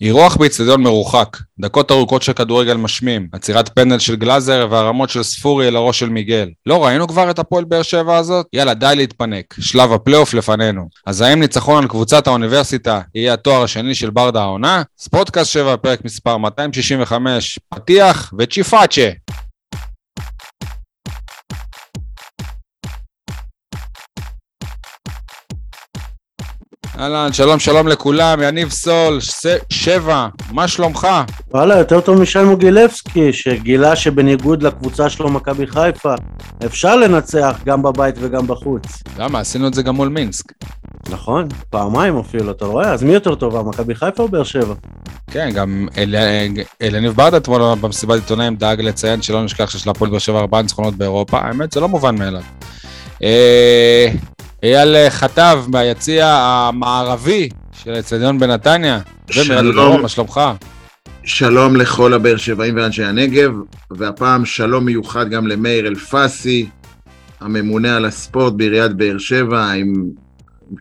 אירוח 0.00 0.36
באיצטדיון 0.36 0.82
מרוחק, 0.82 1.36
דקות 1.58 1.90
ארוכות 1.90 2.22
של 2.22 2.32
כדורגל 2.32 2.74
משמים, 2.74 3.28
עצירת 3.32 3.68
פנדל 3.68 3.98
של 3.98 4.16
גלאזר 4.16 4.68
והרמות 4.70 5.10
של 5.10 5.22
ספורי 5.22 5.68
אל 5.68 5.76
הראש 5.76 5.98
של 5.98 6.08
מיגל. 6.08 6.48
לא 6.66 6.84
ראינו 6.84 7.08
כבר 7.08 7.30
את 7.30 7.38
הפועל 7.38 7.64
באר 7.64 7.82
שבע 7.82 8.16
הזאת? 8.16 8.46
יאללה, 8.52 8.74
די 8.74 8.92
להתפנק, 8.96 9.54
שלב 9.60 9.92
הפלייאוף 9.92 10.34
לפנינו. 10.34 10.88
אז 11.06 11.20
האם 11.20 11.40
ניצחון 11.40 11.82
על 11.82 11.88
קבוצת 11.88 12.26
האוניברסיטה 12.26 13.00
יהיה 13.14 13.34
התואר 13.34 13.62
השני 13.62 13.94
של 13.94 14.10
ברדה 14.10 14.42
העונה? 14.42 14.82
ספורטקאסט 14.98 15.50
7, 15.50 15.76
פרק 15.76 16.04
מספר 16.04 16.36
265, 16.36 17.58
פתיח 17.74 18.32
וצ'יפאצ'ה. 18.38 19.10
אהלן, 26.98 27.32
שלום 27.32 27.58
שלום 27.58 27.88
לכולם, 27.88 28.42
יניב 28.42 28.70
סול, 28.70 29.20
ש... 29.20 29.46
שבע, 29.70 30.28
מה 30.52 30.68
שלומך? 30.68 31.08
וואלה, 31.50 31.78
יותר 31.78 32.00
טוב 32.00 32.20
משי 32.20 32.42
מוגילבסקי, 32.42 33.32
שגילה 33.32 33.96
שבניגוד 33.96 34.62
לקבוצה 34.62 35.10
שלו 35.10 35.30
מכבי 35.30 35.66
חיפה, 35.66 36.14
אפשר 36.66 36.96
לנצח 36.96 37.60
גם 37.66 37.82
בבית 37.82 38.14
וגם 38.18 38.46
בחוץ. 38.46 39.02
למה? 39.18 39.40
עשינו 39.40 39.66
את 39.66 39.74
זה 39.74 39.82
גם 39.82 39.94
מול 39.94 40.08
מינסק. 40.08 40.52
נכון, 41.10 41.48
פעמיים 41.70 42.18
אפילו, 42.18 42.50
אתה 42.50 42.64
רואה? 42.64 42.92
אז 42.92 43.02
מי 43.02 43.12
יותר 43.12 43.34
טובה, 43.34 43.62
מכבי 43.62 43.94
חיפה 43.94 44.22
או 44.22 44.28
באר 44.28 44.44
שבע? 44.44 44.74
כן, 45.30 45.50
גם 45.54 45.88
אל... 45.98 46.14
אלניב 46.82 47.12
ברדה 47.12 47.36
אתמול 47.36 47.74
במסיבת 47.80 48.14
עיתונאים 48.14 48.56
דאג 48.56 48.80
לציין 48.80 49.22
שלא 49.22 49.44
נשכח 49.44 49.70
שיש 49.70 49.86
להפועל 49.86 50.10
באר 50.10 50.18
שבע 50.18 50.38
ארבעה 50.38 50.62
ניצחונות 50.62 50.94
באירופה, 50.94 51.38
האמת 51.38 51.72
זה 51.72 51.80
לא 51.80 51.88
מובן 51.88 52.16
מאליו. 52.18 52.42
אייל 54.66 55.10
חטב 55.10 55.64
מהיציע 55.68 56.26
המערבי 56.26 57.48
של 57.72 57.92
האצטדיון 57.92 58.38
בנתניה. 58.38 59.00
שלום. 59.30 60.02
מה 60.02 60.08
שלומך? 60.08 60.40
שלום 61.24 61.76
לכל 61.76 62.14
הבאר 62.14 62.36
שבעים 62.36 62.76
ואנשי 62.76 63.04
הנגב, 63.04 63.52
והפעם 63.90 64.44
שלום 64.44 64.84
מיוחד 64.84 65.30
גם 65.30 65.46
למאיר 65.46 65.86
אלפסי, 65.86 66.68
הממונה 67.40 67.96
על 67.96 68.04
הספורט 68.04 68.52
בעיריית 68.52 68.92
באר 68.92 69.18
שבע, 69.18 69.72
אם 69.72 69.94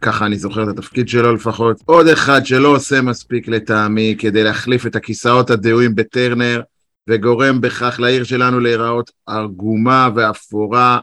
ככה 0.02 0.26
אני 0.26 0.38
זוכר 0.38 0.64
את 0.64 0.68
התפקיד 0.68 1.10
שלו 1.10 1.36
לפחות. 1.36 1.78
עוד 1.86 2.08
אחד 2.08 2.46
שלא 2.46 2.68
עושה 2.68 3.02
מספיק 3.02 3.48
לטעמי 3.48 4.16
כדי 4.20 4.44
להחליף 4.44 4.86
את 4.86 4.96
הכיסאות 4.96 5.50
הדהויים 5.50 5.96
בטרנר, 5.96 6.62
וגורם 7.10 7.62
בכך 7.62 8.00
לעיר 8.00 8.24
שלנו 8.24 8.60
להיראות 8.60 9.12
עגומה 9.26 10.10
ואפורה. 10.16 11.00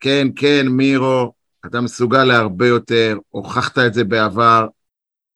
כן, 0.00 0.28
כן, 0.36 0.68
מירו, 0.68 1.32
אתה 1.66 1.80
מסוגל 1.80 2.24
להרבה 2.24 2.66
יותר, 2.66 3.18
הוכחת 3.30 3.78
את 3.78 3.94
זה 3.94 4.04
בעבר. 4.04 4.66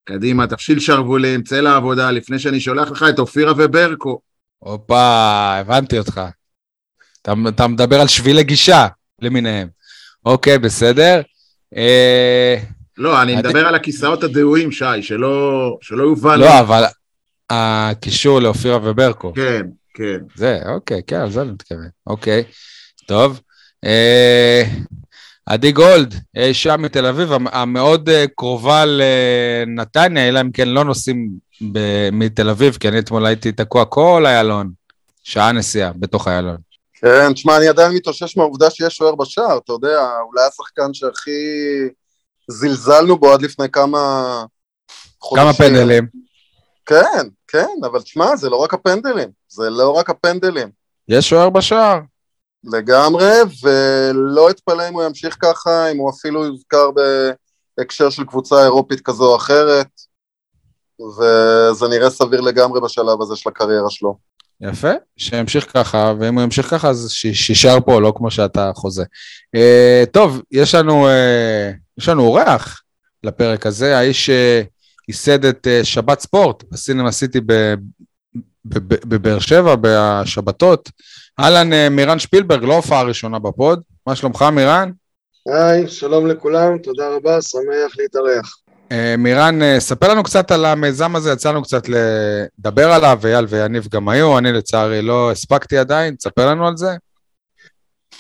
קדימה, 0.05 0.47
תפשיל 0.47 0.81
שרוולים, 0.81 1.43
צא 1.43 1.61
לעבודה, 1.61 2.11
לפני 2.11 2.39
שאני 2.39 2.61
שולח 2.61 2.91
לך 2.91 3.05
את 3.09 3.19
אופירה 3.19 3.53
וברקו. 3.57 4.21
הופה, 4.59 5.57
הבנתי 5.59 5.99
אותך. 5.99 6.21
אתה, 7.23 7.33
אתה 7.49 7.67
מדבר 7.67 8.01
על 8.01 8.09
שבילי 8.09 8.45
גישה 8.45 8.87
למיניהם. 9.23 9.69
אוקיי, 10.27 10.59
בסדר. 10.59 11.21
אה... 11.77 12.57
לא, 12.99 13.23
אני 13.23 13.37
מדבר 13.37 13.67
על 13.67 13.75
הכיסאות 13.75 14.25
הדהויים, 14.25 14.73
שי, 14.73 15.03
שלא, 15.03 15.79
שלא 15.81 16.03
יובן. 16.03 16.41
לא, 16.41 16.61
אבל 16.61 16.85
הקישור 17.51 18.41
לאופירה 18.41 18.79
וברקו. 18.83 19.33
כן, 19.35 19.67
כן. 19.95 20.19
זה, 20.35 20.61
אוקיי, 20.75 21.03
כן, 21.07 21.17
על 21.17 21.31
זה 21.31 21.43
אני 21.43 21.51
מתכוון. 21.51 21.89
אוקיי, 22.07 22.45
טוב. 23.07 23.41
אה... 23.85 24.65
עדי 25.47 25.73
גולד, 25.73 26.15
אי 26.37 26.55
שם 26.55 26.83
מתל 26.83 27.07
אביב, 27.07 27.31
המאוד 27.53 28.09
אה, 28.09 28.25
קרובה 28.37 28.85
לנתניה, 28.87 30.29
אלא 30.29 30.41
אם 30.41 30.53
כן 30.53 30.69
לא 30.69 30.85
נוסעים 30.85 31.31
מתל 32.13 32.51
אביב, 32.51 32.77
כי 32.81 32.89
אני 32.89 32.99
אתמול 32.99 33.27
הייתי 33.27 33.53
תקוע 33.53 33.85
כל 33.85 34.25
איילון, 34.27 34.71
שעה 35.23 35.53
נסיעה 35.53 35.93
בתוך 35.97 36.29
איילון. 36.29 36.57
כן, 36.93 37.33
תשמע, 37.33 37.57
אני 37.57 37.69
עדיין 37.69 37.93
מתאושש 37.93 38.37
מהעובדה 38.37 38.71
שיש 38.71 38.97
שוער 38.97 39.15
בשער, 39.15 39.59
אתה 39.59 39.73
יודע, 39.73 40.09
אולי 40.29 40.43
השחקן 40.49 40.95
שהכי 40.95 41.31
זלזלנו 42.49 43.19
בו 43.19 43.33
עד 43.33 43.43
לפני 43.43 43.69
כמה 43.71 43.99
חודשים. 45.21 45.45
כמה 45.45 45.53
פנדלים. 45.53 46.07
כן, 46.87 47.29
כן, 47.49 47.75
אבל 47.85 48.03
תשמע, 48.03 48.37
זה 48.37 48.51
לא 48.51 48.57
רק 48.57 48.75
הפנדלים, 48.75 49.29
זה 49.49 49.71
לא 49.71 49.91
רק 49.91 50.11
הפנדלים. 50.11 50.69
יש 51.09 51.29
שוער 51.29 51.51
בשער. 51.51 51.99
לגמרי, 52.67 53.33
ולא 53.63 54.51
אתפלא 54.51 54.89
אם 54.89 54.95
הוא 54.95 55.03
ימשיך 55.03 55.37
ככה, 55.41 55.91
אם 55.93 55.97
הוא 55.97 56.11
אפילו 56.11 56.45
יוזכר 56.45 56.91
בהקשר 57.79 58.11
של 58.11 58.25
קבוצה 58.25 58.65
אירופית 58.65 59.01
כזו 59.01 59.33
או 59.33 59.37
אחרת, 59.37 59.89
וזה 61.01 61.89
נראה 61.91 62.11
סביר 62.11 62.41
לגמרי 62.41 62.81
בשלב 62.81 63.23
הזה 63.23 63.37
של 63.37 63.49
הקריירה 63.49 63.91
שלו. 63.91 64.17
יפה, 64.61 64.91
שימשיך 65.17 65.73
ככה, 65.73 66.13
ואם 66.21 66.35
הוא 66.35 66.43
ימשיך 66.43 66.71
ככה 66.71 66.89
אז 66.89 67.11
שישאר 67.11 67.81
פה, 67.81 68.01
לא 68.01 68.13
כמו 68.17 68.31
שאתה 68.31 68.71
חוזה. 68.75 69.05
Uh, 69.57 70.07
טוב, 70.11 70.43
יש 70.51 70.75
לנו, 70.75 71.09
uh, 71.09 71.75
יש 71.99 72.09
לנו 72.09 72.23
אורח 72.23 72.83
לפרק 73.25 73.67
הזה, 73.67 73.99
האיש 73.99 74.31
שייסד 75.07 75.45
uh, 75.45 75.49
את 75.49 75.67
uh, 75.67 75.85
שבת 75.85 76.21
ספורט 76.21 76.65
בסינמה 76.71 77.13
סיטי 77.13 77.41
בבאר 78.65 79.39
שבע, 79.39 79.75
בשבתות. 79.81 80.91
אהלן, 81.41 81.73
אה, 81.73 81.89
מירן 81.89 82.19
שפילברג, 82.19 82.65
לא 82.65 82.75
הופעה 82.75 83.03
ראשונה 83.03 83.39
בפוד. 83.39 83.81
מה 84.07 84.17
שלומך, 84.17 84.43
מירן? 84.53 84.91
היי, 85.47 85.89
שלום 85.89 86.27
לכולם, 86.27 86.79
תודה 86.79 87.09
רבה, 87.09 87.43
שמח 87.43 87.99
להתארח. 87.99 88.57
Uh, 88.89 89.17
מירן, 89.19 89.59
uh, 89.63 89.81
ספר 89.81 90.09
לנו 90.09 90.23
קצת 90.23 90.51
על 90.51 90.65
המיזם 90.65 91.17
הזה, 91.17 91.33
יצא 91.33 91.51
לנו 91.51 91.63
קצת 91.63 91.83
לדבר 91.89 92.93
עליו, 92.93 93.21
אייל 93.25 93.45
ויניב 93.49 93.89
גם 93.91 94.09
היו, 94.09 94.39
אני 94.39 94.53
לצערי 94.53 95.03
לא 95.03 95.31
הספקתי 95.31 95.79
עדיין, 95.79 96.15
תספר 96.15 96.51
לנו 96.51 96.67
על 96.67 96.77
זה. 96.77 96.91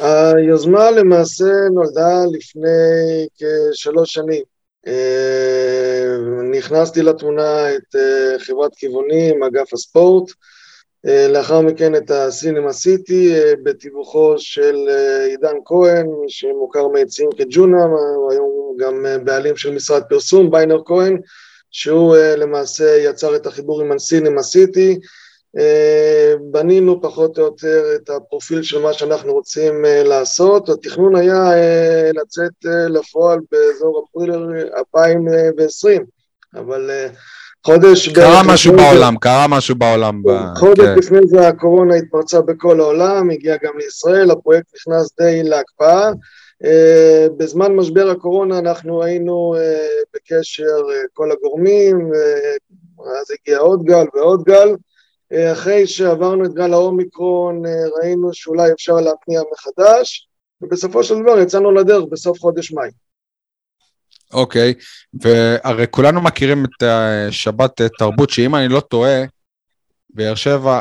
היוזמה 0.00 0.90
למעשה 0.90 1.52
נולדה 1.72 2.24
לפני 2.32 3.26
כשלוש 3.38 4.12
שנים. 4.12 4.42
נכנסתי 6.52 7.02
לתמונה 7.02 7.74
את 7.74 7.96
חברת 8.38 8.74
כיוונים, 8.76 9.42
אגף 9.42 9.72
הספורט, 9.72 10.30
אה, 10.30 10.34
לאחר 11.06 11.60
מכן 11.60 11.94
את 11.94 12.10
הסינמה 12.10 12.72
סיטי 12.72 13.34
אה, 13.34 13.52
בתיווכו 13.62 14.34
של 14.38 14.76
אה, 14.88 15.24
עידן 15.24 15.56
כהן, 15.64 16.06
שמוכר 16.28 16.88
מעצים 16.88 17.28
כג'ונה, 17.38 17.84
היום 18.30 18.76
גם 18.78 19.06
בעלים 19.24 19.56
של 19.56 19.74
משרד 19.74 20.02
פרסום, 20.08 20.50
ביינר 20.50 20.82
כהן, 20.86 21.18
שהוא 21.70 22.16
למעשה 22.16 22.96
יצר 22.96 23.36
את 23.36 23.46
החיבור 23.46 23.80
עם 23.80 23.92
הסינמה 23.92 24.42
סיטי. 24.42 24.98
בנינו 26.50 27.02
פחות 27.02 27.38
או 27.38 27.44
יותר 27.44 27.84
את 27.94 28.10
הפרופיל 28.10 28.62
של 28.62 28.78
מה 28.78 28.92
שאנחנו 28.92 29.32
רוצים 29.32 29.84
לעשות. 30.04 30.68
התכנון 30.68 31.16
היה 31.16 31.50
לצאת 32.14 32.52
לפועל 32.88 33.38
באזור 33.52 34.04
אפריל 34.04 34.32
2020, 34.78 36.04
אבל 36.54 36.90
חודש... 37.66 38.08
קרה 38.08 38.42
משהו 38.46 38.76
בעולם, 38.76 39.12
זה, 39.12 39.18
קרה 39.20 39.46
משהו 39.48 39.74
בעולם. 39.74 40.22
חודש 40.56 40.84
כן. 40.84 40.98
לפני 40.98 41.18
זה 41.24 41.48
הקורונה 41.48 41.94
התפרצה 41.94 42.40
בכל 42.40 42.80
העולם, 42.80 43.30
הגיעה 43.30 43.56
גם 43.62 43.78
לישראל, 43.78 44.30
הפרויקט 44.30 44.66
נכנס 44.74 45.16
די 45.20 45.42
להקפאה. 45.42 46.10
Uh, 46.64 47.32
בזמן 47.36 47.72
משבר 47.72 48.10
הקורונה 48.10 48.58
אנחנו 48.58 49.02
היינו 49.02 49.54
uh, 49.56 50.04
בקשר 50.14 50.62
uh, 50.62 51.08
כל 51.12 51.32
הגורמים, 51.32 52.10
אז 53.20 53.26
הגיע 53.30 53.58
עוד 53.58 53.84
גל 53.84 54.04
ועוד 54.14 54.42
גל. 54.44 54.74
אחרי 55.52 55.86
שעברנו 55.86 56.44
את 56.44 56.54
גל 56.54 56.72
האומיקרון 56.72 57.62
ראינו 57.98 58.30
שאולי 58.32 58.72
אפשר 58.72 58.94
להתניע 58.94 59.40
מחדש, 59.52 60.28
ובסופו 60.62 61.02
של 61.04 61.22
דבר 61.22 61.38
יצאנו 61.38 61.72
לדרך 61.72 62.04
בסוף 62.10 62.40
חודש 62.40 62.72
מאי. 62.72 62.90
אוקיי, 64.32 64.74
והרי 65.22 65.86
כולנו 65.90 66.20
מכירים 66.20 66.64
את 66.64 66.82
שבת 67.30 67.82
תרבות, 67.98 68.30
שאם 68.30 68.54
אני 68.54 68.68
לא 68.68 68.80
טועה, 68.80 69.24
באר 70.10 70.34
שבע, 70.34 70.80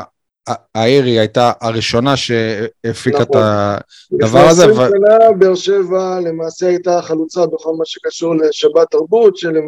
העיר 0.74 1.04
היא 1.04 1.18
הייתה 1.18 1.52
הראשונה 1.60 2.16
שהפיקה 2.16 3.22
את 3.22 3.28
נכון. 3.30 3.42
הדבר 4.12 4.48
הזה. 4.48 4.66
לפני 4.66 4.84
20 4.84 5.02
שנה 5.06 5.32
באר 5.38 5.54
שבע 5.54 6.20
למעשה 6.20 6.66
הייתה 6.66 7.02
חלוצה 7.02 7.46
בכל 7.46 7.72
מה 7.78 7.84
שקשור 7.84 8.34
לשבת 8.34 8.90
תרבות, 8.90 9.36
שהלכה 9.36 9.60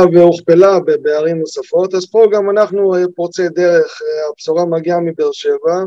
אה, 0.00 0.04
והוכפלה 0.12 0.78
בערים 1.02 1.38
נוספות, 1.38 1.94
אז 1.94 2.06
פה 2.10 2.26
גם 2.32 2.50
אנחנו 2.50 2.94
פורצי 3.16 3.48
דרך, 3.48 4.00
אה, 4.02 4.28
הבשורה 4.30 4.64
מגיעה 4.66 5.00
מבאר 5.00 5.32
שבע. 5.32 5.84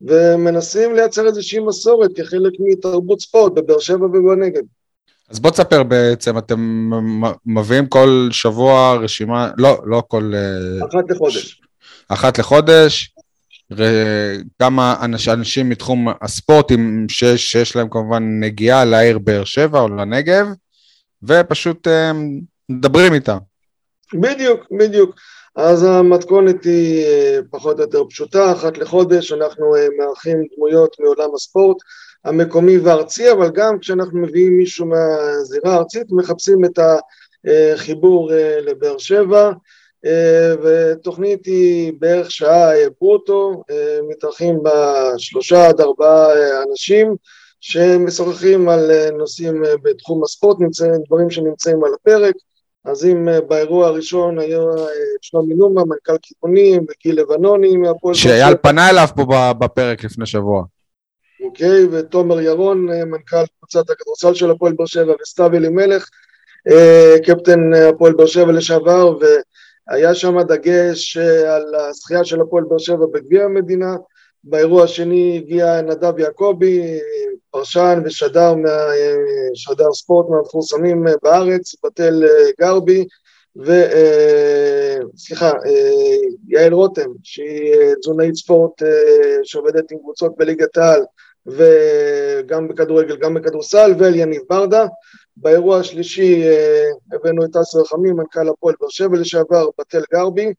ומנסים 0.00 0.94
לייצר 0.94 1.26
איזושהי 1.26 1.60
מסורת 1.60 2.10
כחלק 2.16 2.52
מתרבות 2.60 3.20
ספורט 3.20 3.52
בבאר 3.52 3.78
שבע 3.78 4.06
ובנגב. 4.06 4.62
אז 5.30 5.40
בוא 5.40 5.50
תספר 5.50 5.82
בעצם, 5.82 6.38
אתם 6.38 6.90
מביאים 7.46 7.86
כל 7.86 8.28
שבוע 8.30 8.96
רשימה, 8.96 9.50
לא, 9.58 9.78
לא 9.84 10.02
כל... 10.08 10.32
אה, 10.34 10.86
אחת 10.86 11.10
לחודש. 11.10 11.60
אחת 12.08 12.38
לחודש, 12.38 13.14
כמה 14.58 14.96
אנשים 15.28 15.68
מתחום 15.68 16.08
הספורט, 16.22 16.72
שיש, 17.08 17.52
שיש 17.52 17.76
להם 17.76 17.88
כמובן 17.90 18.40
נגיעה 18.40 18.84
לעיר 18.84 19.18
באר 19.18 19.44
שבע 19.44 19.80
או 19.80 19.88
לנגב, 19.88 20.46
ופשוט 21.22 21.88
אה, 21.88 22.12
מדברים 22.68 23.14
איתם. 23.14 23.38
בדיוק, 24.14 24.60
בדיוק. 24.78 25.14
אז 25.56 25.84
המתכונת 25.84 26.64
היא 26.64 27.04
אה, 27.04 27.38
פחות 27.50 27.76
או 27.76 27.82
יותר 27.82 28.02
פשוטה, 28.10 28.52
אחת 28.52 28.78
לחודש 28.78 29.32
אנחנו 29.32 29.74
מארחים 29.98 30.38
דמויות 30.56 30.96
מעולם 31.00 31.34
הספורט 31.34 31.76
המקומי 32.24 32.78
והארצי, 32.78 33.32
אבל 33.32 33.50
גם 33.50 33.78
כשאנחנו 33.78 34.18
מביאים 34.22 34.58
מישהו 34.58 34.86
מהזירה 34.86 35.74
הארצית, 35.74 36.06
מחפשים 36.10 36.64
את 36.64 36.78
החיבור 37.46 38.32
אה, 38.32 38.60
לבאר 38.60 38.98
שבע, 38.98 39.50
ותוכנית 40.62 41.46
היא 41.46 41.92
בערך 41.98 42.30
שעה 42.30 42.70
ברוטו, 43.00 43.62
מתארחים 44.08 44.62
בה 44.62 45.10
שלושה 45.16 45.68
עד 45.68 45.80
ארבעה 45.80 46.28
אנשים 46.70 47.14
שמשוחחים 47.60 48.68
על 48.68 48.90
נושאים 49.12 49.62
בתחום 49.82 50.24
הספורט, 50.24 50.60
נמצאים, 50.60 50.92
דברים 51.06 51.30
שנמצאים 51.30 51.84
על 51.84 51.90
הפרק, 51.94 52.34
אז 52.84 53.04
אם 53.04 53.28
אה, 53.28 53.40
באירוע 53.40 53.86
הראשון 53.86 54.38
היה 54.38 54.58
אה, 54.58 54.86
שלומי 55.20 55.54
נומה, 55.54 55.84
מנכ"ל 55.84 56.16
כיוונים, 56.22 56.82
וגיל 56.82 57.20
לבנוני 57.20 57.76
מהפועל... 57.76 58.14
שאייל 58.14 58.56
פנה 58.56 58.90
אליו 58.90 59.08
פה 59.16 59.52
בפרק 59.58 60.04
לפני 60.04 60.26
שבוע. 60.26 60.64
אוקיי, 61.48 61.84
ותומר 61.90 62.40
ירון, 62.40 62.90
אה, 62.90 63.04
מנכ"ל 63.04 63.44
קבוצת 63.58 63.90
הכדורסל 63.90 64.34
של 64.34 64.50
הפועל 64.50 64.72
באר 64.72 64.86
שבע, 64.86 65.14
וסתיו 65.22 65.54
אלימלך, 65.54 66.08
קפטן 67.24 67.74
הפועל 67.74 68.12
באר 68.12 68.26
שבע 68.26 68.52
לשעבר, 68.52 69.18
והיה 69.90 70.14
שם 70.14 70.42
דגש 70.42 71.16
על 71.46 71.74
הזכייה 71.74 72.24
של 72.24 72.40
הפועל 72.40 72.64
באר 72.68 72.78
שבע 72.78 73.06
בגביע 73.12 73.44
המדינה. 73.44 73.96
באירוע 74.44 74.84
השני 74.84 75.36
הגיע 75.36 75.80
נדב 75.80 76.18
יעקבי, 76.18 76.98
פרשן 77.50 78.02
ושדר, 78.04 78.54
שדר 79.54 79.92
ספורט 79.92 80.26
מהמפורסמים 80.30 81.06
בארץ, 81.22 81.74
בתל 81.84 82.24
גרבי, 82.60 83.04
וסליחה, 83.56 85.52
יעל 86.48 86.72
רותם, 86.72 87.10
שהיא 87.22 87.74
תזונאית 88.00 88.34
ספורט 88.34 88.82
שעובדת 89.42 89.92
עם 89.92 89.98
קבוצות 89.98 90.32
בליגת 90.36 90.76
העל 90.76 91.00
וגם 91.50 92.68
בכדורגל, 92.68 93.16
גם 93.16 93.34
בכדורסל, 93.34 93.94
ואליניב 93.98 94.42
ברדה. 94.48 94.86
באירוע 95.36 95.78
השלישי 95.78 96.44
הבאנו 97.12 97.44
את 97.44 97.56
אסר 97.56 97.84
חמים, 97.84 98.16
מנכ"ל 98.16 98.48
הפועל 98.48 98.74
באר 98.80 98.88
שבע 98.88 99.16
לשעבר, 99.16 99.68
בתל 99.78 100.02
גרבי, 100.12 100.52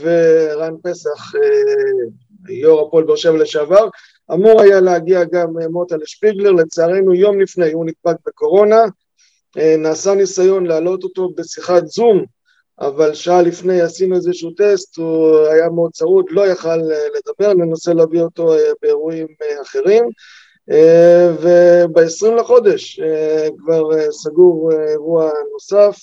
ורן 0.00 0.74
פסח, 0.82 1.32
יו"ר 2.48 2.86
הפועל 2.86 3.04
באר 3.04 3.16
שבע 3.16 3.36
לשעבר, 3.36 3.88
אמור 4.32 4.60
היה 4.60 4.80
להגיע 4.80 5.24
גם 5.24 5.58
אה, 5.62 5.68
מוטה 5.68 5.96
לשפיגלר, 5.96 6.52
לצערנו 6.52 7.14
יום 7.14 7.40
לפני 7.40 7.72
הוא 7.72 7.86
נדבק 7.86 8.16
בקורונה, 8.26 8.84
אה, 9.58 9.76
נעשה 9.78 10.14
ניסיון 10.14 10.66
להעלות 10.66 11.04
אותו 11.04 11.30
בשיחת 11.36 11.86
זום, 11.86 12.24
אבל 12.80 13.14
שעה 13.14 13.42
לפני 13.42 13.80
עשינו 13.80 14.16
איזשהו 14.16 14.50
טסט, 14.50 14.96
הוא 14.96 15.38
היה 15.46 15.68
מאוד 15.68 15.90
צרוד, 15.92 16.24
לא 16.30 16.46
יכל 16.46 16.68
אה, 16.68 17.06
לדבר, 17.16 17.54
ננסה 17.54 17.94
להביא 17.94 18.22
אותו 18.22 18.54
באירועים 18.82 19.26
אחרים. 19.62 20.08
וב-20 21.40 22.30
לחודש 22.40 23.00
כבר 23.58 24.10
סגור 24.10 24.70
אירוע 24.90 25.30
נוסף, 25.52 25.98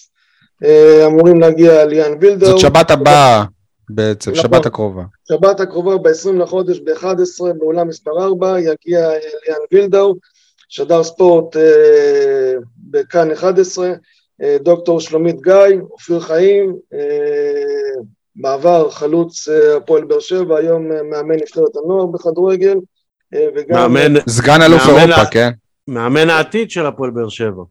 אמורים 1.05 1.39
להגיע 1.39 1.85
ליאן 1.85 2.17
וילדאו. 2.21 2.47
זאת 2.47 2.59
שבת 2.59 2.91
הבאה. 2.91 3.43
בעצם, 3.89 4.31
נכון. 4.31 4.43
שבת 4.43 4.65
הקרובה. 4.65 5.03
שבת 5.27 5.59
הקרובה 5.59 5.97
ב-20 5.97 6.31
לחודש 6.31 6.79
ב-11 6.79 7.53
באולם 7.57 7.87
מספר 7.87 8.23
4 8.23 8.59
יגיע 8.59 9.09
ליאן 9.47 9.59
וילדאו, 9.71 10.15
שדר 10.69 11.03
ספורט 11.03 11.57
אה, 11.57 12.53
בכאן 12.77 13.31
11, 13.31 13.87
אה, 13.87 13.93
דוקטור 14.41 14.99
שלומית 14.99 15.41
גיא, 15.41 15.81
אופיר 15.91 16.19
חיים, 16.19 16.75
אה, 16.93 18.01
בעבר 18.35 18.89
חלוץ 18.89 19.47
אה, 19.47 19.77
הפועל 19.77 20.03
באר 20.03 20.19
שבע, 20.19 20.57
היום 20.57 20.91
אה, 20.91 21.03
מאמן 21.03 21.35
נבחרת 21.35 21.75
הנוער 21.75 22.05
בכדורגל, 22.05 22.77
אה, 23.33 23.47
וגם... 23.55 23.77
מאמן, 23.77 24.19
סגן 24.29 24.61
אלוף 24.61 24.81
אירופה, 24.87 25.25
כן? 25.31 25.49
מאמן 25.87 26.29
העתיד 26.29 26.71
של 26.71 26.85
הפועל 26.85 27.11
באר 27.11 27.29
שבע. 27.29 27.63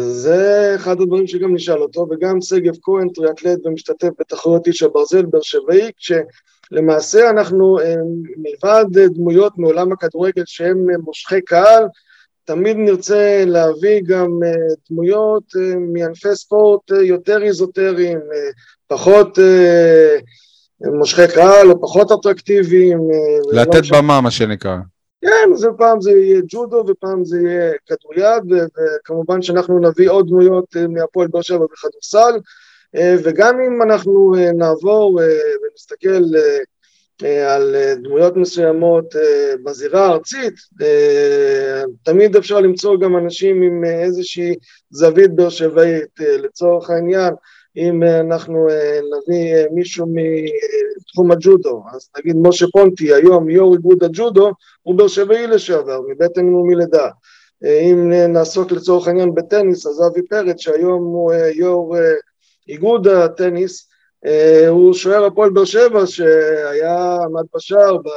זה 0.00 0.72
אחד 0.76 1.00
הדברים 1.00 1.26
שגם 1.26 1.54
נשאל 1.54 1.82
אותו, 1.82 2.06
וגם 2.10 2.40
שגב 2.40 2.74
כהן, 2.82 3.08
טריאטלט 3.08 3.66
ומשתתף 3.66 4.08
בתחרויות 4.20 4.66
איש 4.66 4.82
הברזל 4.82 5.26
באר 5.26 5.40
שבעי, 5.42 5.90
כשלמעשה 5.96 7.30
אנחנו 7.30 7.80
אה, 7.80 7.94
מלבד 8.36 8.84
דמויות 9.14 9.52
מעולם 9.58 9.92
הכדורגל 9.92 10.42
שהם 10.46 10.86
מושכי 11.04 11.40
קהל, 11.40 11.84
תמיד 12.44 12.76
נרצה 12.76 13.44
להביא 13.46 14.00
גם 14.06 14.38
אה, 14.44 14.52
דמויות 14.90 15.44
אה, 15.56 15.76
מענפי 15.78 16.34
ספורט 16.34 16.90
יותר 16.90 17.42
איזוטריים, 17.42 18.18
פחות 18.86 19.38
מושכי 20.80 21.28
קהל 21.34 21.70
או 21.70 21.80
פחות 21.80 22.12
אטרקטיביים. 22.12 22.98
לתת 23.52 23.82
במה, 23.92 24.20
מה 24.20 24.30
שנקרא. 24.30 24.76
כן, 25.20 25.54
זה 25.54 25.68
פעם 25.78 26.00
זה 26.00 26.10
יהיה 26.10 26.40
ג'ודו 26.48 26.84
ופעם 26.88 27.24
זה 27.24 27.40
יהיה 27.40 27.72
כדוריד, 27.86 28.42
וכמובן 28.52 29.42
שאנחנו 29.42 29.78
נביא 29.78 30.10
עוד 30.10 30.28
דמויות 30.28 30.76
אה, 30.76 30.86
מהפועל 30.88 31.28
באר 31.28 31.42
שבע 31.42 31.66
בכדורסל, 31.72 32.38
אה, 32.96 33.14
וגם 33.24 33.60
אם 33.60 33.82
אנחנו 33.82 34.34
אה, 34.38 34.52
נעבור 34.52 35.20
ונסתכל 35.62 36.22
על 37.22 37.76
דמויות 38.02 38.36
מסוימות 38.36 39.14
בזירה 39.64 40.06
הארצית, 40.06 40.54
תמיד 42.02 42.36
אפשר 42.36 42.60
למצוא 42.60 42.96
גם 43.00 43.16
אנשים 43.16 43.62
עם 43.62 43.84
איזושהי 43.84 44.54
זווית 44.90 45.34
באר 45.34 45.48
שבעית, 45.48 46.20
לצורך 46.20 46.90
העניין, 46.90 47.34
אם 47.76 48.02
אנחנו 48.02 48.68
נביא 49.16 49.54
מישהו 49.74 50.06
מתחום 51.00 51.30
הג'ודו, 51.30 51.82
אז 51.94 52.08
נגיד 52.18 52.36
משה 52.38 52.66
פונטי, 52.72 53.14
היום 53.14 53.50
יו"ר 53.50 53.74
איגוד 53.74 54.04
הג'ודו, 54.04 54.52
הוא 54.82 54.94
באר 54.94 55.08
שבעי 55.08 55.46
לשעבר, 55.46 56.00
מבטן 56.08 56.54
ומלידה. 56.54 57.08
אם 57.64 58.12
נעסוק 58.28 58.72
לצורך 58.72 59.08
העניין 59.08 59.34
בטניס, 59.34 59.86
אז 59.86 60.02
אבי 60.06 60.22
פרץ, 60.22 60.60
שהיום 60.60 61.02
הוא 61.02 61.32
אה, 61.32 61.50
יו"ר 61.50 61.96
אה, 61.96 62.12
איגוד 62.68 63.08
הטניס, 63.08 63.88
אה, 63.89 63.89
הוא 64.68 64.94
שוער 64.94 65.24
הפועל 65.24 65.50
באר 65.50 65.64
שבע 65.64 66.06
שהיה 66.06 67.16
עמד 67.24 67.44
בשער. 67.56 67.96
ב... 67.96 68.08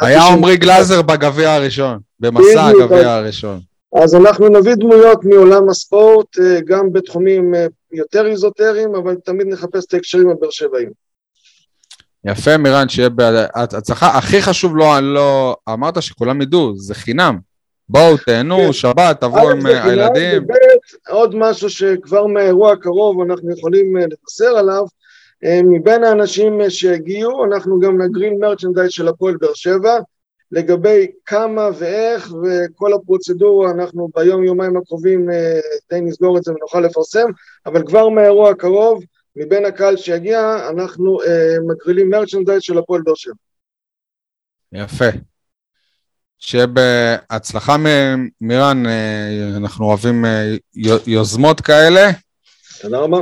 היה 0.00 0.26
עמרי 0.26 0.56
גלאזר 0.56 1.02
בגביע 1.02 1.52
הראשון, 1.52 1.98
במסע 2.20 2.66
הגביע 2.66 3.12
הראשון. 3.12 3.60
אז 4.02 4.14
אנחנו 4.14 4.48
נביא 4.48 4.74
דמויות 4.74 5.24
מעולם 5.24 5.68
הספורט, 5.68 6.36
גם 6.66 6.92
בתחומים 6.92 7.54
יותר 7.92 8.26
איזוטריים, 8.26 8.94
אבל 8.94 9.14
תמיד 9.24 9.46
נחפש 9.46 9.84
את 9.84 9.94
ההקשרים 9.94 10.30
הבאר 10.30 10.50
שבעים. 10.50 10.90
יפה, 12.24 12.56
מירן, 12.56 12.88
שיהיה 12.88 13.08
בהצלחה. 13.08 14.18
הכי 14.18 14.42
חשוב, 14.42 14.76
לא, 14.76 15.00
לא, 15.00 15.56
אמרת 15.68 16.02
שכולם 16.02 16.42
ידעו, 16.42 16.72
זה 16.76 16.94
חינם. 16.94 17.38
בואו, 17.88 18.16
תהנו, 18.16 18.56
כן. 18.56 18.72
שבת, 18.72 19.20
תבואו 19.20 19.50
עם 19.50 19.66
הילדים. 19.66 20.46
עוד 21.08 21.34
משהו 21.34 21.70
שכבר 21.70 22.26
מהאירוע 22.26 22.72
הקרוב 22.72 23.20
אנחנו 23.20 23.52
יכולים 23.52 23.96
אה, 23.96 24.02
לבשר 24.02 24.58
עליו, 24.58 24.82
אה, 24.82 24.88
מבין 25.44 26.04
האנשים 26.04 26.60
אה, 26.60 26.70
שהגיעו, 26.70 27.44
אנחנו 27.44 27.80
גם 27.80 28.02
נגריל 28.02 28.32
מרצ'נדייז 28.40 28.90
של 28.90 29.08
הפועל 29.08 29.36
באר 29.36 29.54
שבע, 29.54 29.98
לגבי 30.52 31.06
כמה 31.26 31.68
ואיך 31.78 32.32
וכל 32.42 32.92
הפרוצדורה, 32.92 33.70
אנחנו 33.70 34.08
ביום 34.16 34.44
יומיים 34.44 34.76
הקרובים 34.76 35.28
די 35.90 36.00
נסגור 36.00 36.38
את 36.38 36.44
זה 36.44 36.52
ונוכל 36.52 36.80
לפרסם, 36.80 37.26
אבל 37.66 37.86
כבר 37.86 38.08
מהאירוע 38.08 38.50
הקרוב 38.50 39.04
מבין 39.36 39.64
הקהל 39.64 39.96
שיגיע, 39.96 40.68
אנחנו 40.70 41.22
אה, 41.22 41.56
מגרילים 41.68 42.10
מרצ'נדייז 42.10 42.62
של 42.62 42.78
הפועל 42.78 43.02
באר 43.02 43.14
שבע. 43.14 43.34
יפה. 44.72 45.04
שיהיה 46.38 46.66
בהצלחה 46.66 47.76
מירן, 48.40 48.86
אה, 48.86 49.56
אנחנו 49.56 49.86
אוהבים 49.86 50.24
אה, 50.24 50.54
יוזמות 51.06 51.60
כאלה. 51.60 52.10
תודה 52.80 52.98
רבה. 52.98 53.18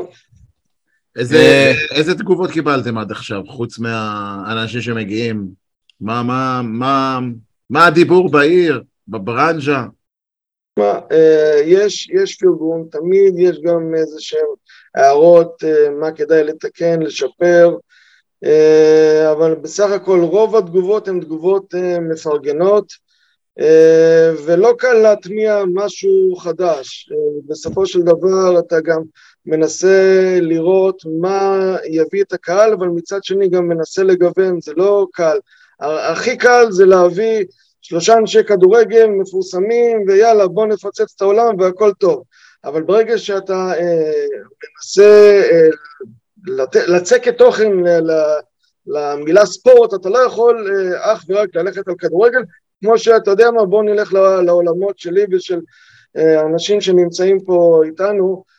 איזה, 1.17 1.37
אה, 1.37 1.73
איזה 1.91 2.15
תגובות 2.15 2.51
קיבלתם 2.51 2.99
עד 2.99 3.11
עכשיו, 3.11 3.43
חוץ 3.47 3.79
מהאנשים 3.79 4.81
שמגיעים? 4.81 5.49
מה, 6.01 6.23
מה, 6.23 6.61
מה, 6.65 7.21
מה 7.71 7.87
הדיבור 7.87 8.31
בעיר, 8.31 8.83
בברנז'ה? 9.09 9.85
מה, 10.79 11.01
יש, 11.65 12.09
יש 12.11 12.37
פרגון, 12.37 12.87
תמיד 12.91 13.35
יש 13.39 13.61
גם 13.61 13.95
איזה 13.95 14.17
שהם 14.19 14.47
הערות 14.95 15.65
אה, 15.65 15.91
מה 15.91 16.13
כדאי 16.13 16.45
לתקן, 16.45 17.03
לשפר, 17.03 17.77
אה, 18.45 19.33
אבל 19.33 19.55
בסך 19.55 19.91
הכל 19.91 20.21
רוב 20.21 20.57
התגובות 20.57 21.09
הן 21.09 21.21
תגובות 21.21 21.75
אה, 21.75 22.01
מפרגנות 22.01 23.05
ולא 24.47 24.75
קל 24.79 24.93
להטמיע 24.93 25.63
משהו 25.75 26.37
חדש. 26.37 27.11
בסופו 27.47 27.87
של 27.87 28.03
דבר 28.03 28.59
אתה 28.59 28.81
גם 28.81 29.03
מנסה 29.47 30.39
לראות 30.41 31.03
מה 31.21 31.77
יביא 31.85 32.23
את 32.23 32.33
הקהל, 32.33 32.73
אבל 32.73 32.89
מצד 32.89 33.25
שני 33.25 33.49
גם 33.49 33.69
מנסה 33.69 34.03
לגוון, 34.03 34.61
זה 34.61 34.73
לא 34.77 35.07
קל. 35.13 35.39
הכי 35.81 36.37
קל 36.37 36.67
זה 36.71 36.85
להביא 36.85 37.45
שלושה 37.83 38.15
אנשי 38.15 38.45
כדורגל 38.45 39.07
מפורסמים 39.07 40.05
ויאללה 40.09 40.49
בוא 40.49 40.67
נפוצץ 40.67 41.15
את 41.17 41.23
העולם 41.23 41.61
והכל 41.61 41.93
טוב. 41.99 42.23
אבל 42.65 42.83
ברגע 42.83 43.19
שאתה 43.19 43.73
אה, 43.77 44.13
מנסה 44.65 45.43
אה, 45.51 45.69
לת, 46.47 46.77
לצקת 46.77 47.39
תוכן 47.39 47.73
ל, 47.85 48.11
למילה 48.87 49.47
ספורט, 49.47 49.95
אתה 49.95 50.09
לא 50.09 50.19
יכול 50.19 50.71
אה, 50.71 51.13
אך 51.13 51.25
ורק 51.29 51.57
ללכת 51.57 51.89
על 51.89 51.95
כדורגל, 51.99 52.41
כמו 52.85 52.99
שאתה 52.99 53.31
יודע 53.31 53.51
מה, 53.51 53.65
בוא 53.65 53.83
נלך 53.83 54.13
לעולמות 54.47 54.99
שלי 54.99 55.25
ושל 55.31 55.61
אה, 56.17 56.41
אנשים 56.41 56.81
שנמצאים 56.81 57.41
פה 57.45 57.83
איתנו, 57.85 58.45
אה, 58.49 58.54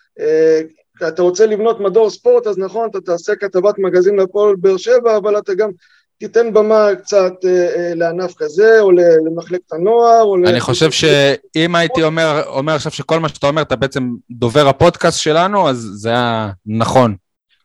אתה 1.08 1.22
רוצה 1.22 1.46
לבנות 1.46 1.80
מדור 1.80 2.10
ספורט, 2.10 2.48
אז 2.48 2.58
נכון, 2.58 2.90
אתה 2.90 3.02
תעשה 3.02 3.36
כתבת 3.36 3.80
מגזין 3.80 4.16
לפועל 4.16 4.56
באר 4.56 4.78
שבע, 4.78 5.18
אבל 5.18 5.38
אתה 5.38 5.54
גם 5.54 5.70
תיתן 6.18 6.54
במה 6.54 6.90
קצת 7.04 7.34
אה, 7.46 7.50
אה, 7.50 7.96
לענף 7.96 8.34
כזה, 8.38 8.82
או 8.82 8.92
למחלקת 9.26 9.74
הנוער, 9.74 10.22
או... 10.24 10.36
אני 10.46 10.60
חושב 10.60 10.92
שאם 10.92 11.76
הייתי 11.76 12.04
אומר, 12.04 12.42
אומר 12.48 12.74
עכשיו 12.74 12.92
שכל 12.92 13.20
מה 13.20 13.30
שאתה 13.30 13.48
אומר, 13.48 13.62
אתה 13.62 13.76
בעצם 13.76 14.10
דובר 14.32 14.68
הפודקאסט 14.68 15.20
שלנו, 15.20 15.70
אז 15.70 15.90
זה 15.94 16.10
היה 16.10 16.50
נכון. 16.66 17.16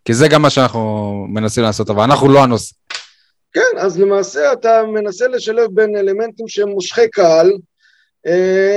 כי 0.04 0.14
זה 0.14 0.28
גם 0.28 0.42
מה 0.42 0.50
שאנחנו 0.50 1.12
מנסים 1.28 1.62
לעשות, 1.62 1.90
אבל 1.90 2.02
אנחנו 2.02 2.28
לא 2.28 2.42
הנושא. 2.42 2.74
כן, 3.52 3.78
אז 3.78 4.00
למעשה 4.00 4.52
אתה 4.52 4.82
מנסה 4.94 5.28
לשלב 5.28 5.70
בין 5.74 5.96
אלמנטים 5.96 6.48
שהם 6.48 6.68
מושכי 6.68 7.08
קהל, 7.08 7.46
אה, 7.46 7.56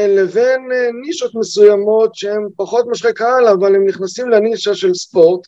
לבין 0.08 0.62
נישות 1.02 1.36
מסוימות 1.36 2.16
שהם 2.16 2.48
פחות 2.56 2.86
מושכי 2.88 3.14
קהל, 3.14 3.48
אבל 3.48 3.76
הם 3.76 3.86
נכנסים 3.86 4.30
לנישה 4.30 4.76
של 4.76 4.94
ספורט. 4.94 5.48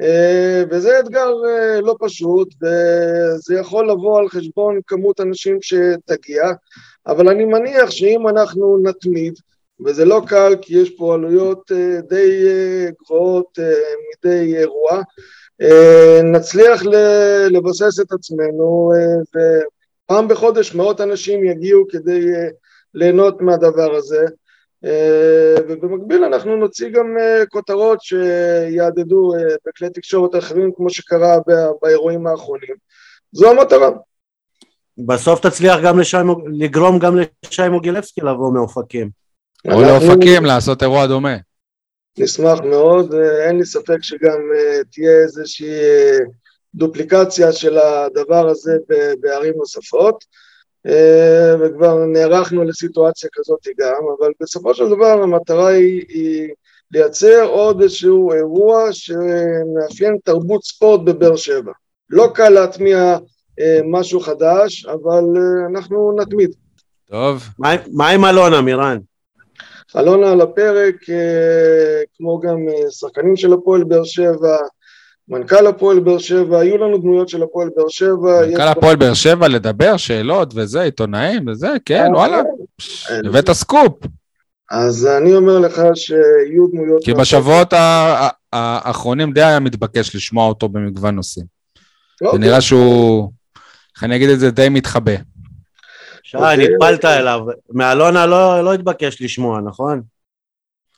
אה, 0.00 0.62
וזה 0.70 1.00
אתגר 1.00 1.32
אה, 1.48 1.80
לא 1.80 1.96
פשוט, 2.00 2.48
וזה 2.62 3.54
יכול 3.54 3.90
לבוא 3.90 4.18
על 4.18 4.28
חשבון 4.28 4.80
כמות 4.86 5.20
אנשים 5.20 5.58
שתגיע, 5.62 6.52
אבל 7.06 7.28
אני 7.28 7.44
מניח 7.44 7.90
שאם 7.90 8.28
אנחנו 8.28 8.78
נתמיד, 8.82 9.34
וזה 9.84 10.04
לא 10.04 10.22
קל 10.26 10.56
כי 10.62 10.78
יש 10.78 10.90
פה 10.90 11.14
עלויות 11.14 11.72
אה, 11.72 12.00
די 12.08 12.46
גבוהות 13.02 13.58
מדי 14.12 14.56
אירוע, 14.56 15.02
נצליח 16.24 16.82
לבסס 17.50 18.00
את 18.00 18.12
עצמנו, 18.12 18.92
ופעם 19.30 20.28
בחודש 20.28 20.74
מאות 20.74 21.00
אנשים 21.00 21.44
יגיעו 21.44 21.84
כדי 21.88 22.26
ליהנות 22.94 23.40
מהדבר 23.40 23.94
הזה. 23.94 24.26
אה, 24.84 25.54
ובמקביל 25.68 26.24
אנחנו 26.24 26.56
נוציא 26.56 26.88
גם 26.88 27.16
אה, 27.20 27.46
כותרות 27.46 27.98
שיעדדו 28.02 29.34
אה, 29.34 29.54
בכלי 29.66 29.90
תקשורת 29.90 30.34
אחרים 30.34 30.70
כמו 30.76 30.90
שקרה 30.90 31.36
באירועים 31.82 32.26
האחרונים. 32.26 32.74
זו 33.32 33.50
המטרה. 33.50 33.90
בסוף 35.06 35.46
תצליח 35.46 35.76
גם 35.84 35.98
לשי, 35.98 36.16
לגרום 36.58 36.98
גם 36.98 37.16
לשי 37.44 37.68
מוגילבסקי 37.68 38.20
לבוא 38.20 38.52
מאופקים. 38.52 39.10
או 39.72 39.82
לאופקים 39.82 40.44
לעשות 40.44 40.82
אירוע 40.82 41.06
דומה. 41.06 41.36
נשמח 42.18 42.60
מאוד, 42.60 43.14
אין 43.14 43.58
לי 43.58 43.64
ספק 43.64 44.02
שגם 44.02 44.38
תהיה 44.92 45.22
איזושהי 45.22 45.66
דופליקציה 46.74 47.52
של 47.52 47.78
הדבר 47.78 48.48
הזה 48.48 48.72
בערים 49.20 49.54
נוספות. 49.56 50.24
אה, 50.86 51.54
וכבר 51.60 52.04
נערכנו 52.04 52.64
לסיטואציה 52.64 53.30
כזאת 53.32 53.66
גם, 53.78 54.02
אבל 54.18 54.32
בסופו 54.40 54.74
של 54.74 54.88
דבר 54.88 55.22
המטרה 55.22 55.68
היא, 55.68 56.04
היא 56.08 56.48
לייצר 56.90 57.44
עוד 57.44 57.82
איזשהו 57.82 58.32
אירוע 58.32 58.88
שמאפיין 58.92 60.16
תרבות 60.24 60.64
ספורט 60.64 61.00
בבאר 61.04 61.36
שבע. 61.36 61.72
לא 62.10 62.30
קל 62.34 62.48
להטמיע 62.48 63.16
אה, 63.60 63.80
משהו 63.84 64.20
חדש, 64.20 64.86
אבל 64.86 65.24
אה, 65.36 65.66
אנחנו 65.70 66.16
נתמיד. 66.18 66.50
טוב. 67.10 67.42
מה, 67.58 67.74
מה 67.92 68.08
עם 68.08 68.24
אלונה, 68.24 68.60
מירן? 68.60 68.98
אלונה 69.96 70.32
על 70.32 70.40
הפרק, 70.40 71.10
אה, 71.10 72.02
כמו 72.16 72.40
גם 72.40 72.68
אה, 72.68 72.90
שחקנים 72.90 73.36
של 73.36 73.52
הפועל 73.52 73.84
באר 73.84 74.04
שבע, 74.04 74.56
מנכ"ל 75.28 75.66
הפועל 75.66 76.00
באר 76.00 76.18
שבע, 76.18 76.60
היו 76.60 76.78
לנו 76.78 76.98
דמויות 76.98 77.28
של 77.28 77.42
הפועל 77.42 77.68
באר 77.76 77.88
שבע. 77.88 78.46
מנכ"ל 78.46 78.62
הפועל 78.62 78.96
באר 78.96 79.14
שבע 79.14 79.48
לדבר, 79.48 79.96
שאלות 79.96 80.52
וזה, 80.54 80.82
עיתונאים 80.82 81.48
וזה, 81.48 81.68
כן, 81.84 82.08
וואלה. 82.14 82.40
הבאת 83.24 83.52
סקופ. 83.52 83.92
אז 84.70 85.06
אני 85.06 85.34
אומר 85.34 85.58
לך 85.58 85.80
שיהיו 85.94 86.66
דמויות... 86.72 87.04
כי 87.04 87.14
בשבועות 87.14 87.72
האחרונים 88.52 89.32
די 89.32 89.42
היה 89.42 89.60
מתבקש 89.60 90.16
לשמוע 90.16 90.48
אותו 90.48 90.68
במגוון 90.68 91.14
נושאים. 91.14 91.46
זה 92.20 92.26
אוקיי. 92.26 92.40
נראה 92.40 92.60
שהוא, 92.60 93.32
איך 93.94 94.04
אני 94.04 94.16
אגיד 94.16 94.28
את 94.28 94.40
זה, 94.40 94.50
די 94.50 94.68
מתחבא. 94.68 95.14
שי, 96.22 96.36
אוקיי. 96.36 96.68
נטפלת 96.68 97.04
אליו. 97.04 97.40
מאלונה 97.70 98.26
לא, 98.26 98.64
לא 98.64 98.74
התבקש 98.74 99.22
לשמוע, 99.22 99.60
נכון? 99.60 100.02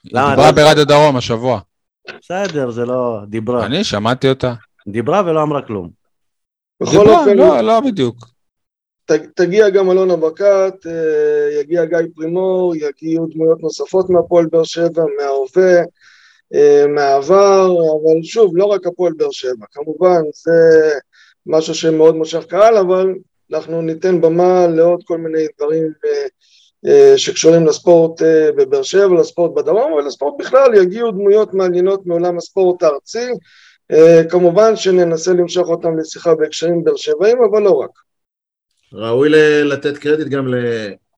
היא 0.05 0.13
דיברה 0.31 0.53
ברדיו 0.53 0.87
דרום 0.87 1.17
השבוע. 1.17 1.61
בסדר, 2.21 2.71
זה 2.71 2.85
לא... 2.85 3.21
דיברה. 3.29 3.67
אני 3.67 3.85
שמעתי 3.85 4.29
אותה. 4.29 4.55
דיברה 4.89 5.23
ולא 5.27 5.43
אמרה 5.43 5.63
כלום. 5.63 5.91
בכל 6.83 7.09
אופן... 7.09 7.37
לא, 7.37 7.61
לא 7.61 7.81
בדיוק. 7.81 8.17
תגיע 9.35 9.71
גם 9.71 9.91
אלונה 9.91 10.17
ברקת, 10.17 10.75
אה, 10.87 11.61
יגיע 11.61 11.85
גיא 11.85 11.99
פרימור, 12.15 12.77
יגיעו 12.77 13.27
דמויות 13.27 13.63
נוספות 13.63 14.11
מהפועל 14.11 14.47
באר 14.47 14.65
שבע, 14.65 15.03
מההווה, 15.19 15.83
אה, 16.55 16.87
מהעבר, 16.89 17.67
אבל 17.67 18.23
שוב, 18.23 18.57
לא 18.57 18.65
רק 18.65 18.87
הפועל 18.87 19.13
באר 19.17 19.31
שבע, 19.31 19.67
כמובן 19.73 20.23
זה 20.33 20.91
משהו 21.47 21.75
שמאוד 21.75 22.17
מושך 22.17 22.45
קהל, 22.49 22.77
אבל 22.77 23.15
אנחנו 23.53 23.83
ניתן 23.83 24.21
במה 24.21 24.67
לעוד 24.67 25.03
כל 25.05 25.19
מיני 25.19 25.47
דברים 25.59 25.83
אה, 25.83 26.27
שקשורים 27.17 27.67
לספורט 27.67 28.23
אה, 28.23 28.51
בבאר 28.57 28.83
שבע, 28.83 29.21
לספורט 29.21 29.55
בדרום 29.55 29.93
ולספורט 29.93 30.35
בכלל, 30.39 30.75
יגיעו 30.75 31.11
דמויות 31.11 31.55
מעניינות 31.55 32.07
מעולם 32.07 32.39
הספורט 32.39 32.83
הארצי, 32.83 33.29
אה, 33.91 34.23
כמובן 34.31 34.77
שננסה 34.77 35.33
למשוך 35.33 35.69
אותם 35.69 35.99
לשיחה 35.99 36.35
בהקשרים 36.35 36.85
באר 36.85 36.97
שבעים, 36.97 37.39
אבל 37.51 37.63
לא 37.63 37.71
רק. 37.71 37.91
ראוי 38.93 39.29
לתת 39.65 39.99
קרדיט 39.99 40.29
גם 40.29 40.55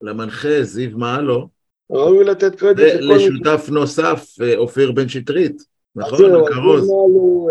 למנחה 0.03 0.62
זיו 0.62 0.91
מעלו. 0.99 1.49
ראוי 1.91 2.25
לתת 2.25 2.55
קרדיט 2.55 2.95
לכל... 2.95 3.15
לשותף 3.15 3.69
נוסף, 3.69 4.27
אופיר 4.57 4.93
בן 4.93 5.09
שטרית, 5.09 5.62
נכון? 5.97 6.19
זהו, 6.19 6.29
זיו 6.29 6.55
מעלו 6.55 7.49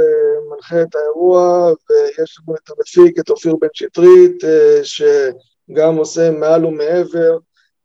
מנחה 0.52 0.82
את 0.82 0.96
האירוע, 0.96 1.72
ויש 1.90 2.40
לנו 2.40 2.56
את 2.56 2.70
המפיק, 2.70 3.20
את 3.20 3.30
אופיר 3.30 3.56
בן 3.62 3.68
שטרית, 3.74 4.44
שגם 4.84 5.96
עושה 5.96 6.32
מעל 6.32 6.66
ומעבר. 6.66 7.38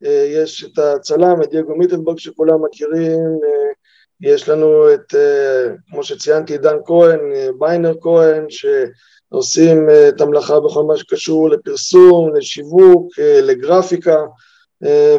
אה, 0.04 0.26
יש 0.28 0.64
את 0.64 0.78
הצלם, 0.78 1.42
את 1.42 1.50
דייגו 1.50 1.76
מיטלבורג 1.76 2.18
שכולם 2.18 2.64
מכירים, 2.64 3.20
אה, 3.44 3.72
יש 4.20 4.48
לנו 4.48 4.94
את, 4.94 5.14
אה, 5.14 5.66
כמו 5.90 6.04
שציינתי, 6.04 6.58
דן 6.58 6.76
כהן, 6.84 7.20
ביינר 7.58 7.94
כהן, 8.00 8.46
שעושים 8.48 9.88
את 10.08 10.20
המלאכה 10.20 10.60
בכל 10.60 10.84
מה 10.84 10.96
שקשור 10.96 11.50
לפרסום, 11.50 12.36
לשיווק, 12.36 13.18
לגרפיקה, 13.18 14.16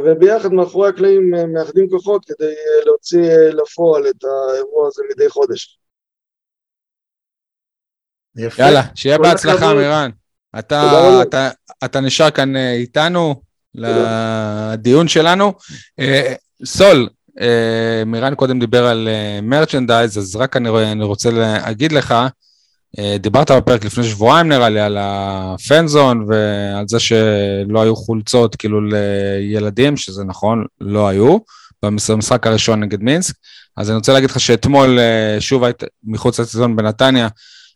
וביחד 0.05 0.53
מאחורי 0.53 0.89
הקלעים 0.89 1.31
מאחדים 1.53 1.89
כוחות 1.89 2.25
כדי 2.25 2.53
להוציא 2.85 3.31
לפועל 3.31 4.07
את 4.07 4.23
האירוע 4.23 4.87
הזה 4.87 5.03
מדי 5.11 5.29
חודש. 5.29 5.79
יפה. 8.35 8.63
יאללה, 8.63 8.81
שיהיה 8.95 9.17
בהצלחה, 9.17 9.73
מירן. 9.73 10.09
אתה, 10.59 10.81
אתה, 11.21 11.49
אתה 11.85 11.99
נשאר 11.99 12.31
כאן 12.31 12.55
איתנו, 12.55 13.41
לדיון 13.75 15.07
שלנו. 15.07 15.53
אה, 15.99 16.33
סול, 16.65 17.09
אה, 17.41 18.05
מירן 18.05 18.35
קודם 18.35 18.59
דיבר 18.59 18.85
על 18.85 19.07
מרצ'נדייז, 19.43 20.17
אה, 20.17 20.23
אז 20.23 20.35
רק 20.35 20.57
אני, 20.57 21.03
רוצה 21.03 21.31
להגיד 21.31 21.91
לך, 21.91 22.15
דיברת 23.19 23.51
בפרק 23.51 23.85
לפני 23.85 24.03
שבועיים 24.03 24.47
נראה 24.47 24.69
לי 24.69 24.79
על 24.79 24.97
הפנזון 24.99 26.25
ועל 26.27 26.85
זה 26.87 26.99
שלא 26.99 27.81
היו 27.81 27.95
חולצות 27.95 28.55
כאילו 28.55 28.79
לילדים, 28.81 29.97
שזה 29.97 30.23
נכון, 30.23 30.65
לא 30.81 31.07
היו, 31.07 31.37
במשחק 31.83 32.47
הראשון 32.47 32.79
נגד 32.83 33.01
מינסק. 33.01 33.35
אז 33.77 33.89
אני 33.89 33.95
רוצה 33.95 34.13
להגיד 34.13 34.29
לך 34.29 34.39
שאתמול 34.39 34.99
שוב 35.39 35.63
היית 35.63 35.83
מחוץ 36.03 36.39
לסזון 36.39 36.75
בנתניה, 36.75 37.27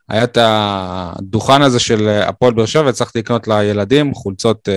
היה 0.09 0.23
את 0.23 0.37
הדוכן 0.41 1.61
הזה 1.61 1.79
של 1.79 2.09
הפועל 2.09 2.53
באר 2.53 2.65
שבע, 2.65 2.89
הצלחתי 2.89 3.19
לקנות 3.19 3.47
לילדים 3.47 4.13
חולצות 4.13 4.69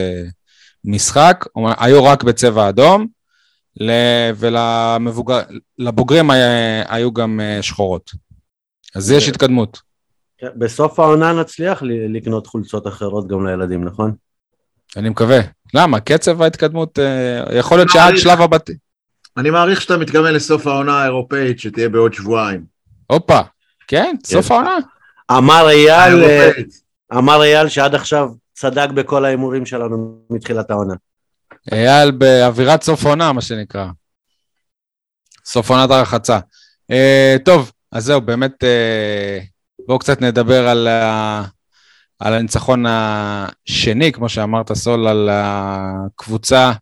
משחק, 0.84 1.46
היו 1.78 2.04
רק 2.04 2.22
בצבע 2.22 2.68
אדום, 2.68 3.06
ולבוגרים 5.78 6.30
היו 6.88 7.12
גם 7.12 7.40
אה, 7.40 7.62
שחורות. 7.62 8.10
אז 8.94 9.10
יש 9.10 9.28
התקדמות. 9.28 9.78
כן, 10.38 10.49
בסוף 10.56 11.00
העונה 11.00 11.32
נצליח 11.32 11.82
לקנות 11.82 12.46
חולצות 12.46 12.87
אחרות 12.87 13.28
גם 13.28 13.46
לילדים, 13.46 13.84
נכון? 13.84 14.14
אני 14.96 15.08
מקווה. 15.08 15.40
למה? 15.75 16.00
קצב 16.00 16.42
ההתקדמות, 16.42 16.99
אה, 16.99 17.58
יכול 17.58 17.78
להיות 17.78 17.90
שעד 17.90 18.16
שלב 18.16 18.40
הבתים. 18.40 18.76
אני 19.37 19.50
מעריך 19.50 19.82
שאתה 19.82 19.96
מתכוון 19.96 20.34
לסוף 20.34 20.66
העונה 20.66 21.02
האירופאית 21.02 21.60
שתהיה 21.60 21.88
בעוד 21.88 22.14
שבועיים. 22.14 22.64
הופה, 23.06 23.40
כן, 23.88 24.16
סוף 24.26 24.50
העונה. 24.50 24.76
אמר 25.30 25.68
אייל, 25.68 26.25
אה, 26.25 26.50
אמר 27.18 27.42
אייל 27.42 27.68
שעד 27.68 27.94
עכשיו 27.94 28.28
צדק 28.61 28.90
בכל 28.90 29.25
ההימורים 29.25 29.67
שלנו 29.67 30.19
מתחילת 30.31 30.71
העונה. 30.71 30.95
אייל 31.73 32.11
באווירת 32.11 32.83
סוף 32.83 33.05
עונה, 33.07 33.33
מה 33.33 33.40
שנקרא. 33.40 33.87
סוף 35.45 35.71
עונת 35.71 35.90
הרחצה. 35.90 36.38
אה, 36.90 37.37
טוב, 37.45 37.73
אז 37.93 38.05
זהו, 38.05 38.21
באמת, 38.21 38.64
אה, 38.64 39.38
בואו 39.87 39.99
קצת 39.99 40.21
נדבר 40.23 40.69
על, 40.69 40.88
ה, 40.88 41.45
על 42.19 42.35
הניצחון 42.35 42.85
השני, 42.88 44.12
כמו 44.12 44.29
שאמרת, 44.29 44.73
סול, 44.73 45.07
על 45.07 45.29
הקבוצה 45.33 46.73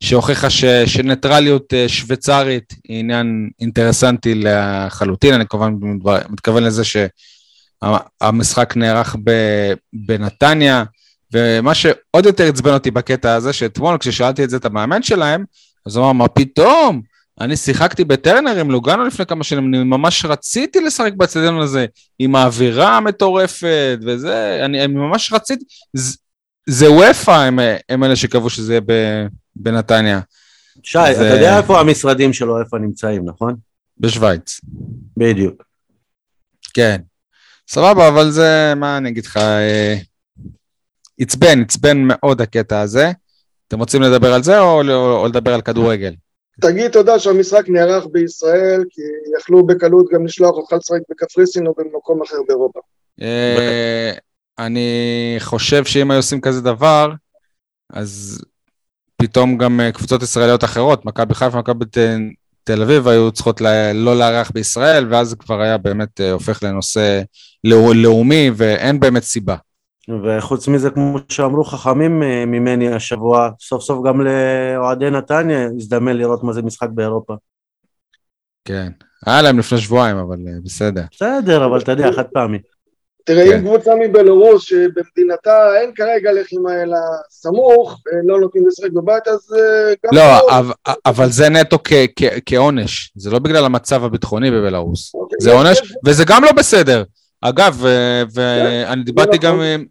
שהוכיחה 0.00 0.50
ש, 0.50 0.64
שניטרליות 0.64 1.74
אה, 1.74 1.88
שוויצרית 1.88 2.74
היא 2.88 3.00
עניין 3.00 3.50
אינטרסנטי 3.60 4.34
לחלוטין. 4.34 5.34
אני 5.34 5.44
כמובן 5.48 5.74
מתכוון 6.28 6.62
לזה 6.62 6.82
שהמשחק 6.84 8.76
נערך 8.76 9.16
בנתניה, 9.92 10.84
ומה 11.32 11.74
שעוד 11.74 12.26
יותר 12.26 12.48
עצבן 12.48 12.72
אותי 12.72 12.90
בקטע 12.90 13.34
הזה, 13.34 13.52
שאתמול 13.52 13.98
כששאלתי 13.98 14.44
את 14.44 14.50
זה 14.50 14.56
את 14.56 14.64
המאמן 14.64 15.02
שלהם, 15.02 15.44
אז 15.86 15.96
הוא 15.96 16.04
אמר, 16.04 16.12
מה 16.12 16.28
פתאום? 16.28 17.02
אני 17.40 17.56
שיחקתי 17.56 18.04
בטרנר 18.04 18.60
עם 18.60 18.70
לוגנו 18.70 19.04
לפני 19.04 19.26
כמה 19.26 19.44
שנים, 19.44 19.74
אני 19.74 19.84
ממש 19.84 20.24
רציתי 20.24 20.80
לשחק 20.80 21.12
בצדדים 21.12 21.58
הזה, 21.58 21.86
עם 22.18 22.34
האווירה 22.34 22.96
המטורפת 22.96 23.98
וזה, 24.06 24.60
אני, 24.64 24.84
אני 24.84 24.94
ממש 24.94 25.32
רציתי, 25.32 25.64
זה, 25.92 26.16
זה 26.68 26.90
וופא 26.90 27.30
הם, 27.30 27.58
הם 27.88 28.04
אלה 28.04 28.16
שקבעו 28.16 28.50
שזה 28.50 28.72
יהיה 28.72 28.80
בנתניה. 29.56 30.20
שי, 30.82 30.98
זה... 30.98 31.28
אתה 31.28 31.36
יודע 31.36 31.58
איפה 31.58 31.80
המשרדים 31.80 32.32
של 32.32 32.50
וופא 32.50 32.76
נמצאים, 32.76 33.22
נכון? 33.24 33.54
בשוויץ. 33.98 34.60
בדיוק. 35.16 35.62
כן. 36.74 36.96
סבבה, 37.68 38.08
אבל 38.08 38.30
זה, 38.30 38.72
מה 38.76 38.96
אני 38.96 39.08
אגיד 39.08 39.24
לך, 39.24 39.36
אה, 39.36 39.96
עצבן, 41.18 41.60
עצבן 41.62 41.98
מאוד 42.04 42.40
הקטע 42.40 42.80
הזה. 42.80 43.10
אתם 43.68 43.78
רוצים 43.78 44.02
לדבר 44.02 44.32
על 44.32 44.42
זה 44.42 44.60
או, 44.60 44.82
או, 44.82 45.20
או 45.20 45.26
לדבר 45.26 45.54
על 45.54 45.60
כדורגל? 45.60 46.14
תגיד 46.60 46.90
תודה 46.90 47.18
שהמשחק 47.18 47.68
נערך 47.68 48.04
בישראל, 48.12 48.84
כי 48.90 49.02
יכלו 49.38 49.66
בקלות 49.66 50.06
גם 50.12 50.26
לשלוח 50.26 50.56
אותך 50.56 50.72
לשחק 50.72 51.00
בקפריסין 51.10 51.66
או 51.66 51.74
במקום 51.76 52.22
אחר 52.22 52.36
באירופה. 52.48 52.80
אה, 53.22 54.12
אני 54.58 55.36
חושב 55.38 55.84
שאם 55.84 56.10
היו 56.10 56.18
עושים 56.18 56.40
כזה 56.40 56.60
דבר, 56.60 57.12
אז 57.92 58.42
פתאום 59.16 59.58
גם 59.58 59.80
אה, 59.80 59.92
קבוצות 59.92 60.22
ישראליות 60.22 60.64
אחרות, 60.64 61.04
מכבי 61.04 61.34
חיפה, 61.34 61.58
מכבי 61.58 61.84
תל 62.64 62.82
אביב, 62.82 63.08
היו 63.08 63.32
צריכות 63.32 63.60
לא 63.94 64.18
לארח 64.18 64.50
בישראל, 64.50 65.06
ואז 65.10 65.28
זה 65.28 65.36
כבר 65.36 65.60
היה 65.60 65.78
באמת 65.78 66.20
אה, 66.20 66.32
הופך 66.32 66.62
לנושא 66.62 67.22
לאומי, 67.94 68.50
ואין 68.54 69.00
באמת 69.00 69.22
סיבה. 69.22 69.56
וחוץ 70.08 70.68
מזה, 70.68 70.90
כמו 70.90 71.18
שאמרו 71.28 71.64
חכמים 71.64 72.22
אה, 72.22 72.44
ממני 72.46 72.94
השבוע, 72.94 73.50
סוף 73.60 73.82
סוף 73.82 74.06
גם 74.06 74.20
לאוהדי 74.20 75.10
נתניה 75.10 75.68
הזדמן 75.76 76.16
לראות 76.16 76.44
מה 76.44 76.52
זה 76.52 76.62
משחק 76.62 76.88
באירופה. 76.94 77.34
כן, 78.64 78.88
היה 79.26 79.42
להם 79.42 79.58
לפני 79.58 79.78
שבועיים, 79.78 80.16
אבל 80.16 80.36
אה, 80.48 80.52
בסדר. 80.64 81.02
בסדר, 81.10 81.64
אבל 81.66 81.80
אתה 81.80 81.92
יודע, 81.92 82.12
חד 82.12 82.26
פעמי. 82.32 82.58
תראה, 83.24 83.46
כן. 83.46 83.52
אם 83.52 83.60
קבוצה 83.60 83.90
מבלרוס 83.94 84.62
שבמדינתה 84.62 85.80
אין 85.80 85.90
כרגע 85.94 86.32
לחימה 86.32 86.82
אלא 86.82 86.96
סמוך, 87.30 88.00
אה, 88.12 88.18
לא 88.24 88.40
נותנים 88.40 88.66
לשחק 88.66 88.90
בבית, 88.90 89.28
אז 89.28 89.48
גם... 90.06 90.16
לא, 90.16 90.58
אבל, 90.58 90.72
אבל 91.06 91.30
זה 91.30 91.48
נטו 91.48 91.78
כ, 91.84 91.92
כ, 92.16 92.22
כעונש, 92.46 93.12
זה 93.16 93.30
לא 93.30 93.38
בגלל 93.38 93.64
המצב 93.64 94.04
הביטחוני 94.04 94.50
בבלרוס. 94.50 95.14
אוקיי, 95.14 95.36
זה 95.40 95.52
עונש, 95.52 95.94
וזה 96.06 96.24
גם 96.26 96.44
לא 96.44 96.52
בסדר. 96.52 97.02
אגב, 97.42 97.84
ואני 98.34 98.86
כן, 98.86 99.02
דיברתי 99.04 99.38
גם 99.38 99.54
נכון. 99.54 99.84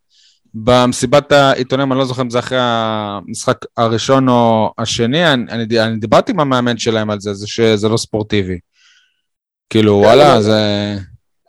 במסיבת 0.54 1.32
העיתונאים, 1.32 1.92
אני 1.92 2.00
לא 2.00 2.06
זוכר 2.06 2.22
אם 2.22 2.30
זה 2.30 2.40
אחרי 2.40 2.58
המשחק 2.62 3.58
הראשון 3.78 4.30
או 4.30 4.74
השני, 4.78 5.34
אני, 5.34 5.66
דיברתי 6.00 6.32
עם 6.32 6.40
המאמן 6.40 6.78
שלהם 6.78 7.10
על 7.10 7.20
זה, 7.20 7.34
זה 7.34 7.48
שזה 7.48 7.90
לא 7.90 7.98
ספורטיבי. 7.98 8.60
כאילו, 9.70 10.00
כן, 10.00 10.06
וואלה, 10.06 10.42
זה... 10.42 10.60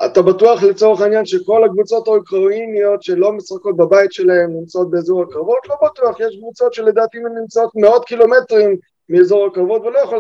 אתה 0.05 0.23
בטוח 0.23 0.63
לצורך 0.63 1.01
העניין 1.01 1.27
שכל 1.27 1.65
הקבוצות 1.65 2.09
האוקראיניות 2.09 3.03
שלא 3.03 3.33
משחקות 3.33 3.77
בבית 3.77 4.13
שלהם 4.13 4.51
נמצאות 4.61 4.91
באזור 4.91 5.23
הקרבות? 5.23 5.69
לא 5.69 5.75
בטוח, 5.89 6.21
יש 6.21 6.37
קבוצות 6.39 6.75
שלדעתי 6.75 7.19
נמצאות 7.41 7.71
מאות 7.75 8.05
קילומטרים 8.05 8.77
מאזור 9.09 9.47
הקרבות 9.47 9.83
ולא 9.83 9.99
יכול 9.99 10.19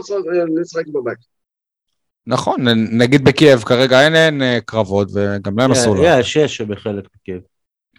לשחק 0.60 0.86
בבית. 0.86 1.31
נכון, 2.26 2.68
נגיד 2.92 3.24
בקייב 3.24 3.62
כרגע 3.62 4.00
אין, 4.00 4.14
אין 4.14 4.42
אה, 4.42 4.58
קרבות 4.64 5.08
וגם 5.14 5.58
להם 5.58 5.72
אסור 5.72 5.96
לו. 5.96 6.02
יש, 6.04 6.36
יש 6.36 6.60
בחלק 6.60 7.04
בקייב. 7.14 7.40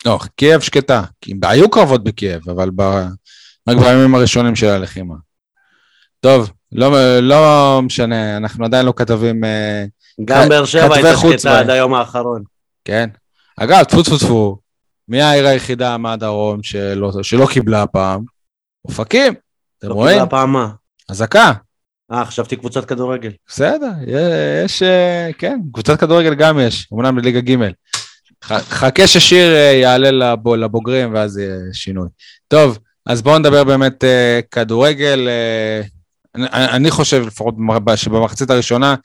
לא, 0.05 0.19
קייב 0.35 0.61
שקטה, 0.61 1.03
היו 1.43 1.69
קרבות 1.69 2.03
בקייב, 2.03 2.49
אבל 2.49 2.69
ב... 2.75 2.81
רק 3.69 3.77
בימים 3.77 4.15
הראשונים 4.15 4.55
של 4.55 4.67
הלחימה. 4.67 5.15
טוב, 6.19 6.51
לא, 6.71 7.19
לא 7.19 7.79
משנה, 7.83 8.37
אנחנו 8.37 8.65
עדיין 8.65 8.85
לא 8.85 8.93
כתבים... 8.95 9.43
אה, 9.43 9.85
גם 10.25 10.49
באר 10.49 10.65
שבע 10.65 10.95
הייתה 10.95 11.17
שקטה 11.17 11.59
עד 11.59 11.69
היום 11.69 11.93
האחרון. 11.93 12.43
כן. 12.85 13.09
אגב, 13.57 13.83
טפו 13.83 14.03
טפו 14.03 14.17
טפו, 14.17 14.57
מי 15.07 15.21
העיר 15.21 15.47
היחידה 15.47 15.97
מהדרום 15.97 16.63
שלא, 16.63 17.11
שלא 17.23 17.47
קיבלה 17.53 17.83
הפעם? 17.83 18.23
אופקים, 18.85 19.33
אתם 19.77 19.87
לא 19.89 19.93
רואים? 19.93 20.17
לא 20.17 20.23
קיבלה 20.23 20.29
פעם 20.29 20.53
מה? 20.53 20.69
אזעקה. 21.09 21.53
אה, 22.11 22.25
חשבתי 22.25 22.55
קבוצת 22.55 22.85
כדורגל. 22.85 23.31
בסדר, 23.47 23.91
יש, 24.07 24.83
אה, 24.83 25.29
כן, 25.37 25.59
קבוצת 25.73 25.99
כדורגל 25.99 26.33
גם 26.33 26.59
יש, 26.59 26.87
אמנם 26.93 27.15
בליגה 27.15 27.41
ג'. 27.41 27.55
חכה 28.43 29.07
ששיר 29.07 29.55
אה, 29.55 29.71
יעלה 29.71 30.35
לבוגרים 30.57 31.13
ואז 31.13 31.37
יהיה 31.37 31.55
שינוי. 31.73 32.07
טוב, 32.47 32.77
אז 33.05 33.21
בואו 33.21 33.39
נדבר 33.39 33.63
באמת 33.63 34.03
אה, 34.03 34.39
כדורגל. 34.51 35.29
אני, 36.35 36.45
אני 36.51 36.91
חושב 36.91 37.23
לפחות 37.27 37.55
שבמחצית 37.95 38.49
הראשונה, 38.49 38.95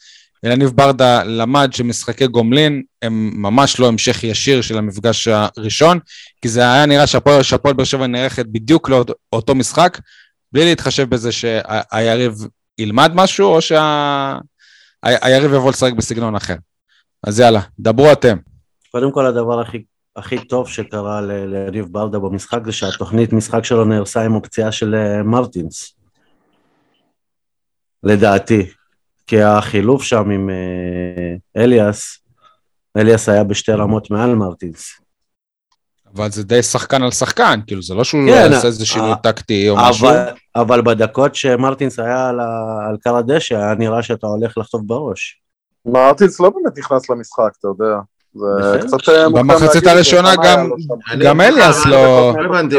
אלניב 0.44 0.70
ברדה 0.70 1.24
למד 1.24 1.70
שמשחקי 1.72 2.26
גומלין 2.26 2.82
הם 3.02 3.30
ממש 3.34 3.80
לא 3.80 3.88
המשך 3.88 4.24
ישיר 4.24 4.62
של 4.62 4.78
המפגש 4.78 5.28
הראשון, 5.28 5.98
כי 6.42 6.48
זה 6.48 6.72
היה 6.72 6.86
נראה 6.86 7.06
שהפועל 7.42 7.74
באר 7.74 7.84
שבע 7.84 8.06
נערכת 8.06 8.46
בדיוק 8.46 8.88
לאותו 8.88 9.54
משחק, 9.54 9.98
בלי 10.52 10.64
להתחשב 10.64 11.08
בזה 11.08 11.32
שהיריב 11.32 12.34
ילמד 12.78 13.12
משהו, 13.14 13.54
או 13.54 13.60
שהיריב 13.60 15.52
יבוא 15.54 15.70
לשחק 15.70 15.92
בסגנון 15.92 16.34
אחר. 16.34 16.56
אז 17.26 17.40
יאללה, 17.40 17.60
דברו 17.78 18.12
אתם. 18.12 18.36
קודם 18.92 19.12
כל 19.12 19.26
הדבר 19.26 19.60
הכי, 19.60 19.84
הכי 20.16 20.44
טוב 20.44 20.68
שקרה 20.68 21.20
ליריב 21.22 21.86
ברדה 21.90 22.18
במשחק 22.18 22.60
זה 22.64 22.72
שהתוכנית 22.72 23.32
משחק 23.32 23.64
שלו 23.64 23.84
נהרסה 23.84 24.22
עם 24.24 24.36
הפציעה 24.36 24.72
של 24.72 24.94
אה, 24.94 25.22
מרטינס. 25.22 25.94
לדעתי. 28.02 28.70
כי 29.26 29.42
החילוף 29.42 30.02
שם 30.02 30.30
עם 30.30 30.50
אה, 30.50 31.62
אליאס, 31.62 32.18
אליאס 32.96 33.28
היה 33.28 33.44
בשתי 33.44 33.72
רמות 33.72 34.10
מעל 34.10 34.34
מרטינס. 34.34 35.00
אבל 36.16 36.30
זה 36.30 36.44
די 36.44 36.62
שחקן 36.62 37.02
על 37.02 37.10
שחקן, 37.10 37.60
כאילו 37.66 37.82
זה 37.82 37.94
לא 37.94 38.04
שהוא 38.04 38.26
לא 38.26 38.32
כן, 38.32 38.50
לא 38.50 38.56
עושה 38.56 38.66
איזה 38.66 38.86
שינוי 38.86 39.12
טקטי 39.22 39.68
או 39.68 39.78
אבל, 39.78 39.88
משהו. 39.90 40.08
אבל 40.56 40.80
בדקות 40.82 41.34
שמרטינס 41.34 41.98
היה 41.98 42.28
על, 42.28 42.40
על 42.88 42.96
קר 43.00 43.16
הדשא, 43.16 43.56
היה 43.56 43.74
נראה 43.74 44.02
שאתה 44.02 44.26
הולך 44.26 44.58
לחטוף 44.58 44.82
בראש. 44.84 45.40
מרטינס 45.86 46.40
לא 46.40 46.50
באמת 46.50 46.78
נכנס 46.78 47.10
למשחק, 47.10 47.50
אתה 47.58 47.68
יודע. 47.68 47.98
זה 48.34 48.78
קצת 48.80 49.08
אה, 49.08 49.28
במחצית 49.28 49.86
הראשונה 49.86 50.32
גם 51.20 51.40
אליאס 51.40 51.86
לא... 51.86 52.34
לא 52.36 52.44
הבנתי, 52.44 52.76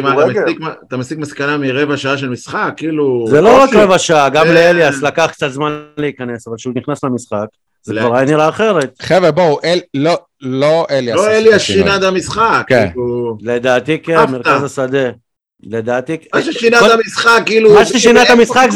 אתה 0.87 0.97
מסיק 0.97 1.17
מסקנה 1.17 1.57
מרבע 1.57 1.97
שעה 1.97 2.17
של 2.17 2.29
משחק, 2.29 2.73
כאילו... 2.77 3.25
זה 3.29 3.41
לא 3.41 3.63
רק 3.63 3.69
רבע 3.73 3.97
שעה, 3.97 4.29
גם 4.29 4.47
לאליאס 4.47 5.01
לקח 5.01 5.29
קצת 5.31 5.47
זמן 5.47 5.83
להיכנס, 5.97 6.47
אבל 6.47 6.55
כשהוא 6.57 6.73
נכנס 6.75 7.03
למשחק, 7.03 7.45
זה 7.83 7.93
כבר 7.99 8.15
היה 8.15 8.25
נראה 8.25 8.49
אחרת. 8.49 8.93
חבר'ה, 9.01 9.31
בואו, 9.31 9.59
לא, 9.93 10.17
לא 10.41 10.85
אליאס. 10.91 11.15
לא 11.15 11.31
אליאס 11.31 11.61
שינה 11.61 11.95
את 11.95 12.03
המשחק. 12.03 12.63
כן. 12.67 12.87
כאילו- 12.91 13.37
לדעתי 13.41 13.99
כן, 14.03 14.25
מרכז 14.29 14.63
השדה. 14.63 15.09
לדעתי... 15.63 16.17
מה 16.33 16.41
ששינה 16.41 16.85
את 16.85 16.91
המשחק, 16.91 17.41
כאילו... 17.45 17.73
מה 17.73 17.85
ששינה 17.85 18.23
את 18.23 18.29
המשחק 18.29 18.67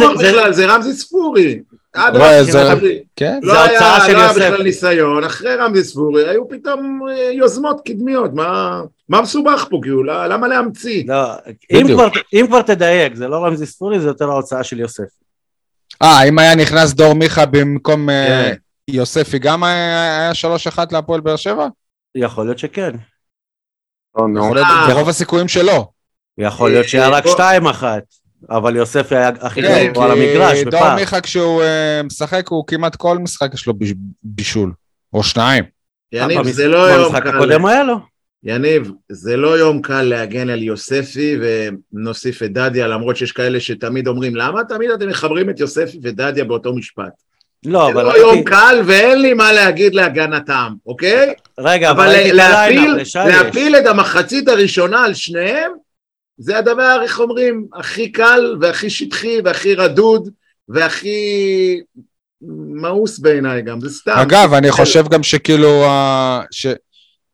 זה 0.51 0.65
רמזי 0.65 0.93
ספורי. 0.93 1.59
עד 1.93 2.15
עכשיו, 2.15 2.77
כן, 3.15 3.39
לא 3.43 3.63
היה, 3.63 3.97
של 4.07 4.13
לא 4.13 4.19
היה 4.19 4.33
בכלל 4.33 4.63
ניסיון, 4.63 5.23
אחרי 5.23 5.55
רמזי 5.55 5.83
ספורי 5.83 6.29
היו 6.29 6.49
פתאום 6.49 7.01
אה, 7.09 7.31
יוזמות 7.31 7.81
קדמיות, 7.85 8.33
מה, 8.33 8.81
מה 9.09 9.21
מסובך 9.21 9.67
פה 9.69 9.79
כאילו, 9.81 10.03
למה 10.03 10.47
להמציא? 10.47 11.03
לא, 11.07 11.33
אם 11.71 11.87
כבר, 11.93 12.07
אם 12.33 12.45
כבר 12.47 12.61
תדייק, 12.61 13.15
זה 13.15 13.27
לא 13.27 13.45
רמזי 13.45 13.65
ספורי, 13.65 13.99
זה 13.99 14.07
יותר 14.07 14.29
ההוצאה 14.29 14.63
של 14.63 14.79
יוסף. 14.79 15.03
אה, 16.01 16.23
אם 16.23 16.39
היה 16.39 16.55
נכנס 16.55 16.93
דור 16.93 17.13
מיכה 17.13 17.45
במקום 17.45 18.09
אה, 18.09 18.25
כן. 18.27 18.53
יוספי, 18.88 19.39
גם 19.39 19.63
היה 19.63 20.34
שלוש 20.34 20.67
אחת 20.67 20.91
להפועל 20.91 21.22
באר 21.22 21.36
שבע? 21.36 21.67
יכול 22.15 22.46
להיות 22.46 22.60
שכן. 22.60 22.91
ברוב 24.88 25.10
הסיכויים 25.10 25.48
שלו. 25.48 25.91
יכול 26.38 26.72
להיות 26.72 26.89
שהיה 26.89 27.10
רק 27.10 27.28
שתיים 27.28 27.67
אחת. 27.67 28.04
אבל 28.50 28.76
יוסף 28.76 29.12
היה 29.12 29.28
הכי 29.28 29.62
כן, 29.62 29.91
טוב 29.93 30.04
על 30.04 30.12
המגרש, 30.12 30.63
בפער. 30.63 30.82
דור 30.82 30.96
מיכה 30.96 31.22
כשהוא 31.22 31.63
משחק, 32.04 32.48
הוא 32.48 32.67
כמעט 32.67 32.96
כל 32.96 33.17
משחק 33.17 33.54
יש 33.54 33.67
לו 33.67 33.74
בישול, 34.24 34.74
או 35.13 35.24
שניים. 35.24 35.63
יניב, 36.12 36.52
זה 36.52 36.67
לא 36.67 36.78
יום 36.78 36.98
קל. 36.98 37.19
במשחק 37.19 37.28
הקודם 37.28 37.65
היה 37.65 37.84
לו. 37.84 37.96
יניב, 38.43 38.91
זה 39.12 39.38
לא 39.38 39.60
יום 39.60 39.82
קל 39.82 40.02
להגן 40.02 40.50
על 40.50 40.63
יוספי 40.63 41.38
ונוסיף 41.41 42.43
את 42.43 42.54
דדיה, 42.54 42.88
למרות 42.88 43.17
שיש 43.17 43.32
כאלה 43.32 43.60
שתמיד 43.60 44.08
אומרים, 44.08 44.36
למה 44.36 44.63
תמיד 44.69 44.89
אתם 44.89 45.10
מחברים 45.10 45.50
את 45.50 45.60
יוספי 45.60 46.00
ודדיה 46.04 46.43
באותו 46.43 46.76
משפט? 46.76 47.13
לא, 47.65 47.86
זה 47.86 47.91
אבל 47.93 48.04
לא 48.04 48.17
יום. 48.17 48.43
קל 48.43 48.82
ואין 48.86 49.21
לי 49.21 49.34
מה 49.34 49.52
להגיד 49.52 49.95
להגנתם, 49.95 50.73
אוקיי? 50.86 51.34
רגע, 51.60 51.91
אבל 51.91 52.04
אבל 52.04 52.13
להפיל, 52.15 52.39
ה 52.41 52.48
line-up, 52.48 52.97
לשי 53.02 53.19
יש. 53.19 53.36
להפיל 53.36 53.76
את 53.76 53.86
המחצית 53.86 54.47
הראשונה 54.47 55.04
על 55.06 55.13
שניהם, 55.13 55.71
זה 56.38 56.58
הדבר, 56.58 56.99
איך 57.04 57.19
אומרים, 57.19 57.65
הכי 57.73 58.12
קל 58.12 58.58
והכי 58.62 58.89
שטחי 58.89 59.38
והכי 59.45 59.76
רדוד 59.76 60.30
והכי 60.69 61.21
מאוס 62.82 63.19
בעיניי 63.19 63.62
גם, 63.62 63.82
זה 63.82 63.89
סתם. 63.89 64.12
אגב, 64.12 64.54
אני 64.54 64.71
חושב 64.71 65.08
גם 65.08 65.23
שכאילו, 65.23 65.86
ה- 65.86 66.41
ש- 66.52 66.67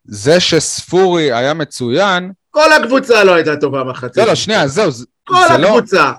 זה 0.06 0.39
שספורי 0.39 1.34
היה 1.34 1.54
מצוין, 1.54 2.32
כל 2.52 2.74
הקבוצה 2.74 3.24
לא 3.24 3.34
הייתה 3.34 3.56
טובה 3.56 3.84
מחצית. 3.84 4.18
לא, 4.18 4.26
לא, 4.26 4.36
שנייה, 4.36 4.68
זהו, 4.68 4.92
זה 4.92 5.06
כל 5.24 5.36
זה 5.52 5.58
לא, 5.58 5.68
הקבוצה. 5.68 6.12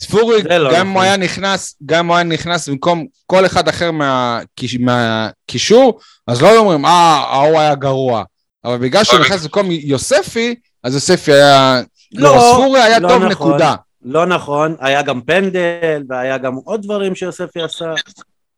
ספורי, 0.00 0.42
זה 0.42 0.58
לא 0.58 0.70
גם 0.72 0.80
אם 0.80 0.86
הוא 0.86 0.92
נכון. 0.94 1.04
היה 1.04 1.16
נכנס, 1.16 1.74
גם 1.86 1.98
אם 1.98 2.06
הוא 2.06 2.16
היה 2.16 2.24
נכנס 2.24 2.68
במקום 2.68 3.06
כל 3.26 3.46
אחד 3.46 3.68
אחר 3.68 3.90
מהקיש- 3.90 4.80
מהקישור, 4.80 6.00
אז 6.26 6.42
לא 6.42 6.56
אומרים, 6.58 6.84
אה, 6.86 6.90
ההוא 7.30 7.60
היה 7.60 7.74
גרוע. 7.74 8.22
אבל 8.64 8.76
בגלל 8.78 9.04
שהוא 9.04 9.20
נכנס 9.20 9.42
במקום 9.42 9.66
יוספי, 9.70 10.54
אז 10.84 10.94
יוספי 10.94 11.32
היה... 11.32 11.80
לא, 12.14 12.36
לא, 12.36 12.40
ספורי 12.52 12.80
היה 12.80 12.98
לא 12.98 13.08
טוב, 13.08 13.16
נכון. 13.22 13.30
נקודה. 13.30 13.74
לא 14.04 14.26
נכון, 14.26 14.76
היה 14.80 15.02
גם 15.02 15.20
פנדל, 15.20 16.02
והיה 16.08 16.38
גם 16.38 16.54
עוד 16.54 16.82
דברים 16.82 17.14
שיוספי 17.14 17.62
עשה. 17.62 17.92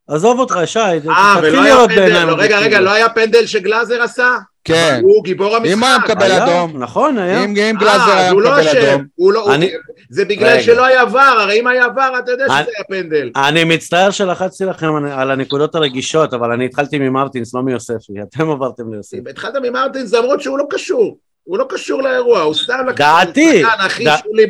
עזוב 0.09 0.39
אותך, 0.39 0.59
שי, 0.65 0.79
אה, 0.79 0.99
תתחיל 1.01 1.51
ולא 1.51 1.63
היה 1.63 1.77
פנדל, 1.89 2.01
בעיניים 2.01 2.29
לא, 2.29 2.35
רגע, 2.39 2.59
רגע. 2.59 2.81
לא 2.81 2.91
היה 2.91 3.09
פנדל 3.09 3.47
שגלאזר 3.47 4.03
עשה? 4.03 4.29
כן. 4.75 5.01
הוא 5.03 5.25
גיבור 5.25 5.57
המשחק. 5.57 5.73
אם 5.73 5.85
היה 5.85 5.99
מקבל 5.99 6.23
היה, 6.23 6.45
אדום, 6.45 6.83
נכון, 6.83 7.19
היה. 7.19 7.45
אם 7.45 7.51
אם 7.57 7.77
אה, 7.77 7.81
גלאזר 7.81 8.03
אז 8.03 8.09
היה 8.19 8.31
הוא 8.31 8.43
לא 8.43 8.51
מקבל 8.51 8.69
אשם, 8.69 8.79
אדום, 8.79 9.05
הוא 9.15 9.33
לא- 9.33 9.41
הוא- 9.41 9.53
אני- 9.55 9.71
זה 10.11 10.25
בגלל 10.25 10.49
רגע. 10.53 10.63
שלא 10.63 10.85
היה 10.87 11.05
ור, 11.05 11.19
הרי 11.21 11.61
אם 11.61 11.67
היה 11.67 11.87
ור, 11.97 12.19
אתה 12.19 12.31
יודע 12.33 12.45
אני- 12.45 12.53
שזה 12.63 12.71
היה 12.77 13.03
פנדל. 13.03 13.31
אני 13.37 13.65
מצטער 13.65 14.11
שלחצתי 14.11 14.65
לכם 14.65 14.95
על 15.13 15.31
הנקודות 15.31 15.75
הרגישות, 15.75 16.35
אבל 16.35 16.53
אני 16.53 16.65
התחלתי 16.65 16.99
ממרטינס, 16.99 17.55
לא 17.55 17.63
מיוספי. 17.63 18.13
אתם 18.29 18.51
עברתם 18.51 18.93
ליוספי. 18.93 19.31
התחלת 19.31 19.55
ממרטינס 19.63 20.15
למרות 20.15 20.41
שהוא 20.41 20.59
לא 20.59 20.65
קשור. 20.71 21.19
הוא 21.45 21.59
לא 21.59 21.67
קשור 21.69 22.03
לאירוע, 22.03 22.41
הוא 22.41 22.55
סתם 22.55 22.75
לקח. 22.89 23.23
את 23.23 23.29
השחקן 23.39 23.85
הכי 23.85 24.05
שולי 24.25 24.47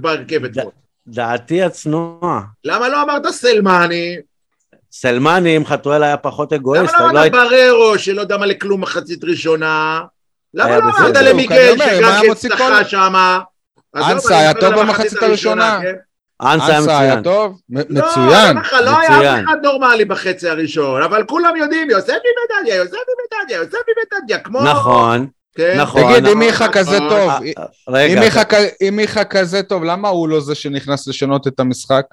ברכבת. 0.00 0.50
דעתי 1.06 1.62
הצנועה. 1.62 2.40
למה 2.64 2.88
לא 2.88 3.02
אמרת 3.02 3.26
סלמני? 3.26 4.16
סלמני, 4.92 5.56
אם 5.56 5.66
חתואל 5.66 6.02
היה 6.02 6.16
פחות 6.16 6.52
למה 6.52 6.60
אגואיסט, 6.60 6.94
לא 6.94 7.00
לא 7.00 7.10
אמרת 7.10 7.22
היית... 7.22 7.32
בררו 7.32 7.98
שלא 7.98 8.20
יודע 8.20 8.36
מה 8.36 8.46
לכלום 8.46 8.80
מחצית 8.80 9.24
ראשונה? 9.24 10.00
למה 10.54 10.78
לא 10.78 10.84
אמרת 10.84 11.16
למיגל 11.16 11.72
אם 11.72 11.78
שגם 11.78 12.22
כן 12.22 12.34
צחה 12.34 12.84
שמה? 12.84 13.40
עזוב, 13.94 14.10
אנסה 14.10 14.38
היה 14.38 14.54
טוב 14.54 14.74
במחצית 14.74 15.22
הראשונה. 15.22 15.78
כן? 15.82 15.94
אנסה 16.42 16.66
היה 16.66 16.78
אנסה 16.78 16.98
היה 16.98 17.10
מצוין. 17.16 17.22
טוב, 17.22 17.60
לא, 17.70 17.82
מצוין. 17.90 18.56
לך, 18.56 18.72
לא 18.84 18.98
היה 18.98 19.10
מצוין. 19.10 19.38
אף 19.38 19.44
אחד 19.44 19.56
נורמלי 19.62 20.04
בחצי 20.04 20.48
הראשון, 20.48 21.02
אבל 21.02 21.24
כולם 21.28 21.56
יודעים, 21.56 21.90
יוספי 21.90 22.12
ודדיה, 22.12 22.74
יוספי 22.74 22.96
ודדיה, 22.96 23.56
יוספי 23.56 23.90
ודדיה, 24.16 24.38
כמו... 24.38 24.62
נכון. 24.62 25.26
כן? 25.56 25.80
נכון. 25.80 26.02
תגיד, 26.02 26.16
אם 26.16 26.22
נכון, 26.24 26.38
מיכה 26.38 26.68
כזה 26.68 26.96
נכון. 26.96 27.08
טוב, 27.08 27.30
אה, 27.94 28.06
אם 28.06 28.18
כ- 28.44 28.82
אם 28.88 28.96
מיכה 28.96 29.24
כזה 29.24 29.62
טוב, 29.62 29.84
למה 29.84 30.08
הוא 30.08 30.28
לא 30.28 30.40
זה 30.40 30.54
שנכנס 30.54 31.08
לשנות 31.08 31.46
את 31.46 31.60
המשחק? 31.60 32.04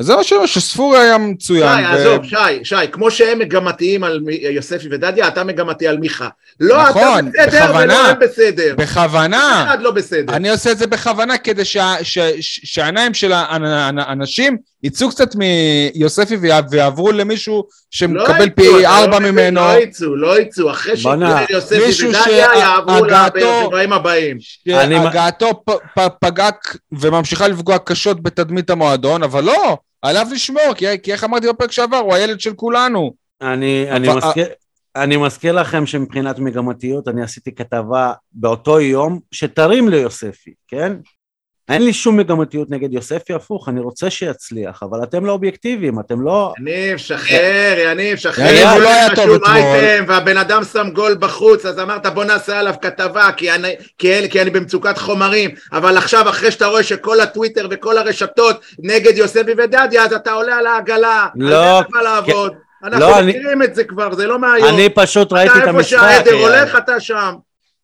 אז 0.00 0.06
זה 0.06 0.16
מה 0.16 0.24
שאומר, 0.24 0.46
שספורי 0.46 0.98
היה 0.98 1.18
מצוין. 1.18 1.78
שי, 1.78 1.84
ו- 1.84 1.96
עזוב, 1.96 2.24
שי, 2.24 2.36
שי, 2.64 2.74
כמו 2.92 3.10
שהם 3.10 3.38
מגמתיים 3.38 4.04
על 4.04 4.20
יוספי 4.50 4.88
ודדיה, 4.90 5.28
אתה 5.28 5.44
מגמתי 5.44 5.88
על 5.88 5.98
מיכה. 5.98 6.28
לא, 6.60 6.82
נכון, 6.88 7.28
אתה 7.28 7.46
בסדר 7.46 7.64
בכוונה. 7.66 7.94
ולא 7.94 8.06
הם 8.08 8.16
בסדר. 8.20 8.74
בכוונה. 8.78 9.64
אחד 9.68 9.82
לא 9.82 9.90
בסדר. 9.90 10.32
אני 10.36 10.50
עושה 10.50 10.70
את 10.72 10.78
זה 10.78 10.86
בכוונה 10.86 11.38
כדי 11.38 11.64
שה- 11.64 11.94
ש- 12.02 12.18
ש- 12.18 12.60
שהעיניים 12.64 13.14
של 13.14 13.32
האנ- 13.32 13.64
האנ- 13.64 13.98
האנשים 14.00 14.56
יצאו 14.82 15.10
קצת 15.10 15.28
מיוספי 15.34 16.36
ויע- 16.36 16.60
ויעברו 16.70 17.12
למישהו 17.12 17.56
לא 17.56 17.62
שמקבל 17.90 18.44
יצאו, 18.46 18.54
פי 18.56 18.82
לא 18.82 18.88
ארבע 18.88 19.18
ממנו, 19.18 19.60
לא 19.60 19.78
יצאו, 19.82 20.16
לא 20.16 20.40
יצאו. 20.40 20.70
אחרי 20.70 20.96
שיקבל 20.96 21.44
יוספי 21.50 21.86
מישהו 21.86 22.08
ודדיה, 22.08 22.46
יעברו 22.58 23.06
שבעים 23.66 23.92
הבאים. 23.92 24.36
שהגעתו 24.40 25.62
פ- 25.66 25.98
פ- 25.98 26.08
פגע 26.20 26.48
וממשיכה 26.92 27.48
לפגוע 27.48 27.78
קשות 27.78 28.22
בתדמית 28.22 28.70
המועדון, 28.70 29.22
אבל 29.22 29.44
לא, 29.44 29.78
עליו 30.02 30.26
לשמור, 30.32 30.74
כי 30.76 30.86
כי 31.02 31.12
איך 31.12 31.24
אמרתי 31.24 31.48
בפרק 31.48 31.72
שעבר, 31.72 31.96
הוא 31.96 32.14
הילד 32.14 32.40
של 32.40 32.54
כולנו. 32.54 33.14
אני, 33.40 33.90
אני, 33.90 34.08
מזכיר, 34.16 34.46
אני 34.96 35.16
מזכיר 35.16 35.52
לכם 35.52 35.86
שמבחינת 35.86 36.38
מגמתיות 36.38 37.08
אני 37.08 37.22
עשיתי 37.22 37.54
כתבה 37.54 38.12
באותו 38.32 38.80
יום 38.80 39.20
שתרים 39.30 39.88
ליוספי, 39.88 40.54
כן? 40.68 40.92
אין 41.70 41.84
לי 41.84 41.92
שום 41.92 42.16
מגמתיות 42.16 42.70
נגד 42.70 42.92
יוספי, 42.92 43.32
הפוך, 43.34 43.68
אני 43.68 43.80
רוצה 43.80 44.10
שיצליח, 44.10 44.82
אבל 44.82 45.02
אתם 45.02 45.24
לא 45.26 45.32
אובייקטיביים, 45.32 46.00
אתם 46.00 46.20
לא... 46.20 46.52
יניב, 46.60 46.96
שחרר, 46.98 47.74
יניב, 47.84 48.16
שחרר. 48.18 48.46
יניב, 48.46 48.66
הוא 48.68 48.80
לא 48.80 48.88
היה 48.88 49.14
טוב 49.14 49.30
אתמול. 49.30 49.56
והבן 50.08 50.36
אדם 50.36 50.62
שם 50.72 50.90
גול 50.92 51.14
בחוץ, 51.20 51.66
אז 51.66 51.78
אמרת 51.80 52.06
בוא 52.06 52.24
נעשה 52.24 52.58
עליו 52.58 52.74
כתבה, 52.82 53.28
כי 53.36 53.50
אני, 53.52 53.68
כי, 53.98 54.14
אל- 54.18 54.26
כי 54.30 54.42
אני 54.42 54.50
במצוקת 54.50 54.98
חומרים, 54.98 55.50
אבל 55.72 55.96
עכשיו 55.96 56.28
אחרי 56.28 56.50
שאתה 56.50 56.66
רואה 56.66 56.82
שכל 56.82 57.20
הטוויטר 57.20 57.66
וכל 57.70 57.98
הרשתות 57.98 58.60
נגד 58.78 59.16
יוספי 59.18 59.52
ודדיה, 59.58 60.04
אז 60.04 60.12
אתה 60.12 60.32
עולה 60.32 60.56
על 60.56 60.66
העגלה. 60.66 61.26
לא, 61.36 61.78
על 61.78 61.82
זה 61.84 61.88
אתה 61.90 62.02
לעבוד. 62.02 62.52
אנחנו 62.84 63.00
לא, 63.00 63.18
אני- 63.18 63.32
מכירים 63.32 63.62
את 63.62 63.74
זה 63.74 63.84
כבר, 63.84 64.14
זה 64.14 64.26
לא 64.26 64.38
מהיום. 64.38 64.68
אני 64.68 64.88
פשוט 64.88 65.32
ראיתי 65.32 65.50
את 65.50 65.56
אתה 65.56 65.66
איפה 65.66 65.70
המשחק. 65.78 65.90
שהעדר. 66.00 66.32
הולך, 66.34 66.76
אתה 66.76 67.00
שם. 67.00 67.34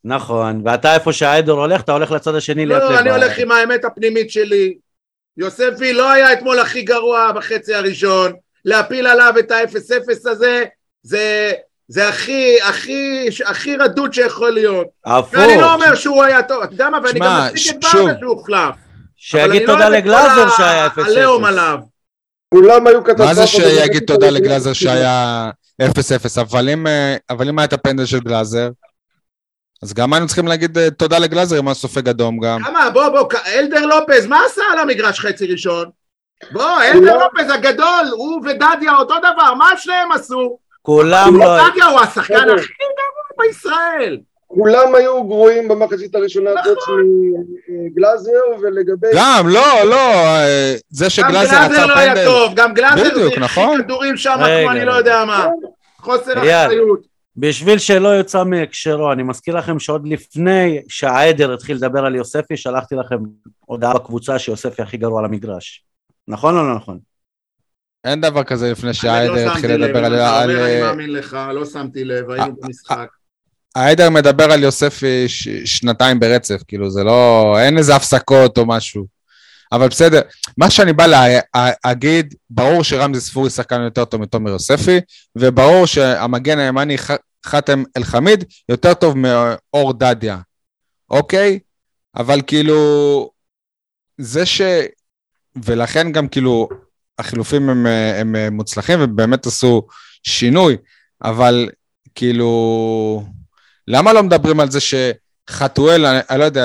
נכון, 0.04 0.62
ואתה 0.64 0.94
איפה 0.94 1.12
שהעדר 1.12 1.52
הולך, 1.52 1.80
אתה 1.80 1.92
הולך 1.92 2.11
לצד 2.11 2.35
השני 2.35 2.66
להיות 2.66 2.82
לא, 2.82 2.88
לבד. 2.88 2.98
אני 2.98 3.11
הולך 3.11 3.38
עם 3.38 3.52
האמת 3.52 3.85
הפנימית 3.85 4.30
שלי. 4.30 4.74
יוספי 5.37 5.92
לא 5.92 6.11
היה 6.11 6.32
אתמול 6.32 6.59
הכי 6.59 6.82
גרוע 6.82 7.32
בחצי 7.32 7.74
הראשון, 7.74 8.32
להפיל 8.64 9.06
עליו 9.06 9.35
את 9.38 9.50
ה-0-0 9.50 10.30
הזה, 10.30 10.64
זה, 11.02 11.52
זה 11.88 12.09
הכי, 12.09 12.56
הכי, 12.62 13.28
הכי 13.44 13.76
רדוד 13.76 14.12
שיכול 14.12 14.50
להיות. 14.50 14.87
הפוך, 15.04 15.35
ואני 15.35 15.61
לא 15.61 15.74
אומר 15.74 15.94
שהוא 15.94 16.22
היה 16.22 16.42
טוב, 16.42 16.62
אתה 16.62 16.74
יודע 16.74 16.90
מה, 16.90 16.98
ואני 17.04 17.20
גם 17.20 17.46
מצדיק 17.46 17.70
את. 17.70 17.85
ברדה 17.94 18.18
שהוא 18.18 18.30
הוחלף. 18.30 18.56
אבל 18.59 18.74
שיגיד 19.16 19.50
אני 19.50 19.66
לא 19.66 19.72
תודה 19.72 19.88
אוהב 19.88 19.94
את 19.94 20.04
כל 20.04 20.11
לגלאזר 20.11 20.48
שהיה 20.56 20.87
0-0. 20.87 21.00
עליהום 21.06 21.44
עליו. 21.44 21.78
כולם 22.54 22.87
היו 22.87 23.04
קטסטרופה. 23.04 23.24
מה 23.24 23.35
זה 23.35 23.46
שיגיד 23.46 24.02
תודה 24.06 24.30
לא 24.30 24.32
לגלאזר. 24.32 24.72
שהיה 24.72 25.50
0-0, 25.82 26.40
אבל 26.40 26.68
אם, 26.68 26.87
אה, 26.87 27.16
אבל 27.30 27.48
אם 27.48 27.59
היה 27.59 27.66
את 27.66 27.72
הפנדל 27.72 28.06
של 28.06 28.20
גלאזר, 28.20 28.68
אז 29.83 29.95
גם 29.95 30.12
היינו 30.12 30.27
צריכים 30.27 30.47
להגיד 30.47 30.79
אה, 30.79 30.91
תודה 30.91 31.19
לגלאזר 31.19 31.59
אם 31.59 31.69
היה 31.69 31.75
סופג 31.75 32.09
אדום 32.09 32.39
גם. 32.41 32.62
כמה, 32.62 32.91
בוא, 32.91 33.09
בוא, 33.09 33.29
אלדר 33.47 33.87
לופז, 33.87 34.27
מה 34.27 34.41
עשה 34.47 34.62
על 34.73 34.79
המגרש 34.79 35.21
חצי 35.21 35.47
ראשון? 35.47 35.85
בוא, 36.53 36.83
אלדר 36.83 37.17
לא- 37.17 37.23
לופז 37.25 37.51
הגדול, 37.55 38.07
הוא 38.12 38.41
ודדיה 38.45 38.97
אותו 38.99 39.15
דבר, 39.19 39.55
מה 39.55 39.71
שניהם 39.77 40.12
עשו? 40.12 40.59
כולם 40.83 41.37
לא... 41.39 41.71
דדיה 41.71 41.87
הוא 41.87 42.01
השחקן 42.01 42.35
בסדר. 42.35 42.55
הכי 42.55 42.73
גרוע 42.79 43.47
בישראל. 43.49 44.19
כולם 44.47 44.95
היו 44.95 45.25
גרועים 45.25 45.69
במחצית 45.69 46.15
הראשונה 46.15 46.51
נכון. 46.55 46.75
חוץ 46.75 46.85
מגלאזר, 47.69 48.31
ולגבי... 48.62 49.09
גם, 49.15 49.49
לא, 49.49 49.85
לא, 49.85 50.15
אה, 50.25 50.75
זה 50.91 51.05
גם 51.05 51.11
שגלאזר 51.11 51.57
גלאזר 51.57 51.57
עצר 51.57 51.87
לא 51.87 51.95
היה 51.99 52.15
פנדל. 52.15 52.25
טוב, 52.25 52.53
גם 52.55 52.75
גלאזר 52.75 53.15
זה 53.15 53.41
נכון. 53.41 53.83
כדורים 53.83 54.17
שם 54.17 54.35
כמו 54.35 54.71
אני 54.71 54.85
לא. 54.85 54.93
יודע 54.93 55.25
מה. 55.25 55.47
חוסר. 55.99 56.33
אחריות. 56.33 57.15
בשביל 57.37 57.79
שלא 57.79 58.09
יוצא 58.09 58.44
מהקשרו, 58.44 59.12
אני 59.12 59.22
מזכיר 59.22 59.57
לכם 59.57 59.79
שעוד 59.79 60.07
לפני 60.09 60.79
שהעדר 60.88 61.55
התחיל 61.55 61.77
לדבר 61.77 62.05
על 62.07 62.14
יוספי, 62.14 62.57
שלחתי 62.57 62.94
לכם 62.94 63.16
הודעה 63.61 63.94
בקבוצה 63.94 64.38
שיוספי 64.38 64.83
הכי 64.83 64.96
גרוע 64.96 65.18
על 65.18 65.25
המגרש. 65.25 65.85
נכון 66.29 66.57
או 66.59 66.62
לא 66.62 66.77
נכון? 66.77 66.99
אין 68.05 68.20
דבר 68.20 68.44
כזה 68.44 68.70
לפני 68.72 68.88
אני 68.88 68.88
לא 68.88 68.92
שהעדר 68.92 69.37
שמתי 69.37 69.46
התחיל 69.51 69.70
לב, 69.70 69.81
לדבר 69.81 70.05
על... 70.05 70.14
אם 70.14 70.20
אתה 70.20 70.38
על- 70.40 70.51
אומר, 70.51 70.64
אני 70.66 70.81
מאמין 70.81 71.12
לך, 71.12 71.38
לא 71.55 71.64
שמתי 71.64 72.05
לב, 72.05 72.31
היינו 72.31 72.44
אה, 72.46 72.53
במשחק. 72.62 73.09
העדר 73.77 74.11
מדבר 74.11 74.53
על 74.53 74.62
יוספי 74.62 75.29
ש- 75.29 75.49
שנתיים 75.49 76.20
ברצף, 76.20 76.62
כאילו 76.68 76.90
זה 76.90 77.05
לא... 77.05 77.55
אין 77.61 77.79
איזה 77.79 77.96
הפסקות 77.96 78.59
או 78.59 78.66
משהו. 78.66 79.07
אבל 79.72 79.88
בסדר, 79.88 80.20
מה 80.59 80.70
שאני 80.70 80.92
בא 80.92 81.07
להגיד, 81.85 82.35
ברור 82.51 82.85
שרמזי 82.85 83.20
ספורי 83.20 83.51
שחקן 83.51 83.81
יותר 83.81 84.05
טוב 84.05 84.20
מתומר 84.20 84.51
יוספי, 84.51 85.01
וברור 85.37 85.87
שהמגן 85.87 86.59
הימני 86.59 86.96
ח- 87.46 87.50
חאתם 87.50 87.82
אל-חמיד 87.96 88.44
יותר 88.68 88.94
טוב 88.94 89.14
מאור 89.16 89.92
דדיה, 89.92 90.38
אוקיי? 91.11 91.59
אבל 92.16 92.40
כאילו, 92.46 93.30
זה 94.18 94.46
ש... 94.46 94.61
ולכן 95.64 96.12
גם 96.12 96.28
כאילו, 96.28 96.68
החילופים 97.18 97.68
הם, 97.70 97.87
הם 98.16 98.37
מוצלחים 98.56 98.98
ובאמת 99.02 99.46
עשו 99.46 99.87
שינוי, 100.22 100.76
אבל 101.22 101.68
כאילו, 102.14 103.24
למה 103.88 104.12
לא 104.12 104.22
מדברים 104.22 104.61
על 104.61 104.70
זה 104.70 104.78
שחתואל, 104.80 106.06
אני, 106.06 106.18
אני 106.30 106.38
לא 106.38 106.44
יודע, 106.44 106.62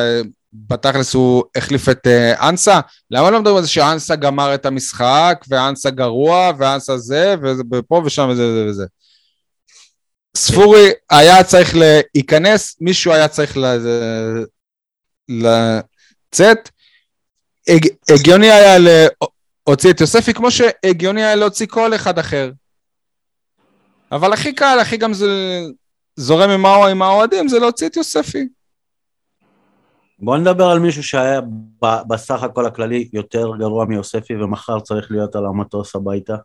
בתכלס 0.54 1.14
הוא 1.14 1.44
החליף 1.56 1.90
את 1.90 2.08
uh, 2.08 2.50
אנסה, 2.50 2.80
למה 3.12 3.32
לא 3.32 3.40
מדברים 3.40 3.58
על 3.58 3.64
זה 3.64 3.70
שאנסה 3.70 4.16
גמר 4.16 4.56
את 4.56 4.66
המשחק, 4.66 5.46
ואנסה 5.50 5.90
גרוע, 5.90 6.52
ואנסה 6.58 6.98
זה, 6.98 7.36
ופה 7.72 8.02
ושם 8.06 8.28
וזה 8.32 8.48
וזה 8.48 8.66
וזה. 8.70 8.86
ספורי 10.38 10.90
היה 11.10 11.44
צריך 11.44 11.76
להיכנס, 11.76 12.78
מישהו 12.82 13.14
היה 13.14 13.28
צריך 13.28 13.58
לצאת, 15.30 16.70
הג, 17.70 17.88
הגיוני 18.16 18.52
היה 18.52 18.78
הוציא 19.64 19.92
את 19.92 20.02
יוספי 20.02 20.34
כמו 20.34 20.52
שהגיוני 20.52 21.24
היה 21.24 21.36
להוציא 21.36 21.68
כל 21.68 21.96
אחד 21.96 22.20
אחר. 22.20 22.52
אבל 24.12 24.34
הכי 24.34 24.54
קל, 24.56 24.78
הכי 24.82 24.98
גם 24.98 25.14
זה 25.14 25.28
זורם 26.16 26.50
עם 26.50 26.66
האו- 26.66 26.88
עם 26.88 27.02
האוהדים, 27.02 27.48
זה 27.48 27.60
להוציא 27.60 27.88
את 27.88 27.96
יוספי. 27.98 28.48
בוא 30.20 30.38
נדבר 30.38 30.66
על 30.66 30.80
מישהו 30.80 31.04
שהיה 31.04 31.42
ב- 31.82 32.02
בסך 32.08 32.44
הכל 32.44 32.66
הכללי 32.66 33.10
יותר 33.14 33.52
גרוע 33.60 33.86
מיוספי 33.86 34.34
ומחר 34.36 34.80
צריך 34.80 35.12
להיות 35.12 35.36
על 35.36 35.46
המטוס 35.46 35.96
הביתה. 35.96 36.36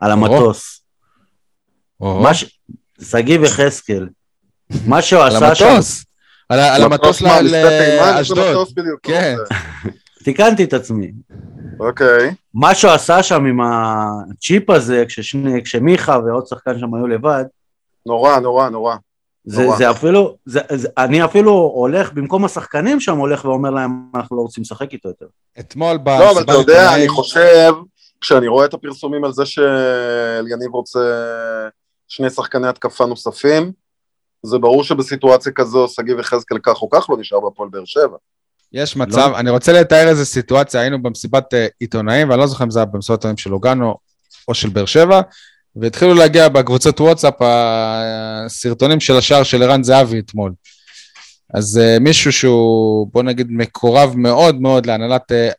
על 0.00 0.10
המטוס. 0.10 0.79
מה 2.00 2.34
ש... 2.34 2.58
שגיב 3.02 3.44
יחזקאל. 3.44 4.08
מה 4.86 5.02
שהוא 5.02 5.22
עשה 5.22 5.54
שם, 5.54 5.66
המטוס. 5.66 6.04
על 6.48 6.60
ה- 6.60 6.74
על 6.74 6.82
המטוס 6.82 7.22
לאשדוד. 7.22 8.68
בדיוק? 8.76 9.00
כן. 9.02 9.36
תיקנתי 10.24 10.64
את 10.64 10.72
עצמי. 10.72 11.12
אוקיי. 11.80 12.34
מה 12.54 12.74
שהוא 12.74 12.90
עשה 12.90 13.22
שם 13.22 13.44
עם 13.44 13.60
הצ'יפ 13.60 14.70
הזה, 14.70 15.04
כששני, 15.08 15.62
כשמיכה 15.64 16.18
ועוד 16.26 16.46
שחקן 16.46 16.78
שם 16.78 16.94
היו 16.94 17.06
לבד, 17.06 17.44
נורא, 18.06 18.38
נורא, 18.38 18.68
נורא. 18.68 18.96
זה, 19.44 19.62
נורא. 19.62 19.76
זה 19.76 19.90
אפילו, 19.90 20.36
זה, 20.46 20.60
זה, 20.74 20.88
אני 20.98 21.24
אפילו 21.24 21.52
הולך, 21.52 22.12
במקום 22.12 22.44
השחקנים 22.44 23.00
שם, 23.00 23.16
הולך 23.18 23.44
ואומר 23.44 23.70
להם, 23.70 23.90
אנחנו 24.14 24.36
לא 24.36 24.42
רוצים 24.42 24.62
לשחק 24.62 24.92
איתו 24.92 25.08
יותר. 25.08 25.26
אתמול 25.60 25.98
ב... 25.98 26.08
לא, 26.08 26.30
אבל 26.32 26.42
אתה 26.42 26.52
יודע, 26.52 26.94
אני 26.94 27.08
חושב, 27.08 27.72
כשאני 28.20 28.48
רואה 28.48 28.64
את 28.66 28.74
הפרסומים 28.74 29.24
על 29.24 29.32
זה 29.32 29.46
שאליניב 29.46 30.70
רוצה 30.72 30.98
שני 32.10 32.30
שחקני 32.30 32.68
התקפה 32.68 33.06
נוספים, 33.06 33.72
זה 34.42 34.58
ברור 34.58 34.84
שבסיטואציה 34.84 35.52
כזו 35.52 35.88
שגיב 35.88 36.18
יחזקאל 36.18 36.58
כך 36.62 36.82
או 36.82 36.90
כך 36.90 37.10
לא 37.10 37.16
נשאר 37.18 37.40
בהפועל 37.40 37.68
באר 37.68 37.84
שבע. 37.84 38.16
יש 38.72 38.96
מצב, 38.96 39.32
אני 39.36 39.50
רוצה 39.50 39.72
לתאר 39.72 40.08
איזה 40.08 40.24
סיטואציה, 40.24 40.80
היינו 40.80 41.02
במסיבת 41.02 41.54
אה, 41.54 41.66
עיתונאים, 41.80 42.30
ואני 42.30 42.40
לא 42.40 42.46
זוכר 42.46 42.64
אם 42.64 42.70
זה 42.70 42.78
היה 42.78 42.86
במסיבת 42.86 43.18
עיתונאים 43.18 43.36
של 43.36 43.50
לוגאנו 43.50 43.96
או 44.48 44.54
של 44.54 44.68
באר 44.68 44.84
שבע, 44.84 45.20
והתחילו 45.76 46.14
להגיע 46.14 46.48
בקבוצות 46.48 47.00
וואטסאפ 47.00 47.34
הסרטונים 47.40 49.00
של 49.00 49.16
השער 49.16 49.42
של 49.42 49.62
ערן 49.62 49.82
זהבי 49.82 50.18
אתמול. 50.18 50.52
אז 51.54 51.78
אה, 51.78 51.98
מישהו 51.98 52.32
שהוא, 52.32 53.08
בוא 53.12 53.22
נגיד, 53.22 53.46
מקורב 53.50 54.14
מאוד 54.16 54.60
מאוד 54.60 54.86
להנהלת 54.86 55.32
אה, 55.32 55.50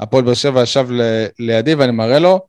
הפועל 0.00 0.24
באר 0.24 0.34
שבע, 0.34 0.62
ישב 0.62 0.86
ל- 0.90 1.26
לידי 1.38 1.74
ואני 1.74 1.92
מראה 1.92 2.18
לו, 2.18 2.40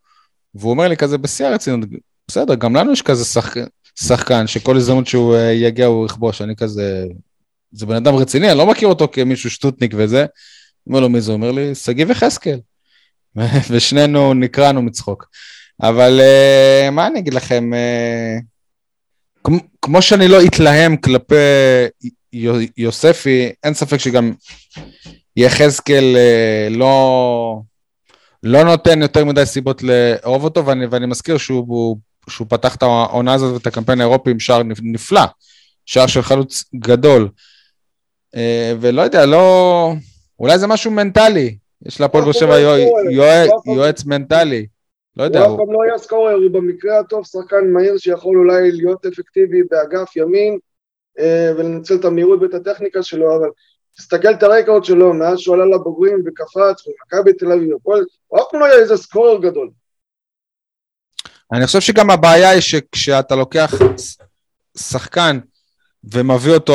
והוא 0.56 0.72
אומר 0.72 0.88
לי 0.88 0.98
כזה 0.98 1.18
בשיא 1.18 1.48
הרצינות, 1.48 1.90
בסדר, 2.32 2.56
גם 2.56 2.76
לנו 2.76 2.92
יש 2.92 3.02
כזה 3.02 3.26
שחק... 3.26 3.58
שחקן 4.00 4.48
שכל 4.48 4.78
הזדמנות 4.78 5.08
שהוא 5.08 5.36
אה, 5.36 5.52
יגיע 5.52 5.86
הוא 5.86 6.06
יכבוש, 6.06 6.42
אני 6.42 6.56
כזה, 6.56 7.06
זה 7.72 7.86
בן 7.86 7.96
אדם 7.96 8.16
רציני, 8.16 8.50
אני 8.52 8.58
לא 8.58 8.68
מכיר 8.68 8.88
אותו 8.88 9.08
כמישהו 9.12 9.50
שטוטניק 9.50 9.94
וזה. 9.98 10.26
אומר 10.88 11.00
לו, 11.00 11.10
מי 11.10 11.22
זה? 11.22 11.32
אומר 11.32 11.52
לי, 11.52 11.76
שגיב 11.76 12.12
יחזקאל. 12.12 12.60
ושנינו 13.72 14.34
נקרענו 14.34 14.82
מצחוק. 14.82 15.26
אבל 15.82 16.22
uh, 16.22 16.92
מה 16.92 17.08
אני 17.08 17.20
אגיד 17.20 17.34
לכם, 17.34 17.72
uh, 17.74 18.44
כמו, 19.44 19.58
כמו 19.82 20.02
שאני 20.02 20.28
לא 20.28 20.46
אתלהם 20.46 20.98
כלפי 20.98 21.36
יו- 22.34 22.56
יוספי, 22.78 23.52
אין 23.64 23.74
ספק 23.74 23.98
שגם 23.98 24.34
יחזקאל 25.36 26.16
uh, 26.16 26.74
לא, 26.78 27.62
לא 28.44 28.64
נותן 28.64 29.02
יותר 29.02 29.26
מדי 29.26 29.46
סיבות 29.46 29.84
לאהוב 29.84 30.44
אותו, 30.44 30.66
ואני, 30.66 30.86
ואני 30.86 31.06
מזכיר 31.06 31.38
שהוא, 31.38 31.98
שהוא 32.30 32.48
פתח 32.50 32.76
את 32.76 32.84
העונה 32.84 33.34
הזאת 33.34 33.54
ואת 33.54 33.68
הקמפיין 33.68 34.02
האירופי 34.02 34.32
עם 34.32 34.40
שער 34.40 34.64
נפ- 34.64 34.80
נפלא, 34.84 35.22
שער 35.86 36.08
של 36.08 36.22
חלוץ 36.22 36.64
גדול. 36.76 37.30
Uh, 38.36 38.40
ולא 38.82 39.02
יודע, 39.02 39.26
לא... 39.26 39.94
אולי 40.40 40.60
זה 40.60 40.68
משהו 40.68 40.92
מנטלי. 40.92 41.58
יש 41.86 42.02
להפועל 42.02 42.24
באר 42.24 42.32
שבע 42.34 42.60
יוע- 42.60 42.78
יוע- 43.12 43.76
יועץ 43.76 44.06
מנטלי. 44.06 44.68
לא 45.18 45.24
יודע, 45.24 45.40
הוא 45.46 45.56
אף 45.56 45.60
פעם 45.66 45.74
לא 45.74 45.84
היה 45.84 45.98
סקורר, 45.98 46.34
הוא 46.34 46.52
במקרה 46.52 47.00
הטוב 47.00 47.26
שחקן 47.26 47.72
מהיר 47.74 47.98
שיכול 47.98 48.38
אולי 48.38 48.72
להיות 48.72 49.06
אפקטיבי 49.06 49.64
באגף 49.72 50.16
ימין 50.16 50.58
אה, 51.20 51.52
ולנצל 51.58 51.96
את 51.96 52.06
המהירות 52.06 52.42
ואת 52.42 52.54
הטכניקה 52.54 53.04
שלו, 53.04 53.36
אבל 53.38 53.50
תסתכל 53.98 54.32
את 54.32 54.44
הרקורד 54.44 54.84
שלו, 54.86 55.14
מאז 55.14 55.40
שהוא 55.40 55.56
עלה 55.56 55.66
לבוגרים 55.66 56.24
וקפץ, 56.26 56.88
ומכבי 56.88 57.34
תל 57.34 57.52
אביב, 57.52 57.70
הוא 57.84 57.98
אף 58.40 58.44
פעם 58.52 58.60
לא 58.60 58.66
היה 58.66 58.76
איזה 58.76 58.98
סקורר 58.98 59.42
גדול. 59.42 59.70
אני 61.54 61.66
חושב 61.68 61.82
שגם 61.82 62.10
הבעיה 62.10 62.50
היא 62.50 62.62
שכשאתה 62.62 63.36
לוקח 63.36 63.74
שחקן 64.78 65.40
ומביא 66.04 66.54
אותו 66.54 66.74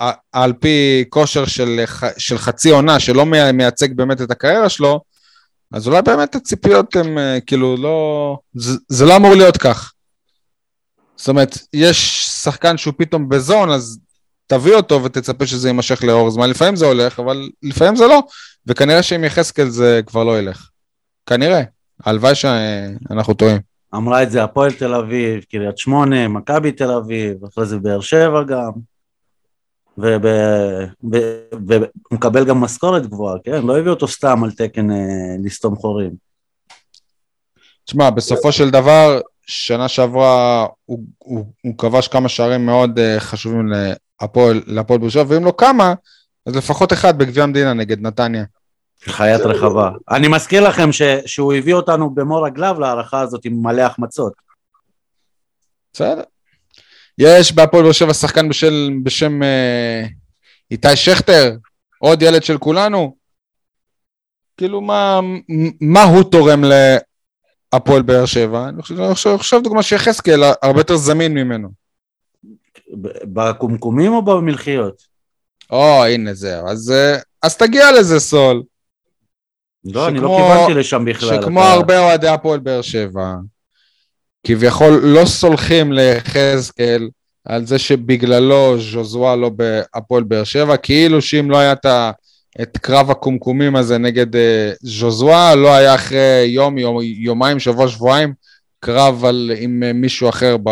ע- 0.00 0.10
על 0.32 0.52
פי 0.52 1.04
כושר 1.08 1.46
של, 1.46 1.80
ח- 1.86 2.18
של 2.18 2.38
חצי 2.38 2.70
עונה, 2.70 3.00
שלא 3.00 3.26
מי- 3.26 3.52
מייצג 3.52 3.92
באמת 3.96 4.22
את 4.22 4.30
הקריירה 4.30 4.68
שלו, 4.68 5.00
אז 5.72 5.86
אולי 5.88 6.02
באמת 6.02 6.34
הציפיות 6.34 6.96
הן 6.96 7.18
אה, 7.18 7.38
כאילו 7.46 7.76
לא... 7.76 8.38
זה, 8.54 8.78
זה 8.88 9.04
לא 9.04 9.16
אמור 9.16 9.34
להיות 9.34 9.56
כך. 9.56 9.92
זאת 11.16 11.28
אומרת, 11.28 11.58
יש 11.72 12.26
שחקן 12.26 12.76
שהוא 12.76 12.94
פתאום 12.98 13.28
בזון, 13.28 13.70
אז 13.70 13.98
תביא 14.46 14.74
אותו 14.74 15.04
ותצפה 15.04 15.46
שזה 15.46 15.68
יימשך 15.68 16.04
לאורך 16.04 16.32
זמן. 16.34 16.50
לפעמים 16.50 16.76
זה 16.76 16.86
הולך, 16.86 17.20
אבל 17.20 17.50
לפעמים 17.62 17.96
זה 17.96 18.06
לא. 18.06 18.22
וכנראה 18.66 19.02
שעם 19.02 19.24
יחזקאל 19.24 19.68
זה 19.68 20.00
כבר 20.06 20.24
לא 20.24 20.38
ילך. 20.38 20.68
כנראה. 21.26 21.62
הלוואי 22.04 22.34
שאנחנו 22.34 23.34
טועים. 23.34 23.67
אמרה 23.94 24.22
את 24.22 24.30
זה 24.30 24.44
הפועל 24.44 24.72
תל 24.72 24.94
אביב, 24.94 25.44
קריית 25.50 25.78
שמונה, 25.78 26.28
מכבי 26.28 26.72
תל 26.72 26.90
אביב, 26.90 27.44
אחרי 27.44 27.66
זה 27.66 27.78
באר 27.78 28.00
שבע 28.00 28.42
גם. 28.42 28.70
והוא 29.98 30.16
מקבל 32.12 32.44
גם 32.44 32.60
משכורת 32.60 33.06
גבוהה, 33.06 33.36
כן? 33.44 33.66
לא 33.66 33.78
הביאו 33.78 33.94
אותו 33.94 34.08
סתם 34.08 34.44
על 34.44 34.50
תקן 34.50 34.90
אה, 34.90 34.96
לסתום 35.44 35.76
חורים. 35.76 36.10
תשמע, 37.84 38.10
בסופו 38.10 38.52
של 38.52 38.70
דבר, 38.70 39.20
שנה 39.46 39.88
שעברה 39.88 40.66
הוא, 40.84 41.04
הוא, 41.18 41.44
הוא 41.62 41.78
כבש 41.78 42.08
כמה 42.08 42.28
שערים 42.28 42.66
מאוד 42.66 42.98
uh, 42.98 43.20
חשובים 43.20 43.72
להפועל 44.66 44.98
באר 44.98 45.08
שבע, 45.08 45.24
ואם 45.28 45.44
לא 45.44 45.54
כמה, 45.58 45.94
אז 46.46 46.56
לפחות 46.56 46.92
אחד 46.92 47.18
בגביע 47.18 47.44
המדינה 47.44 47.72
נגד 47.72 48.00
נתניה. 48.00 48.44
חיית 49.04 49.40
רחבה. 49.40 49.90
אני 50.10 50.28
מזכיר 50.28 50.68
לכם 50.68 50.92
ש, 50.92 51.02
שהוא 51.26 51.54
הביא 51.54 51.74
אותנו 51.74 52.14
במו 52.14 52.42
רגליו 52.42 52.80
להערכה 52.80 53.20
הזאת 53.20 53.44
עם 53.44 53.62
מלא 53.62 53.82
החמצות. 53.82 54.32
בסדר. 55.92 56.22
יש 57.18 57.52
בהפועל 57.52 57.82
באר 57.82 57.92
שבע 57.92 58.14
שחקן 58.14 58.48
בשל, 58.48 58.90
בשם 59.02 59.42
uh, 59.42 60.08
איתי 60.70 60.96
שכטר, 60.96 61.56
עוד 61.98 62.22
ילד 62.22 62.42
של 62.42 62.58
כולנו. 62.58 63.16
כאילו, 64.56 64.80
מה, 64.80 65.20
מה 65.80 66.02
הוא 66.02 66.24
תורם 66.24 66.62
להפועל 66.64 68.02
באר 68.02 68.26
שבע? 68.26 68.68
אני 68.68 68.82
חושב, 68.82 69.00
אני 69.00 69.14
חושב, 69.14 69.30
אני 69.30 69.38
חושב 69.38 69.60
דוגמה 69.62 69.82
שיחזקאל 69.82 70.42
הרבה 70.62 70.80
יותר 70.80 70.96
זמין 70.96 71.34
ממנו. 71.34 71.68
בקומקומים 73.24 74.12
או 74.12 74.22
במלחיות? 74.22 75.02
או, 75.70 76.04
הנה 76.04 76.34
זהו. 76.34 76.68
אז, 76.68 76.90
אה, 76.90 77.18
אז 77.42 77.56
תגיע 77.56 77.92
לזה, 77.92 78.20
סול. 78.20 78.62
לא, 79.84 80.08
אני 80.08 80.20
לא 80.20 80.36
כיוונתי 80.38 80.74
לשם 80.74 81.04
בכלל. 81.04 81.40
שכמו 81.42 81.60
אתה- 81.60 81.72
הרבה 81.72 81.98
אוהדי 81.98 82.28
הפועל 82.28 82.58
באר 82.60 82.82
שבע, 82.82 83.34
כביכול 84.46 85.00
לא 85.02 85.24
סולחים 85.24 85.92
ליחזקאל 85.92 87.08
על 87.44 87.66
זה 87.66 87.78
שבגללו 87.78 88.76
ז'וזואה 88.80 89.36
לא 89.36 89.48
בהפועל 89.48 90.22
באר 90.22 90.44
שבע, 90.44 90.76
כאילו 90.76 91.22
שאם 91.22 91.50
לא 91.50 91.58
היה 91.58 91.72
את, 91.72 91.84
ה, 91.84 92.10
את 92.62 92.76
קרב 92.78 93.10
הקומקומים 93.10 93.76
הזה 93.76 93.98
נגד 93.98 94.36
אה, 94.36 94.72
ז'וזואה, 94.82 95.54
לא 95.54 95.74
היה 95.74 95.94
אחרי 95.94 96.44
יום, 96.48 96.78
יום, 96.78 96.98
יומיים, 97.02 97.58
שבוע, 97.58 97.88
שבועיים, 97.88 98.32
קרב 98.80 99.24
על, 99.24 99.52
עם 99.58 99.82
אה, 99.82 99.92
מישהו 99.92 100.28
אחר 100.28 100.56
ב, 100.64 100.70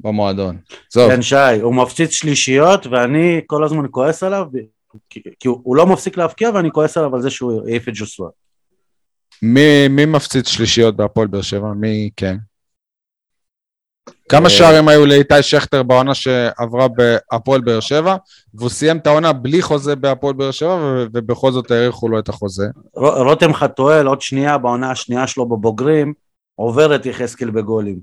במועדון. 0.00 0.56
זהו. 0.92 1.08
כן, 1.08 1.22
שי, 1.22 1.36
הוא 1.62 1.74
מפציץ 1.74 2.10
שלישיות 2.12 2.86
ואני 2.86 3.40
כל 3.46 3.64
הזמן 3.64 3.84
כועס 3.90 4.22
עליו, 4.22 4.44
כי, 5.10 5.22
כי 5.40 5.48
הוא, 5.48 5.60
הוא 5.62 5.76
לא 5.76 5.86
מפסיק 5.86 6.16
להבקיע 6.16 6.50
ואני 6.54 6.70
כועס 6.70 6.96
עליו 6.96 7.14
על 7.14 7.22
זה 7.22 7.30
שהוא 7.30 7.68
העיף 7.68 7.88
את 7.88 7.92
ג'וסווה. 7.96 8.28
מי, 9.42 9.88
מי 9.88 10.06
מפציץ 10.06 10.48
שלישיות 10.48 10.96
בהפועל 10.96 11.26
באר 11.26 11.42
שבע? 11.42 11.72
מי 11.72 12.10
כן? 12.16 12.36
כמה 14.28 14.44
אה, 14.44 14.50
שערים 14.50 14.88
היו 14.88 15.06
לאיתי 15.06 15.42
שכטר 15.42 15.82
בעונה 15.82 16.14
שעברה 16.14 16.88
בהפועל 16.88 17.60
באר 17.60 17.80
שבע, 17.80 18.16
והוא 18.54 18.70
סיים 18.70 18.96
את 18.96 19.06
העונה 19.06 19.32
בלי 19.32 19.62
חוזה 19.62 19.96
בהפועל 19.96 20.34
באר 20.34 20.50
שבע, 20.50 20.74
ו- 20.74 21.06
ובכל 21.14 21.52
זאת 21.52 21.70
האריכו 21.70 22.08
לו 22.08 22.18
את 22.18 22.28
החוזה. 22.28 22.66
ר- 22.96 23.22
רותם 23.22 23.54
חתואל 23.54 24.06
עוד 24.06 24.20
שנייה 24.20 24.58
בעונה 24.58 24.90
השנייה 24.90 25.26
שלו 25.26 25.46
בבוגרים, 25.46 26.14
עובר 26.54 26.94
את 26.94 27.06
יחזקאל 27.06 27.50
בגולים. 27.50 27.98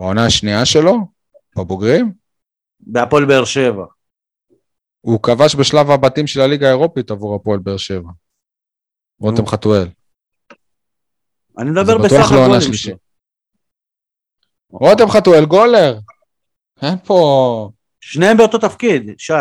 בעונה 0.00 0.26
השנייה 0.26 0.64
שלו, 0.64 0.98
בבוגרים, 1.56 2.12
בהפועל 2.80 3.24
באר 3.24 3.44
שבע. 3.44 3.84
הוא 5.08 5.22
כבש 5.22 5.56
בשלב 5.56 5.90
הבתים 5.90 6.26
של 6.26 6.40
הליגה 6.40 6.66
האירופית 6.66 7.10
עבור 7.10 7.34
הפועל 7.34 7.58
באר 7.58 7.76
שבע. 7.76 8.10
רותם. 9.20 9.46
חתואל. 9.46 9.88
אני 11.58 11.70
מדבר 11.70 11.98
בסך 11.98 12.32
לא 12.32 12.44
הגולים. 12.44 12.72
שלו. 12.72 12.96
רותם 14.70 15.10
חתואל 15.10 15.44
גולר. 15.44 15.98
אין 16.82 16.98
פה... 17.04 17.70
שניהם 18.00 18.36
באותו 18.36 18.58
תפקיד, 18.58 19.10
שי. 19.18 19.32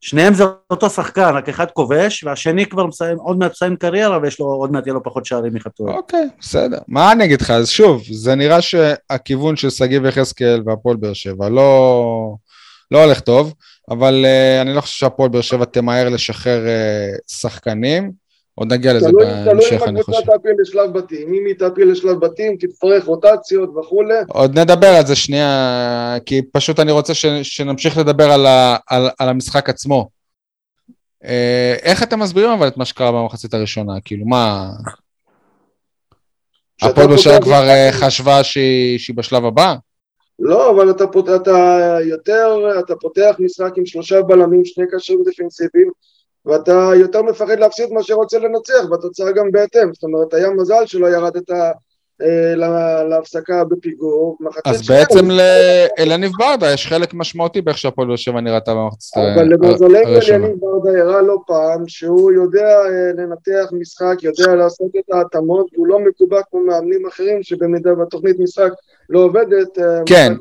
שניהם 0.00 0.34
זה 0.34 0.44
אותו 0.70 0.90
שחקן, 0.90 1.34
רק 1.34 1.48
אחד 1.48 1.70
כובש, 1.70 2.24
והשני 2.24 2.66
כבר 2.66 2.86
מסיים, 2.86 3.18
עוד 3.18 3.38
מעט 3.38 3.50
מסיים 3.50 3.76
קריירה, 3.76 4.18
ויש 4.22 4.40
לו, 4.40 4.46
עוד 4.46 4.72
מעט 4.72 4.86
יהיה 4.86 4.94
לו 4.94 5.02
פחות 5.02 5.26
שערים 5.26 5.54
מחתואל. 5.54 5.92
אוקיי, 5.92 6.28
בסדר. 6.40 6.78
מה 6.88 7.12
אני 7.12 7.24
אגיד 7.24 7.40
לך? 7.40 7.50
אז 7.50 7.68
שוב, 7.68 8.02
זה 8.10 8.34
נראה 8.34 8.62
שהכיוון 8.62 9.56
של 9.56 9.70
שגיב 9.70 10.04
יחזקאל 10.04 10.62
והפועל 10.66 10.96
באר 10.96 11.12
שבע 11.12 11.48
לא, 11.48 12.34
לא 12.90 13.04
הולך 13.04 13.20
טוב, 13.20 13.54
אבל 13.90 14.24
uh, 14.24 14.62
אני 14.62 14.74
לא 14.74 14.80
חושב 14.80 14.98
שהפועל 14.98 15.28
באר 15.28 15.40
שבע 15.40 15.64
תמהר 15.64 16.08
לשחרר 16.08 16.64
uh, 16.66 17.34
שחקנים. 17.36 18.12
עוד 18.54 18.72
נגיע 18.72 18.92
לזה 18.92 19.08
בהמשך, 19.12 19.46
אני 19.46 19.60
חושב. 19.62 19.76
תלוי 19.76 19.90
אם 19.90 19.96
הקבוצה 19.96 20.22
תעפיל 20.22 20.52
לשלב 20.60 20.98
בתים, 20.98 21.34
אם 21.34 21.46
היא 21.46 21.54
תעפיל 21.54 21.90
לשלב 21.90 22.18
בתים, 22.18 22.56
תצטרך 22.60 23.04
רוטציות 23.04 23.70
וכולי. 23.76 24.14
עוד 24.28 24.58
נדבר 24.58 24.86
על 24.86 25.06
זה 25.06 25.16
שנייה, 25.16 26.16
כי 26.26 26.42
פשוט 26.52 26.80
אני 26.80 26.92
רוצה 26.92 27.14
ש, 27.14 27.26
שנמשיך 27.26 27.98
לדבר 27.98 28.30
על, 28.30 28.46
ה, 28.46 28.76
על, 28.86 29.10
על 29.18 29.28
המשחק 29.28 29.68
עצמו. 29.68 30.08
אה, 31.24 31.74
איך 31.82 32.02
אתם 32.02 32.20
מסבירים 32.20 32.50
אבל 32.50 32.68
את 32.68 32.76
מה 32.76 32.84
שקרה 32.84 33.12
במחצית 33.12 33.54
הראשונה? 33.54 33.92
כאילו, 34.04 34.26
מה... 34.26 34.70
הפועל 36.82 37.06
באר 37.06 37.16
שבע 37.16 37.40
כבר 37.40 37.64
חשבה 37.92 38.44
שהיא 38.44 39.14
בשלב 39.14 39.44
הבא? 39.44 39.74
לא, 40.40 40.70
אבל 40.70 40.90
אתה, 40.90 41.06
פות... 41.06 41.28
אתה 41.28 41.98
יותר, 42.04 42.78
אתה 42.78 42.96
פותח 42.96 43.36
משחק 43.38 43.72
עם 43.76 43.86
שלושה 43.86 44.22
בלמים, 44.22 44.64
שני 44.64 44.84
קשרים 44.90 45.22
דפנסיביים, 45.24 45.90
ואתה 46.46 46.90
יותר 46.96 47.22
מפחד 47.22 47.58
להפסיד 47.58 47.92
מאשר 47.92 48.14
רוצה 48.14 48.38
לנצח, 48.38 48.90
והתוצאה 48.90 49.32
גם 49.32 49.50
בהתאם. 49.52 49.94
זאת 49.94 50.02
אומרת, 50.02 50.34
היה 50.34 50.50
מזל 50.50 50.86
שלא 50.86 51.06
ירדת 51.06 51.50
להפסקה 53.08 53.64
בפיגור. 53.64 54.38
אז 54.64 54.88
בעצם 54.88 55.28
לאליניב 55.30 56.30
ברדה 56.38 56.72
יש 56.72 56.86
חלק 56.86 57.14
משמעותי 57.14 57.60
באיך 57.60 57.78
שהפועל 57.78 58.08
באר 58.08 58.16
שבע 58.16 58.40
נראתה 58.40 58.74
במחצית 58.74 59.16
הראשונה. 59.16 59.34
אבל 59.34 59.52
למזלנו 59.52 59.96
אליניב 59.96 60.56
ברדה 60.60 61.02
הראה 61.02 61.22
לא 61.22 61.36
פעם 61.46 61.88
שהוא 61.88 62.32
יודע 62.32 62.66
אה, 62.66 63.12
לנתח 63.16 63.72
משחק, 63.72 64.22
יודע 64.22 64.54
לעשות 64.54 64.90
את 64.98 65.14
ההתאמות, 65.14 65.66
הוא 65.76 65.86
לא 65.86 65.98
מקובע 65.98 66.40
כמו 66.50 66.60
מאמנים 66.60 67.06
אחרים 67.06 67.42
שבמידה 67.42 67.94
בתוכנית 67.94 68.36
משחק 68.38 68.70
לא 69.10 69.20
עובדת. 69.20 69.78
אה, 69.78 69.84
כן, 70.06 70.32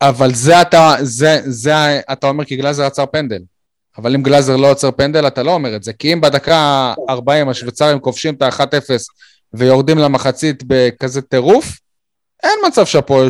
אבל 0.00 0.34
זה 0.34 0.60
אתה, 0.62 0.94
זה, 1.02 1.38
זה 1.44 1.72
אתה 2.12 2.28
אומר 2.28 2.44
כי 2.44 2.56
גלאזר 2.56 2.84
עצר 2.84 3.06
פנדל. 3.06 3.40
אבל 3.98 4.14
אם 4.14 4.22
גלאזר 4.22 4.56
לא 4.56 4.70
עוצר 4.70 4.90
פנדל, 4.90 5.26
אתה 5.26 5.42
לא 5.42 5.50
אומר 5.50 5.76
את 5.76 5.82
זה. 5.82 5.92
כי 5.92 6.12
אם 6.12 6.20
בדקה 6.20 6.94
40 7.10 7.48
השוויצרים 7.48 7.98
כובשים 7.98 8.34
את 8.34 8.42
ה-1-0 8.42 8.90
ויורדים 9.58 9.98
למחצית 9.98 10.62
בכזה 10.66 11.22
טירוף, 11.22 11.78
אין 12.42 12.58
מצב 12.66 12.86
שהפועל 12.86 13.28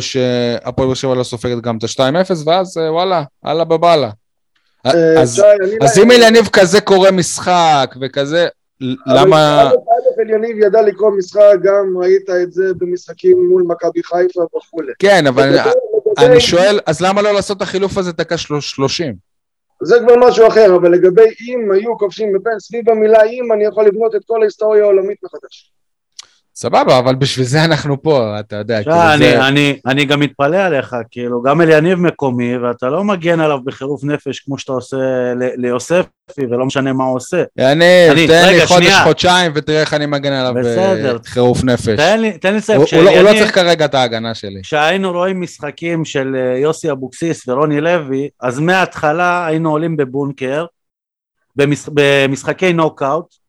באר 0.77 0.93
שבע 0.93 1.15
לא 1.15 1.23
סופגת 1.23 1.61
גם 1.61 1.77
את 1.77 1.83
ה-2-0, 1.83 2.31
ואז 2.45 2.77
אה, 2.77 2.93
וואלה, 2.93 3.23
אללה 3.45 3.63
בבאללה. 3.63 4.09
אה, 4.85 5.21
אז, 5.21 5.43
אז 5.81 5.99
אם 5.99 6.11
אליניב 6.11 6.47
כזה 6.47 6.81
קורא 6.81 7.11
משחק 7.11 7.95
וכזה, 8.01 8.47
למה... 9.05 9.71
אליניב 10.19 10.57
ידע 10.57 10.81
לקרוא 10.81 11.11
משחק, 11.17 11.55
גם 11.63 11.97
ראית 11.97 12.29
את 12.29 12.53
זה 12.53 12.63
במשחקים 12.77 13.47
מול 13.49 13.63
מכבי 13.67 14.03
חיפה 14.03 14.41
וכולי. 14.57 14.93
כן, 14.99 15.27
אבל 15.27 15.57
אני 16.17 16.39
שואל, 16.39 16.79
אז 16.85 17.01
למה 17.01 17.21
לא 17.21 17.33
לעשות 17.33 17.57
את 17.57 17.61
החילוף 17.61 17.97
הזה 17.97 18.11
דקה 18.11 18.35
שלושים? 18.59 19.15
זה 19.83 19.95
כבר 19.99 20.27
משהו 20.27 20.47
אחר, 20.47 20.75
אבל 20.75 20.91
לגבי 20.91 21.21
אם 21.21 21.71
היו 21.71 21.97
כובשים 21.97 22.33
בפן, 22.33 22.59
סביב 22.59 22.89
המילה 22.89 23.23
אם, 23.23 23.53
אני 23.53 23.65
יכול 23.65 23.85
לבנות 23.85 24.15
את 24.15 24.21
כל 24.27 24.41
ההיסטוריה 24.41 24.83
העולמית 24.83 25.17
מחדש. 25.23 25.71
סבבה, 26.59 26.99
אבל 26.99 27.15
בשביל 27.15 27.45
זה 27.45 27.63
אנחנו 27.65 28.01
פה, 28.01 28.39
אתה 28.39 28.55
יודע. 28.55 28.83
כאילו 28.83 28.95
אני, 29.13 29.17
זה... 29.17 29.47
אני, 29.47 29.79
אני 29.85 30.05
גם 30.05 30.19
מתפלא 30.19 30.57
עליך, 30.57 30.95
כאילו, 31.11 31.41
גם 31.41 31.61
אליניב 31.61 31.99
מקומי, 31.99 32.57
ואתה 32.57 32.89
לא 32.89 33.03
מגן 33.03 33.39
עלו 33.39 33.63
בחירוף 33.63 34.03
נפש 34.03 34.39
כמו 34.39 34.57
שאתה 34.57 34.71
עושה 34.71 34.97
ליוספי, 35.57 36.45
ולא 36.49 36.65
משנה 36.65 36.93
מה 36.93 37.03
הוא 37.03 37.15
עושה. 37.15 37.43
יניב, 37.57 38.27
תן 38.27 38.47
לי 38.47 38.67
חודש, 38.67 38.93
חודשיים, 39.03 39.51
ותראה 39.55 39.81
איך 39.81 39.93
אני 39.93 40.05
מגן 40.05 40.33
עליו 40.33 40.63
בחירוף 41.23 41.63
נפש. 41.63 41.87
תן 41.97 42.19
לי, 42.19 42.37
תן 42.37 42.51
לי 42.51 42.57
לסיים. 42.57 42.79
הוא, 42.79 43.03
לא- 43.03 43.09
הוא 43.09 43.21
לא 43.21 43.29
צריך 43.39 43.55
כרגע 43.55 43.85
את 43.85 43.95
ההגנה 43.95 44.35
שלי. 44.35 44.61
כשהיינו 44.63 45.11
רואים 45.11 45.41
משחקים 45.41 46.05
של 46.05 46.35
אה, 46.35 46.57
יוסי 46.57 46.91
אבוקסיס 46.91 47.47
ורוני 47.47 47.81
לוי, 47.81 48.29
אז 48.41 48.59
מההתחלה 48.59 49.45
היינו 49.45 49.71
עולים 49.71 49.97
בבונקר, 49.97 50.65
במשחקי 51.87 52.73
נוקאוט, 52.73 53.25
אה, 53.33 53.46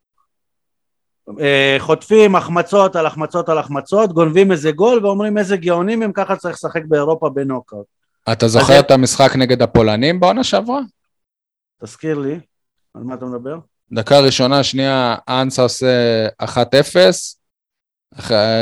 חוטפים 1.79 2.37
החמצות 2.37 2.97
על 2.97 3.07
החמצות 3.07 3.49
על 3.49 3.59
החמצות, 3.59 4.13
גונבים 4.13 4.53
איזה 4.53 4.73
גול 4.73 5.07
ואומרים 5.07 5.39
איזה 5.39 5.57
גאונים 5.57 6.03
הם, 6.03 6.13
ככה 6.13 6.37
צריך 6.37 6.55
לשחק 6.55 6.83
באירופה 6.89 7.29
בנוקאוט. 7.29 7.87
אתה 8.33 8.49
זוכר 8.49 8.81
את 8.81 8.91
המשחק 8.91 9.37
נגד 9.37 9.63
הפולנים 9.63 10.21
בעונה 10.21 10.45
שעברה? 10.45 10.81
תזכיר 11.83 12.19
לי, 12.19 12.41
על 12.95 13.03
מה 13.03 13.15
אתה 13.15 13.25
מדבר? 13.25 13.57
דקה 13.93 14.21
ראשונה, 14.21 14.63
שנייה, 14.63 15.17
אנסה 15.29 15.63
עושה 15.63 16.27
1-0, 16.43 16.47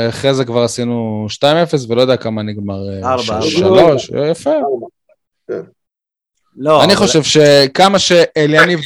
אחרי 0.09 0.33
זה 0.33 0.45
כבר 0.45 0.63
עשינו 0.63 1.27
2-0 1.43 1.45
ולא 1.89 2.01
יודע 2.01 2.17
כמה 2.17 2.43
נגמר. 2.43 2.79
4, 3.03 3.41
3, 3.41 4.11
יפה. 4.31 4.51
לא, 6.57 6.83
אני 6.83 6.95
חושב 6.95 7.23
שכמה 7.23 7.99
שאליניב 7.99 8.79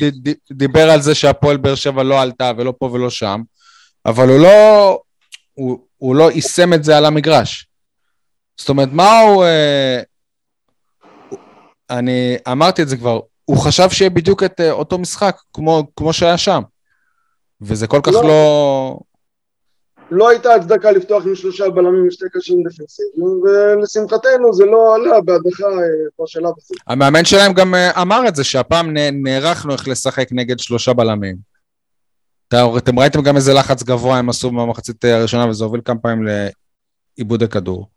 דיבר 0.52 0.90
על 0.90 1.02
זה 1.02 1.16
שהפועל 1.16 1.58
באר 1.58 1.76
שבע 1.76 2.04
לא 2.04 2.22
עלתה 2.22 2.52
ולא 2.58 2.74
פה 2.80 2.86
ולא 2.94 3.10
שם, 3.10 3.42
אבל 4.06 4.30
הוא 4.30 4.40
לא, 4.40 5.00
הוא, 5.54 5.80
הוא 5.98 6.16
לא 6.16 6.32
יישם 6.32 6.74
את 6.74 6.84
זה 6.84 6.98
על 6.98 7.06
המגרש. 7.06 7.68
זאת 8.58 8.70
אומרת, 8.70 8.90
מה 8.92 9.20
הוא... 9.20 9.44
אה, 9.44 10.02
אני 11.90 12.38
אמרתי 12.52 12.82
את 12.82 12.90
זה 12.90 12.98
כבר, 12.98 13.20
הוא 13.46 13.58
חשב 13.58 13.90
שיהיה 13.90 14.10
בדיוק 14.10 14.44
את 14.44 14.62
אה, 14.62 14.72
אותו 14.72 14.98
משחק 14.98 15.38
כמו, 15.54 15.84
כמו 15.96 16.14
שהיה 16.14 16.38
שם. 16.38 16.62
וזה 17.62 17.88
כל 17.88 18.00
כך 18.04 18.14
לא... 18.14 18.24
לא... 18.24 19.00
לא 20.12 20.30
הייתה 20.30 20.56
הצדקה 20.56 20.92
לפתוח 20.92 21.26
עם 21.26 21.36
שלושה 21.36 21.70
בלמים 21.70 22.08
ושתי 22.08 22.26
קשים 22.34 22.64
דפנסיביים, 22.64 23.42
ולשמחתנו 23.44 24.54
זה 24.54 24.66
לא 24.66 24.96
עלה 24.96 25.22
בהדחה 25.22 25.66
אה, 25.66 26.24
בשלב 26.24 26.52
הזה. 26.58 26.76
המאמן 26.88 27.26
שלהם 27.26 27.54
גם 27.54 27.76
אה, 27.76 28.02
אמר 28.02 28.28
את 28.28 28.36
זה, 28.36 28.44
שהפעם 28.44 28.98
נערכנו 29.14 29.74
איך 29.74 29.88
לשחק 29.88 30.28
נגד 30.32 30.60
שלושה 30.60 30.94
בלמים. 30.94 31.51
אתם 32.78 33.00
ראיתם 33.00 33.22
גם 33.22 33.36
איזה 33.36 33.54
לחץ 33.54 33.84
גבוה 33.84 34.18
הם 34.18 34.30
עשו 34.30 34.52
במחצית 34.52 35.06
הראשונה, 35.06 35.48
וזה 35.48 35.64
הוביל 35.64 35.82
כמה 35.86 36.00
פעמים 36.00 36.28
לאיבוד 37.18 37.44
הכדור. 37.44 37.90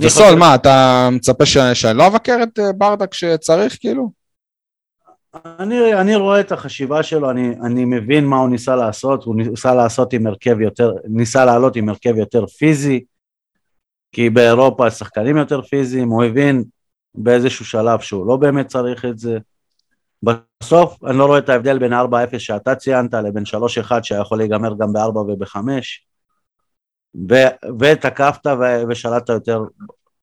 וסול, 0.00 0.38
מה, 0.38 0.54
אתה 0.54 1.08
מצפה 1.12 1.46
שאני 1.46 1.98
לא 1.98 2.06
אבקר 2.06 2.38
את 2.42 2.58
אה, 2.58 2.72
ברדה 2.72 3.06
כשצריך, 3.06 3.76
כאילו? 3.80 4.10
אני, 5.58 5.94
אני 5.94 6.16
רואה 6.16 6.40
את 6.40 6.52
החשיבה 6.52 7.02
שלו, 7.02 7.30
אני, 7.30 7.54
אני 7.64 7.84
מבין 7.84 8.26
מה 8.26 8.36
הוא 8.36 8.48
ניסה 8.48 8.76
לעשות, 8.76 9.24
הוא 9.24 9.36
ניסה 9.36 9.74
לעשות 9.74 10.12
עם 10.12 10.26
הרכב 10.26 10.60
יותר, 10.60 10.92
ניסה 11.04 11.44
לעלות 11.44 11.76
עם 11.76 11.88
הרכב 11.88 12.16
יותר 12.16 12.46
פיזי, 12.46 13.04
כי 14.12 14.30
באירופה 14.30 14.86
השחקנים 14.86 15.36
יותר 15.36 15.62
פיזיים, 15.62 16.08
הוא 16.08 16.24
הבין 16.24 16.64
באיזשהו 17.14 17.64
שלב 17.64 18.00
שהוא 18.00 18.26
לא 18.26 18.36
באמת 18.36 18.66
צריך 18.66 19.04
את 19.04 19.18
זה. 19.18 19.38
בסוף 20.22 21.04
אני 21.04 21.18
לא 21.18 21.26
רואה 21.26 21.38
את 21.38 21.48
ההבדל 21.48 21.78
בין 21.78 21.92
4-0 21.92 21.96
שאתה 22.38 22.74
ציינת 22.74 23.14
לבין 23.14 23.42
3-1 23.90 23.92
שיכול 24.02 24.38
להיגמר 24.38 24.74
גם 24.78 24.92
ב-4 24.92 25.18
וב-5 25.18 25.56
ותקפת 27.80 28.46
ו- 28.46 28.82
ושלטת 28.88 29.28
יותר 29.28 29.62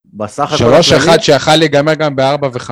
בסך 0.05 0.53
הכל... 0.53 0.79
3-1 1.17 1.21
שיכול 1.21 1.55
להיגמר 1.55 1.93
גם 1.93 2.15
ב-4 2.15 2.45
ו-5? 2.53 2.71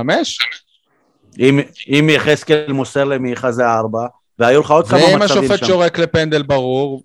אם, 1.39 1.59
אם 1.87 2.09
יחזקאל 2.11 2.73
מוסר 2.73 3.03
למיכה 3.03 3.51
זה 3.51 3.65
4 3.67 4.07
והיו 4.39 4.61
לך 4.61 4.71
עוד 4.71 4.87
כמה 4.87 4.99
מצבים 4.99 5.27
שם. 5.27 5.39
ואם 5.39 5.41
השופט 5.51 5.65
שורק 5.65 5.99
לפנדל 5.99 6.43
ברור 6.43 7.03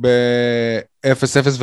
ב-0-0 0.00 1.62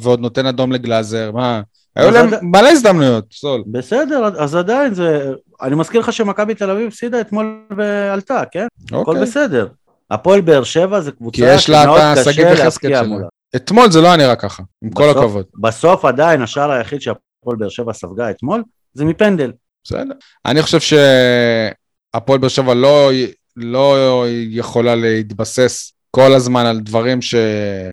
ועוד 0.00 0.20
נותן 0.20 0.46
אדום 0.46 0.72
לגלאזר, 0.72 1.30
מה? 1.32 1.62
היו 1.96 2.10
להם 2.10 2.30
מלא 2.42 2.68
הזדמנויות, 2.68 3.24
סול. 3.32 3.62
בסדר, 3.66 4.24
אז 4.38 4.54
עדיין 4.54 4.94
זה... 4.94 5.32
אני 5.62 5.74
מזכיר 5.74 6.00
לך 6.00 6.12
שמכבי 6.12 6.54
תל 6.54 6.70
אביב 6.70 6.88
הפסידה 6.88 7.20
אתמול 7.20 7.58
ועלתה, 7.76 8.42
כן? 8.50 8.66
הכל 8.86 8.96
אוקיי. 8.96 9.22
בסדר. 9.22 9.68
הפועל 10.10 10.40
באר 10.40 10.64
שבע 10.64 11.00
זה 11.00 11.12
קבוצה 11.12 11.58
שמאוד 11.58 12.00
קשה 12.24 12.54
להפקיע 12.54 13.02
מולה. 13.02 13.26
אתמול 13.56 13.90
זה 13.90 14.00
לא 14.00 14.06
היה 14.06 14.16
נראה 14.16 14.36
ככה, 14.36 14.62
עם 14.84 14.90
כל 14.90 15.10
הכבוד. 15.10 15.44
בסוף 15.60 16.04
עדיין 16.04 16.42
השער 16.42 16.70
היחיד 16.70 17.00
שהפועל 17.00 17.56
באר 17.56 17.68
שבע 17.68 17.92
ספגה 17.92 18.30
אתמול 18.30 18.62
זה 18.94 19.04
מפנדל. 19.04 19.52
בסדר. 19.84 20.14
אני 20.46 20.62
חושב 20.62 20.78
שהפועל 20.80 22.38
באר 22.38 22.48
שבע 22.48 22.74
לא, 22.74 23.10
לא 23.56 24.24
יכולה 24.50 24.94
להתבסס 24.94 25.92
כל 26.10 26.32
הזמן 26.32 26.66
על 26.66 26.80
דברים 26.80 27.22
ש... 27.22 27.34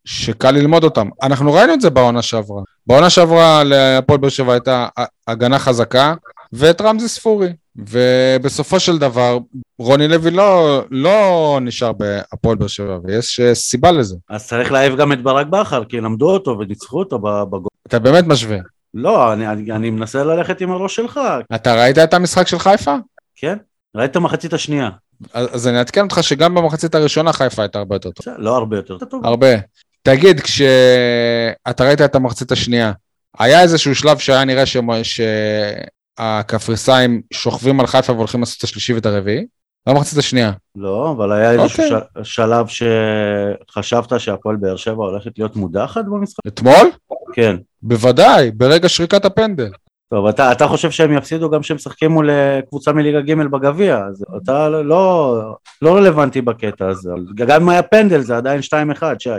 שקל 0.05 0.51
ללמוד 0.51 0.83
אותם. 0.83 1.09
אנחנו 1.23 1.53
ראינו 1.53 1.73
את 1.73 1.81
זה 1.81 1.89
בעונה 1.89 2.21
שעברה. 2.21 2.61
בעונה 2.89 3.09
שעברה 3.09 3.63
להפועל 3.63 4.19
באר 4.19 4.29
שבע 4.29 4.53
הייתה 4.53 4.87
הגנה 5.27 5.59
חזקה 5.59 6.13
ואת 6.53 6.81
רמזי 6.81 7.07
ספורי. 7.07 7.49
ובסופו 7.75 8.79
של 8.79 8.97
דבר, 8.97 9.37
רוני 9.79 10.07
לוי 10.07 10.31
לא, 10.31 10.81
לא 10.91 11.59
נשאר 11.61 11.91
בהפועל 11.91 12.57
באר 12.57 12.67
שבע, 12.67 12.97
ויש 13.03 13.39
אה, 13.39 13.55
סיבה 13.55 13.91
לזה. 13.91 14.15
אז 14.29 14.47
צריך 14.47 14.71
להעיף 14.71 14.95
גם 14.95 15.11
את 15.11 15.23
ברק 15.23 15.47
בכר, 15.47 15.83
כי 15.83 16.01
למדו 16.01 16.29
אותו 16.29 16.57
וניצחו 16.59 16.99
אותו 16.99 17.19
בגול. 17.19 17.67
אתה 17.87 17.99
באמת 17.99 18.27
משווה. 18.27 18.57
לא, 18.93 19.33
אני, 19.33 19.47
אני, 19.47 19.71
אני 19.71 19.89
מנסה 19.89 20.23
ללכת 20.23 20.61
עם 20.61 20.71
הראש 20.71 20.95
שלך. 20.95 21.19
אתה 21.55 21.75
ראית 21.75 21.97
את 21.97 22.13
המשחק 22.13 22.47
של 22.47 22.59
חיפה? 22.59 22.95
כן. 23.35 23.57
ראית 23.95 24.17
מחצית 24.17 24.53
השנייה. 24.53 24.89
אז 25.33 25.47
אז 25.51 25.67
אני 25.67 25.77
אעדכן 25.77 26.01
אותך 26.01 26.23
שגם 26.23 26.55
במחצית 26.55 26.95
הראשונה 26.95 27.33
חיפה 27.33 27.61
הייתה 27.61 27.79
הרבה 27.79 27.95
יותר 27.95 28.11
טוב. 28.11 28.23
בסדר, 28.23 28.35
לא 28.37 28.57
הרבה 28.57 28.75
יותר 28.75 28.97
טוב. 28.97 29.25
הרבה. 29.25 29.47
תגיד, 30.03 30.39
כשאתה 30.39 31.83
ראית 31.83 32.01
את 32.01 32.15
המחצית 32.15 32.51
השנייה, 32.51 32.91
היה 33.39 33.61
איזשהו 33.61 33.95
שלב 33.95 34.17
שהיה 34.17 34.45
נראה 34.45 34.65
שמ- 34.65 35.03
שהקפריסאים 36.19 37.21
שוכבים 37.33 37.79
על 37.79 37.87
חיפה 37.87 38.13
והולכים 38.13 38.39
לעשות 38.39 38.57
את 38.57 38.63
השלישי 38.63 38.93
ואת 38.93 39.05
הרביעי? 39.05 39.45
במחצית 39.89 40.17
השנייה. 40.17 40.51
לא, 40.75 41.11
אבל 41.17 41.31
היה 41.31 41.51
איזשהו 41.51 41.83
אוקיי. 41.83 41.99
ש- 42.23 42.35
שלב 42.35 42.65
שחשבת 42.67 44.19
שהפועל 44.19 44.55
באר 44.55 44.75
שבע 44.75 45.03
הולכת 45.03 45.31
להיות 45.37 45.55
מודחת 45.55 46.05
במשחק? 46.05 46.39
אתמול? 46.47 46.91
כן. 47.33 47.55
בוודאי, 47.81 48.51
ברגע 48.51 48.89
שריקת 48.89 49.25
הפנדל. 49.25 49.69
טוב, 50.13 50.25
אתה, 50.25 50.51
אתה 50.51 50.67
חושב 50.67 50.91
שהם 50.91 51.13
יפסידו 51.17 51.49
גם 51.49 51.61
כשהם 51.61 51.75
משחקים 51.75 52.11
מול 52.11 52.29
אה, 52.29 52.59
קבוצה 52.69 52.91
מליגה 52.93 53.21
ג' 53.21 53.33
בגביע, 53.33 53.97
אז 54.09 54.25
אתה 54.43 54.69
לא, 54.69 55.41
לא 55.81 55.95
רלוונטי 55.95 56.41
בקטע 56.41 56.87
הזה. 56.87 57.09
גם 57.35 57.61
אם 57.61 57.69
היה 57.69 57.83
פנדל 57.83 58.21
זה 58.21 58.37
עדיין 58.37 58.61
2-1, 58.99 59.03
שי. 59.19 59.29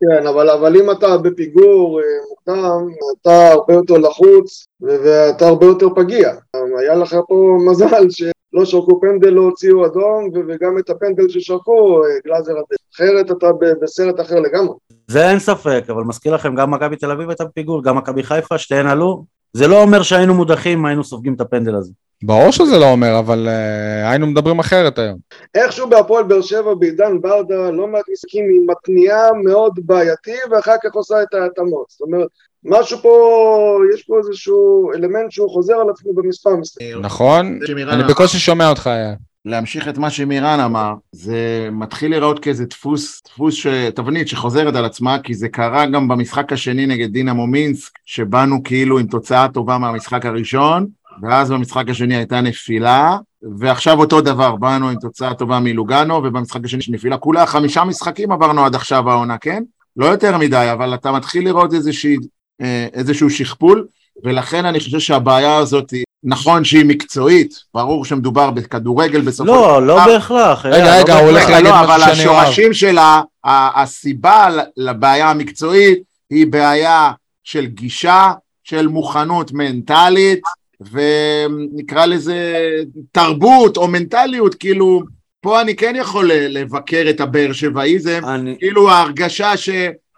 כן, 0.00 0.26
אבל, 0.26 0.50
אבל 0.50 0.76
אם 0.76 0.90
אתה 0.90 1.18
בפיגור 1.18 2.00
אה, 2.00 2.06
מוקדם, 2.30 2.86
אתה 3.22 3.48
הרבה 3.48 3.74
יותר 3.74 3.94
לחוץ 3.94 4.66
ואתה 4.80 5.46
הרבה 5.48 5.66
יותר 5.66 5.86
פגיע. 5.96 6.32
היה 6.78 6.94
לך 6.94 7.16
פה 7.28 7.56
מזל 7.70 8.10
שלא 8.10 8.64
שרקו 8.64 9.00
פנדל, 9.00 9.30
לא 9.30 9.40
הוציאו 9.40 9.86
אדום, 9.86 10.30
וגם 10.48 10.78
את 10.78 10.90
הפנדל 10.90 11.28
ששרקו, 11.28 12.02
אה, 12.04 12.08
גלאזר 12.24 12.52
הדרך. 12.52 12.78
אחרת 12.94 13.30
אתה 13.30 13.46
בסרט 13.82 14.20
אחר 14.20 14.40
לגמרי. 14.40 14.74
זה 15.08 15.30
אין 15.30 15.38
ספק, 15.38 15.84
אבל 15.88 16.02
מזכיר 16.02 16.34
לכם, 16.34 16.54
גם 16.54 16.70
מכבי 16.70 16.96
תל 16.96 17.10
אביב 17.10 17.28
הייתה 17.28 17.44
בפיגור, 17.44 17.82
גם 17.84 17.96
מכבי 17.96 18.22
חיפה, 18.22 18.58
שתיהן 18.58 18.86
עלו. 18.86 19.24
זה 19.52 19.68
לא 19.68 19.82
אומר 19.82 20.02
שהיינו 20.02 20.34
מודחים 20.34 20.86
היינו 20.86 21.04
סופגים 21.04 21.34
את 21.34 21.40
הפנדל 21.40 21.74
הזה. 21.74 21.92
ברור 22.22 22.50
שזה 22.50 22.78
לא 22.78 22.90
אומר, 22.90 23.18
אבל 23.18 23.48
uh, 23.48 24.08
היינו 24.08 24.26
מדברים 24.26 24.58
אחרת 24.58 24.98
היום. 24.98 25.18
איכשהו 25.54 25.88
בהפועל 25.88 26.24
באר 26.24 26.42
שבע 26.42 26.74
בעידן 26.74 27.20
ברדה 27.20 27.70
לא 27.70 27.86
מעט 27.86 28.04
משחקים 28.12 28.44
עם 28.44 28.70
מתניעה 28.70 29.32
מאוד 29.44 29.78
בעייתי 29.82 30.36
ואחר 30.50 30.74
כך 30.82 30.94
עושה 30.94 31.22
את 31.22 31.34
ההתאמות. 31.34 31.86
זאת 31.88 32.00
אומרת, 32.00 32.28
משהו 32.64 32.98
פה, 32.98 33.78
יש 33.94 34.02
פה 34.02 34.18
איזשהו 34.18 34.92
אלמנט 34.94 35.30
שהוא 35.30 35.50
חוזר 35.50 35.74
על 35.74 35.90
עצמו 35.90 36.14
במספר 36.14 36.56
משחקים. 36.56 37.00
נכון? 37.00 37.58
אני 37.88 38.04
בקושי 38.04 38.38
שומע 38.38 38.68
אותך, 38.68 38.86
היה. 38.86 39.14
להמשיך 39.44 39.88
את 39.88 39.98
מה 39.98 40.10
שמירן 40.10 40.60
אמר, 40.60 40.94
זה 41.12 41.68
מתחיל 41.72 42.10
להיראות 42.10 42.38
כאיזה 42.38 42.64
דפוס, 42.64 43.22
דפוס, 43.26 43.54
ש... 43.54 43.66
תבנית 43.94 44.28
שחוזרת 44.28 44.74
על 44.74 44.84
עצמה, 44.84 45.18
כי 45.18 45.34
זה 45.34 45.48
קרה 45.48 45.86
גם 45.86 46.08
במשחק 46.08 46.52
השני 46.52 46.86
נגד 46.86 47.12
דינמו 47.12 47.46
מינסק, 47.46 47.92
שבאנו 48.04 48.62
כאילו 48.64 48.98
עם 48.98 49.06
תוצאה 49.06 49.48
טובה 49.48 49.78
מהמשחק 49.78 50.26
הראשון, 50.26 50.86
ואז 51.22 51.50
במשחק 51.50 51.84
השני 51.88 52.16
הייתה 52.16 52.40
נפילה, 52.40 53.16
ועכשיו 53.58 53.98
אותו 53.98 54.20
דבר, 54.20 54.56
באנו 54.56 54.88
עם 54.88 54.96
תוצאה 55.00 55.34
טובה 55.34 55.60
מלוגנו, 55.60 56.14
ובמשחק 56.14 56.64
השני 56.64 56.78
יש 56.78 56.88
נפילה. 56.88 57.16
כולה 57.16 57.46
חמישה 57.46 57.84
משחקים 57.84 58.32
עברנו 58.32 58.64
עד 58.64 58.74
עכשיו 58.74 59.10
העונה, 59.10 59.38
כן? 59.38 59.62
לא 59.96 60.06
יותר 60.06 60.38
מדי, 60.38 60.68
אבל 60.72 60.94
אתה 60.94 61.12
מתחיל 61.12 61.44
לראות 61.44 61.74
איזושהי, 61.74 62.16
אה, 62.60 62.86
איזשהו 62.92 63.30
שכפול, 63.30 63.86
ולכן 64.24 64.64
אני 64.66 64.80
חושב 64.80 64.98
שהבעיה 64.98 65.56
הזאת 65.56 65.90
היא, 65.90 66.04
נכון 66.24 66.64
שהיא 66.64 66.84
מקצועית, 66.84 67.54
ברור 67.74 68.04
שמדובר 68.04 68.50
בכדורגל 68.50 69.20
בסופו 69.20 69.50
של 69.50 69.56
לא, 69.56 69.86
לא 69.86 69.94
דבר. 69.94 70.06
בהכרח. 70.06 70.66
רגע, 70.66 70.76
היה, 70.76 71.02
רגע, 71.02 71.14
לא 71.14 71.20
הוא 71.20 71.28
הולך. 71.28 71.48
להגיד 71.48 71.64
לא, 71.66 71.70
משהו 71.70 71.84
אבל 71.84 72.14
שאני 72.14 72.26
אוהב. 72.26 72.38
השורשים 72.42 72.72
שלה, 72.74 73.22
הסיבה 73.44 74.48
לבעיה 74.76 75.30
המקצועית 75.30 75.98
היא 76.30 76.46
בעיה 76.46 77.12
של 77.44 77.66
גישה, 77.66 78.32
של 78.64 78.88
מוכנות 78.88 79.52
מנטלית, 79.52 80.40
ונקרא 80.80 82.06
לזה 82.06 82.68
תרבות 83.12 83.76
או 83.76 83.88
מנטליות, 83.88 84.54
כאילו, 84.54 85.02
פה 85.40 85.60
אני 85.60 85.76
כן 85.76 85.94
יכול 85.96 86.32
לבקר 86.32 87.06
את 87.10 87.20
הבאר 87.20 87.52
שבעיזם, 87.52 88.20
אני, 88.24 88.56
כאילו 88.58 88.90
ההרגשה 88.90 89.56
ש... 89.56 89.70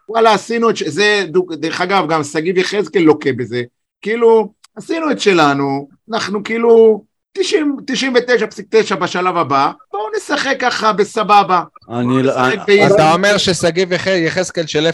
וואלה, 0.09 0.35
עשינו 0.35 0.71
את 0.71 0.77
ש... 0.77 0.83
זה, 0.83 1.25
דרך 1.53 1.81
אגב, 1.81 2.09
גם 2.09 2.25
שגיב 2.25 2.59
יחזקאל 2.59 3.03
לוקה 3.03 3.33
בזה. 3.33 3.63
כאילו, 4.03 4.53
עשינו 4.77 5.11
את 5.11 5.21
שלנו, 5.21 5.89
אנחנו 6.13 6.43
כאילו 6.43 7.05
90, 7.05 7.12
99.9 7.39 8.95
בשלב 8.97 9.37
הבא, 9.37 9.71
בואו 9.93 10.03
נשחק 10.17 10.57
ככה 10.61 10.93
בסבבה. 10.93 11.63
אני, 11.91 12.23
לא- 12.23 12.33
באיזון. 12.67 12.97
אתה 12.97 13.13
אומר 13.15 13.39
ששגיב 13.39 13.93
יח- 13.93 14.07
יחזקאל 14.07 14.67
של 14.67 14.87
0-0 14.87 14.93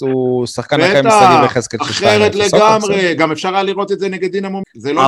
הוא 0.00 0.46
שחקן 0.46 0.80
אחר 0.80 1.02
משגיב 1.02 1.44
יחזקאל 1.44 1.78
של 1.84 1.92
2-0. 1.92 1.96
אחרת 1.98 2.34
לגמרי. 2.34 3.14
גם 3.14 3.32
אפשר 3.32 3.54
היה 3.54 3.62
לראות 3.62 3.92
את 3.92 3.98
זה 4.00 4.08
נגד 4.08 4.32
דינמו, 4.32 4.62
זה 4.76 4.92
לא 4.92 5.06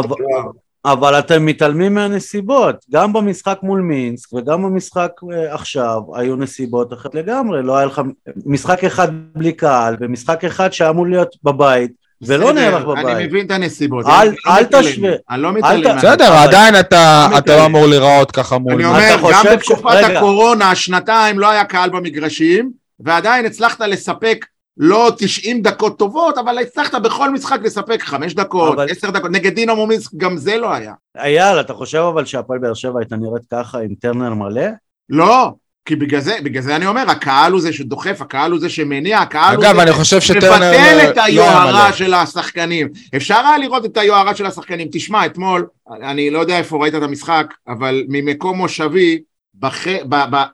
אבל- 0.85 1.19
אתם 1.19 1.47
מתעלמים 1.47 1.95
מהנסיבות. 1.95 2.77
גם 2.93 3.13
במשחק 3.13 3.59
מול 3.63 3.81
מינסק 3.81 4.33
וגם 4.33 4.63
במשחק 4.63 5.11
אה, 5.33 5.55
עכשיו 5.55 6.01
היו 6.15 6.37
נסיבות 6.37 6.93
אחרות 6.93 7.15
לגמרי. 7.15 7.63
לא 7.63 7.77
היה 7.77 7.87
לך 7.87 8.01
משחק 8.47 8.85
אחד 8.85 9.09
בלי 9.35 9.53
קהל 9.53 9.97
ומשחק 10.01 10.45
אחד 10.45 10.73
שאמור 10.73 11.07
להיות 11.07 11.29
בבית 11.45 12.04
ולא 12.27 12.47
בסדר, 12.53 12.71
נערך 12.71 12.85
אני 12.99 13.03
בבית. 13.15 13.29
מבין 13.29 13.47
את 13.47 13.51
הנסיבות. 13.51 14.07
אל- 14.07 14.13
אני 14.47 14.65
לא. 14.73 14.81
תשווה. 14.81 15.11
אני 15.31 15.43
לא 15.43 15.53
מתעלם. 15.53 15.97
בסדר, 15.97 16.33
עדיין 16.33 16.81
אתה 16.81 17.27
לא 17.47 17.57
לא. 17.57 17.67
אמור 17.67 17.87
להיראות 17.87 18.31
ככה 18.31 18.59
מול... 18.59 18.73
אני 18.75 18.85
אומר, 18.85 19.17
גם 19.33 19.45
בתקופת. 19.53 20.05
הקורונה, 20.17 20.75
שנתיים 20.75 21.39
לא 21.39 21.51
היה 21.51 21.65
קהל 21.65 21.91
במגרשים, 21.91 22.71
ועדיין 23.01 23.47
הצלחת 23.47 23.81
לספק 23.81 24.47
לא 24.79 25.13
90 25.19 25.63
דקות 25.63 25.99
טובות, 25.99 26.39
אבל 26.39 26.59
הצלחת 26.59 26.95
בכל 26.95 27.31
משחק 27.31 27.59
לספק 27.63 28.03
5 28.03 28.35
דקות, 28.35 28.75
אבל- 28.75 28.87
10 28.91 29.11
דקות. 29.11 29.31
נגד 29.31 29.55
דינמו 29.55 29.87
מינסק 29.87 30.11
גם 30.17 30.37
זה 30.37 30.57
לא 30.57 30.73
היה. 30.75 30.93
אייל, 31.19 31.61
אתה 31.61 31.75
חושב 31.75 31.99
אבל 31.99 32.25
שהפועל 32.25 32.59
באר 32.59 32.75
שבע 32.75 33.01
הייתה 33.01 33.17
נראית 33.17 33.43
ככה 33.53 33.79
עם 33.79 33.95
טרנר 34.01 34.35
מלא? 34.35 34.63
לא, 35.11 35.53
כי 35.85 35.97
בגלל 35.97 36.21
זה, 36.21 36.37
בגלל 36.43 36.63
זה 36.63 36.77
אני 36.77 36.87
אומר, 36.87 37.11
הקהל 37.11 37.53
הוא 37.53 37.61
זה 37.61 37.73
שדוחף, 37.73 38.21
הקהל 38.21 38.51
הוא 38.51 38.61
זה 38.61 38.69
שמניע, 38.69 39.19
הקהל 39.19 39.57
הוא 39.57 39.65
אגב, 39.65 39.77
זה 39.77 39.83
אני 39.83 39.93
חושב 39.93 40.21
שטרנר 40.21 40.71
מבטל 40.73 40.97
לא- 40.97 41.11
את 41.11 41.17
לא 41.17 41.23
היוהרה 41.23 41.85
מלא. 41.87 41.93
של 41.93 42.15
השחקנים. 42.15 42.89
אפשר 43.17 43.35
היה 43.35 43.59
לראות 43.59 43.85
את 43.85 43.97
היוהרה 43.97 44.35
של 44.35 44.47
השחקנים. 44.47 44.89
תשמע, 44.93 45.27
אתמול, 45.27 45.67
אני 46.03 46.31
לא 46.31 46.39
יודע 46.39 46.59
איפה 46.59 46.77
ראית 46.83 46.95
את 46.95 47.03
המשחק, 47.03 47.47
אבל 47.69 48.05
ממקום 48.09 48.57
מושבי. 48.59 49.19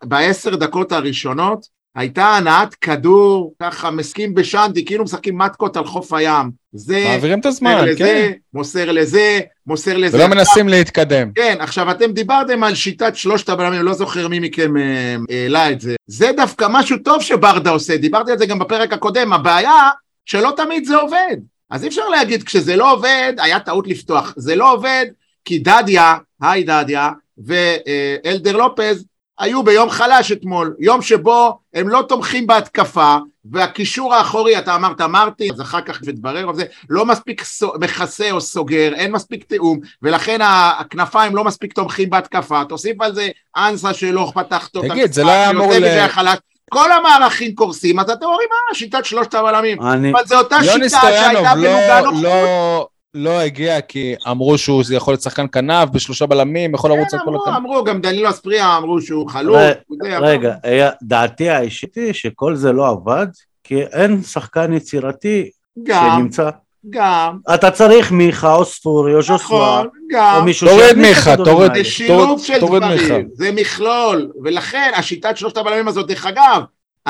בעשר 0.05 0.57
דקות 0.57 0.93
הראשונות, 0.93 1.80
הייתה 2.01 2.36
הנעת 2.36 2.74
כדור, 2.74 3.55
ככה 3.62 3.90
מסכים 3.90 4.34
בשאנטי, 4.34 4.84
כאילו 4.84 5.05
משחקים 5.05 5.38
מתקות 5.38 5.76
על 5.76 5.84
חוף 5.84 6.12
הים. 6.12 6.51
זה 6.72 7.05
מעבירים 7.09 7.40
את 7.40 7.46
מוסר 7.46 7.48
הזמן, 7.48 7.84
לזה, 7.84 7.98
כן. 7.98 8.32
מוסר 8.55 8.92
לזה, 8.92 9.40
מוסר 9.66 9.96
לזה. 9.96 10.16
ולא 10.16 10.26
מנסים 10.26 10.68
להתקדם. 10.68 11.30
כן, 11.34 11.57
עכשיו 11.61 11.90
אתם 11.90 12.12
דיברתם 12.12 12.64
על 12.64 12.74
שיטת 12.74 13.16
שלושת 13.16 13.48
הבלמים, 13.48 13.82
לא 13.82 13.92
זוכר 13.92 14.28
מי 14.28 14.38
מכם 14.38 14.76
אה, 14.76 15.16
העלה 15.30 15.70
את 15.70 15.80
זה. 15.80 15.94
זה 16.07 16.30
דווקא 16.36 16.66
משהו 16.70 16.96
טוב 17.05 17.22
שברדה 17.22 17.70
עושה, 17.70 17.96
דיברתי 17.96 18.32
על 18.32 18.38
זה 18.38 18.46
גם 18.46 18.59
בפרק 18.59 18.92
הקודם, 18.92 19.32
הבעיה 19.32 19.88
שלא 20.24 20.53
תמיד 20.57 20.84
זה 20.84 20.96
עובד. 20.96 21.36
אז 21.70 21.82
אי 21.84 21.88
אפשר 21.88 22.09
להגיד, 22.09 22.42
כשזה 22.42 22.76
לא 22.76 22.92
עובד, 22.92 23.32
היה 23.38 23.61
טעות 23.61 23.88
לפתוח. 23.88 24.34
זה 24.36 24.57
לא 24.57 24.72
עובד 24.72 25.07
כי 25.44 25.59
דדיה, 25.59 26.16
היי 26.42 26.64
דדיה, 26.64 27.11
ואלדר 27.38 28.57
לופז 28.57 29.05
היו 29.41 29.62
ביום 29.62 29.91
חלש 29.91 30.32
אתמול, 30.32 30.74
יום 30.78 31.03
שבו 31.03 31.59
הם 31.74 31.88
לא 31.88 32.03
תומכים 32.09 32.47
בהתקפה, 32.47 33.16
והקישור 33.53 34.14
האחורי, 34.14 34.59
אתה 34.59 34.74
אמרת 34.74 35.01
מרטין, 35.01 35.53
אז 35.53 35.61
אחר 35.61 35.80
כך 35.80 36.01
מתברר, 36.07 36.53
זה 36.53 36.64
לא 36.91 37.07
מספיק 37.07 37.43
מכסה 37.80 38.30
או 38.30 38.41
סוגר, 38.41 38.93
אין 38.95 39.12
מספיק 39.12 39.45
תיאום, 39.45 39.80
ולכן 40.03 40.38
הכנפיים 40.43 41.36
לא 41.36 41.45
מספיק 41.45 41.72
תומכים 41.72 42.11
בהתקפה, 42.11 42.64
תוסיף 42.68 43.01
על 43.01 43.14
זה 43.14 43.28
אנסה 43.57 43.95
שלא 43.95 44.32
פתח 44.34 44.68
את 44.68 44.76
תגיד, 44.88 45.12
זה 45.12 45.24
לא 45.24 45.30
היה 45.30 45.51
אמור 45.51 45.72
ל- 45.72 46.34
כל 46.70 46.93
המערכים 46.93 47.55
קורסים, 47.55 48.01
אז 48.01 48.11
אתם 48.11 48.26
אומרים, 48.26 48.49
אה, 48.70 48.74
שיטת 48.74 49.05
שלושת 49.05 49.34
הבלמים, 49.34 49.82
אני... 49.82 50.11
אבל 50.12 50.24
זו 50.26 50.38
אותה 50.38 50.64
שיטה 50.64 50.88
שהייתה 51.01 51.55
לא- 51.55 52.01
בלוגנו 52.01 52.22
לא- 52.22 52.88
לא 53.14 53.40
הגיע 53.40 53.80
כי 53.80 54.14
אמרו 54.30 54.58
שהוא 54.58 54.82
יכול 54.92 55.12
להיות 55.12 55.22
שחקן 55.22 55.46
כנף 55.52 55.88
בשלושה 55.88 56.26
בלמים, 56.26 56.74
יכול 56.74 56.90
לרוץ 56.90 57.14
על 57.14 57.20
כל 57.24 57.34
הכנף. 57.34 57.56
אמרו, 57.56 57.84
גם 57.84 58.00
דנילו 58.00 58.30
אספריה 58.30 58.76
אמרו 58.76 59.00
שהוא 59.00 59.30
זה, 59.52 59.72
רגע, 60.20 60.54
דעתי 61.02 61.48
האישית 61.48 61.94
היא 61.94 62.12
שכל 62.12 62.56
זה 62.56 62.72
לא 62.72 62.88
עבד, 62.88 63.26
כי 63.64 63.82
אין 63.82 64.22
שחקן 64.22 64.72
יצירתי 64.72 65.50
שנמצא. 65.86 66.50
גם, 66.90 67.38
אתה 67.54 67.70
צריך 67.70 68.12
מיכה 68.12 68.54
או 68.54 68.64
ספורי 68.64 69.14
או 69.14 69.22
ז'וסווה, 69.22 69.82
נכון, 69.82 69.88
גם, 70.11 70.36
או 70.36 70.44
מישהו 70.44 70.68
את 70.90 70.96
מיכה, 70.96 71.30
האלה. 71.30 71.68
זה 71.74 71.84
שילוב 71.84 72.44
של 72.44 72.61
תוריד 72.61 72.84
מיכה. 72.84 73.04
דברים, 73.04 73.28
זה 73.32 73.52
מכלול, 73.52 74.30
ולכן 74.44 74.90
השיטת 74.96 75.36
שלושת 75.36 75.56
הבלמים 75.56 75.88
הזאת, 75.88 76.06
דרך 76.06 76.26
אגב, 76.26 76.62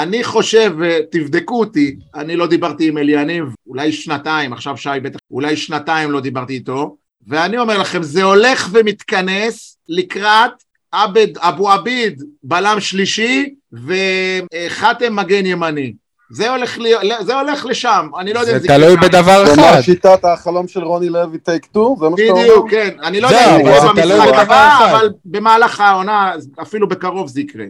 אני 0.03 0.25
חושב, 0.25 0.73
ותבדקו 0.79 1.61
אותי, 1.61 1.97
אני 2.15 2.37
לא 2.37 2.47
דיברתי 2.47 2.89
עם 2.89 2.99
אליניב, 2.99 3.45
אולי 3.67 3.93
שנתיים, 3.93 4.53
עכשיו 4.53 4.77
שי 4.77 4.89
בטח, 5.03 5.19
אולי 5.31 5.57
שנתיים 5.57 6.11
לא 6.11 6.21
דיברתי 6.21 6.53
איתו, 6.53 6.97
ואני 7.29 7.59
אומר 7.59 7.79
לכם, 7.79 8.03
זה 8.03 8.23
הולך 8.23 8.69
ומתכנס 8.73 9.79
לקראת 9.89 10.51
עבד, 10.93 11.39
אבו 11.39 11.71
עביד, 11.71 12.23
בלם 12.43 12.81
שלישי, 12.81 13.55
וחתם 13.73 15.17
מגן 15.17 15.47
ימני. 15.47 15.93
זה 16.33 16.51
הולך, 16.51 16.79
לי, 16.79 16.93
זה 17.21 17.35
הולך 17.41 17.67
לשם, 17.67 18.09
אני 18.19 18.33
לא 18.33 18.41
יודע 18.41 18.53
אם 18.53 18.59
זה 18.59 18.69
תלוי 18.69 18.97
בדבר 18.97 19.47
זה 19.47 19.55
אחד. 19.55 19.77
מה 19.77 19.83
שיטת 19.83 20.25
החלום 20.25 20.69
של 20.69 20.85
רוני 20.85 21.09
לוי 21.09 21.39
טייק 21.39 21.67
טו? 21.67 21.97
זה 22.01 22.09
מה 22.09 22.17
שאתה 22.17 22.31
אומר? 22.33 22.43
בדיוק, 22.43 22.71
כן. 22.71 22.91
אני 23.03 23.21
לא 23.21 23.27
יודע 23.27 23.57
אם 23.57 23.67
זה 23.67 23.81
זה 23.81 23.89
במשחק 23.89 24.35
הבא. 24.35 24.91
אבל 24.91 25.11
במהלך 25.25 25.81
העונה, 25.81 26.33
אפילו 26.63 26.89
בקרוב 26.89 27.29
זה 27.29 27.41
יקרה. 27.41 27.65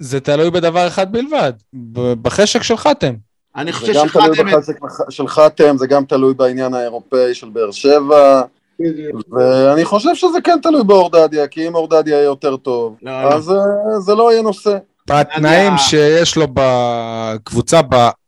זה 0.00 0.20
תלוי 0.20 0.50
בדבר 0.50 0.86
אחד 0.86 1.12
בלבד, 1.12 1.52
בחשק 2.22 2.62
של 2.62 2.76
חתם. 2.76 3.14
אני 3.56 3.72
זה 3.72 3.78
חושב 3.78 3.92
גם 3.94 4.08
תלוי 4.08 4.36
שחתם... 4.36 4.46
בחזק 4.46 4.74
של 5.10 5.28
חתם, 5.28 5.76
זה 5.76 5.86
גם 5.86 6.04
תלוי 6.04 6.34
בעניין 6.34 6.74
האירופאי 6.74 7.34
של 7.34 7.48
באר 7.48 7.70
שבע. 7.70 8.42
ואני 9.32 9.84
חושב 9.84 10.14
שזה 10.14 10.40
כן 10.44 10.58
תלוי 10.62 10.84
באורדדיה, 10.84 11.46
כי 11.46 11.68
אם 11.68 11.74
אורדדיה 11.74 12.16
יהיה 12.16 12.24
יותר 12.24 12.56
טוב, 12.56 12.96
לא, 13.02 13.22
לא. 13.22 13.28
אז 13.34 13.50
אה, 13.50 14.00
זה 14.00 14.14
לא 14.14 14.32
יהיה 14.32 14.42
נושא. 14.42 14.78
בתנאים 15.10 15.78
שיש 15.78 16.36
לו 16.36 16.46
בקבוצה, 16.54 17.80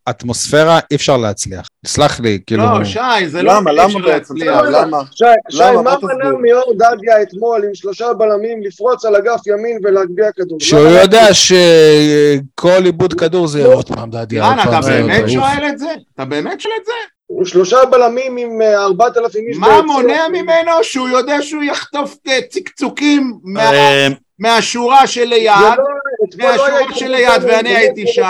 באטמוספירה, 0.07 0.79
אי 0.91 0.95
אפשר 0.95 1.17
להצליח. 1.17 1.67
סלח 1.85 2.19
לי, 2.19 2.39
כאילו... 2.47 2.63
לא, 2.63 2.85
שי, 2.85 2.99
זה 3.27 3.41
לא... 3.43 3.53
למה? 3.55 3.71
למה 3.71 3.99
בעצם? 4.05 4.33
למה? 4.37 4.97
שי? 5.15 5.23
מה 5.57 5.71
מנע. 6.03 6.29
מאור 6.41 6.73
דדיה 6.73 7.21
אתמול 7.21 7.63
עם 7.63 7.73
שלושה 7.75 8.13
בלמים 8.13 8.63
לפרוץ 8.63 9.05
על 9.05 9.15
אגף 9.15 9.47
ימין 9.47 9.77
ולהגביה 9.83 10.31
כדור? 10.35 10.59
שהוא 10.59 10.79
יודע 10.79 11.33
שכל 11.33 12.85
איבוד 12.85 13.13
כדור 13.13 13.47
זה 13.47 13.65
עוד 13.65 13.87
פעם 13.87 14.09
דדיה, 14.09 14.45
רן, 14.47 14.57
אתה 14.59 14.79
באמת 14.87 15.29
שואל 15.29 15.65
את 15.69 15.79
זה? 15.79 15.87
אתה 16.15 16.25
באמת 16.25 16.61
שואל 16.61 16.73
את 16.81 16.85
זה? 16.85 16.91
הוא 17.27 17.45
שלושה 17.45 17.77
בלמים 17.91 18.37
עם 18.37 18.61
אה, 18.61 18.83
ארבעת 18.83 19.17
אלפים 19.17 19.43
איש 19.47 19.57
מה. 19.57 19.81
מונע 19.81 20.27
ממנו 20.31 20.71
שהוא 20.83 21.09
יודע 21.09 21.41
שהוא 21.41 21.63
יחטוף 21.63 22.15
אה, 22.27 22.39
צקצוקים 22.49 23.33
מה- 23.43 23.73
אה, 23.73 24.07
מהשורה 24.39 25.07
שליד, 25.07 25.51
לא- 25.61 25.75
לא 26.37 26.45
מהשורה 26.47 26.93
שליד, 26.95 27.27
ואני 27.43 27.73
לא 27.73 27.77
הייתי 27.77 28.07
שם. 28.07 28.23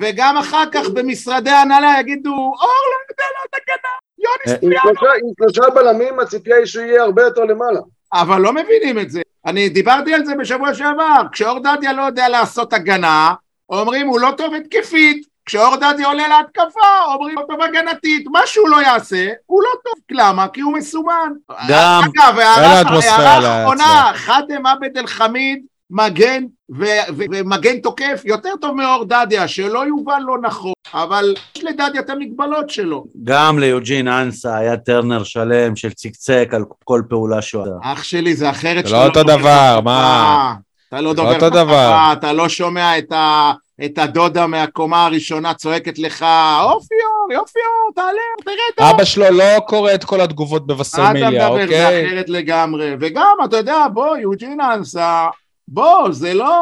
וגם 0.00 0.36
אחר 0.36 0.64
כך 0.72 0.88
במשרדי 0.88 1.50
ההנהלה 1.50 1.94
יגידו, 2.00 2.30
אור 2.30 2.54
לא 2.90 2.96
יודע 3.10 3.24
לעוד 3.34 3.62
הגנה, 3.62 3.94
יוני 4.18 4.58
עם 4.62 4.80
שלושה- 4.82 5.12
עם 5.22 5.50
שלושה 5.52 5.70
בלמים 5.70 6.20
הציפייה 6.20 6.56
היא 6.56 6.66
שהוא 6.66 6.84
יהיה 6.84 7.02
הרבה 7.02 7.22
יותר 7.22 7.40
למעלה. 7.44 7.80
אבל 8.12 8.40
לא 8.40 8.52
מבינים 8.52 8.98
את 8.98 9.10
זה. 9.10 9.20
אני 9.46 9.68
דיברתי 9.68 10.14
על 10.14 10.24
זה 10.24 10.34
בשבוע 10.34 10.74
שעבר, 10.74 11.22
כשאור 11.32 11.58
דדיה 11.58 11.92
לא 11.92 12.02
יודע 12.02 12.28
לעשות 12.28 12.72
הגנה, 12.72 13.34
אומרים 13.70 14.06
הוא 14.06 14.20
לא 14.20 14.30
טוב 14.36 14.54
התקפית, 14.54 15.26
כשאור 15.46 15.76
דדיה 15.76 16.06
עולה 16.06 16.28
להתקפה, 16.28 16.86
אומרים 17.14 17.36
טוב 17.48 17.62
הגנתית, 17.62 18.26
מה 18.32 18.40
שהוא 18.46 18.68
לא 18.68 18.82
יעשה, 18.82 19.26
הוא 19.46 19.62
לא 19.62 19.68
טוב. 19.84 19.94
למה? 20.10 20.48
כי 20.48 20.60
הוא 20.60 20.72
מסומן. 20.72 21.32
גם- 21.68 22.02
אגב, 22.02 22.38
הערה 22.38 22.80
אטמוספירה 22.80 23.16
הערה 23.16 23.40
להצליח. 23.40 23.50
האחרונה, 23.86 24.12
חאתם 24.14 24.66
עבד 24.66 24.98
אל 24.98 25.06
חמיד, 25.06 25.62
מגן 25.94 26.44
ו- 26.70 26.84
ו- 27.16 27.24
ומגן 27.32 27.78
תוקף 27.78 28.22
יותר 28.24 28.48
טוב 28.60 28.76
מאור 28.76 29.04
דדיה, 29.04 29.48
שלא 29.48 29.86
יובן 29.86 30.22
לא 30.22 30.38
נכון, 30.42 30.72
אבל 30.94 31.34
יש 31.56 31.64
לדדיה 31.64 32.00
את 32.00 32.10
המגבלות 32.10 32.70
שלו. 32.70 33.04
גם 33.24 33.58
ליוג'ין 33.58 34.08
אנסה 34.08 34.56
היה 34.56 34.76
טרנר 34.76 35.24
שלם 35.24 35.76
של 35.76 35.92
צקצק 35.92 36.48
על 36.52 36.64
כל 36.84 37.02
פעולה 37.08 37.42
שהוא 37.42 37.62
עשה. 37.62 37.70
אח 37.82 38.02
שלי 38.02 38.34
זה 38.34 38.50
אחרת 38.50 38.84
זה 38.84 38.90
שאתה 38.90 39.00
לא 39.02 39.08
אותו 39.08 39.22
דבר. 39.22 39.80
מה? 39.84 40.54
אתה 40.88 41.00
לא 41.00 41.10
זה 41.10 41.16
דובר 41.16 41.30
לא 41.30 41.36
את 41.36 41.42
אותו 41.42 41.54
דבר. 41.54 41.92
השפה, 41.94 42.12
אתה 42.12 42.32
לא 42.32 42.48
שומע 42.48 42.98
את, 42.98 43.12
ה, 43.12 43.52
את 43.84 43.98
הדודה 43.98 44.46
מהקומה 44.46 45.04
הראשונה 45.06 45.54
צועקת 45.54 45.98
לך, 45.98 46.26
יופי 46.62 46.94
אור, 46.94 47.32
יופי 47.32 47.58
אור, 47.58 47.94
תעלה, 47.94 48.54
האור. 48.78 48.90
אבא 48.96 49.04
שלו 49.04 49.30
לא 49.30 49.60
קורא 49.66 49.94
את 49.94 50.04
כל 50.04 50.20
התגובות 50.20 50.62
מה 50.62 50.66
אתה 50.66 50.74
בווסרמיליה, 50.74 51.30
מדבר, 51.30 51.56
זה 51.56 51.62
אוקיי? 51.62 52.06
אחרת 52.06 52.28
לגמרי. 52.28 52.94
וגם, 53.00 53.36
אתה 53.44 53.56
יודע, 53.56 53.86
בוא, 53.92 54.16
יוג'ין 54.16 54.60
אנסה, 54.60 55.26
בוא, 55.68 56.12
זה 56.12 56.34
לא, 56.34 56.52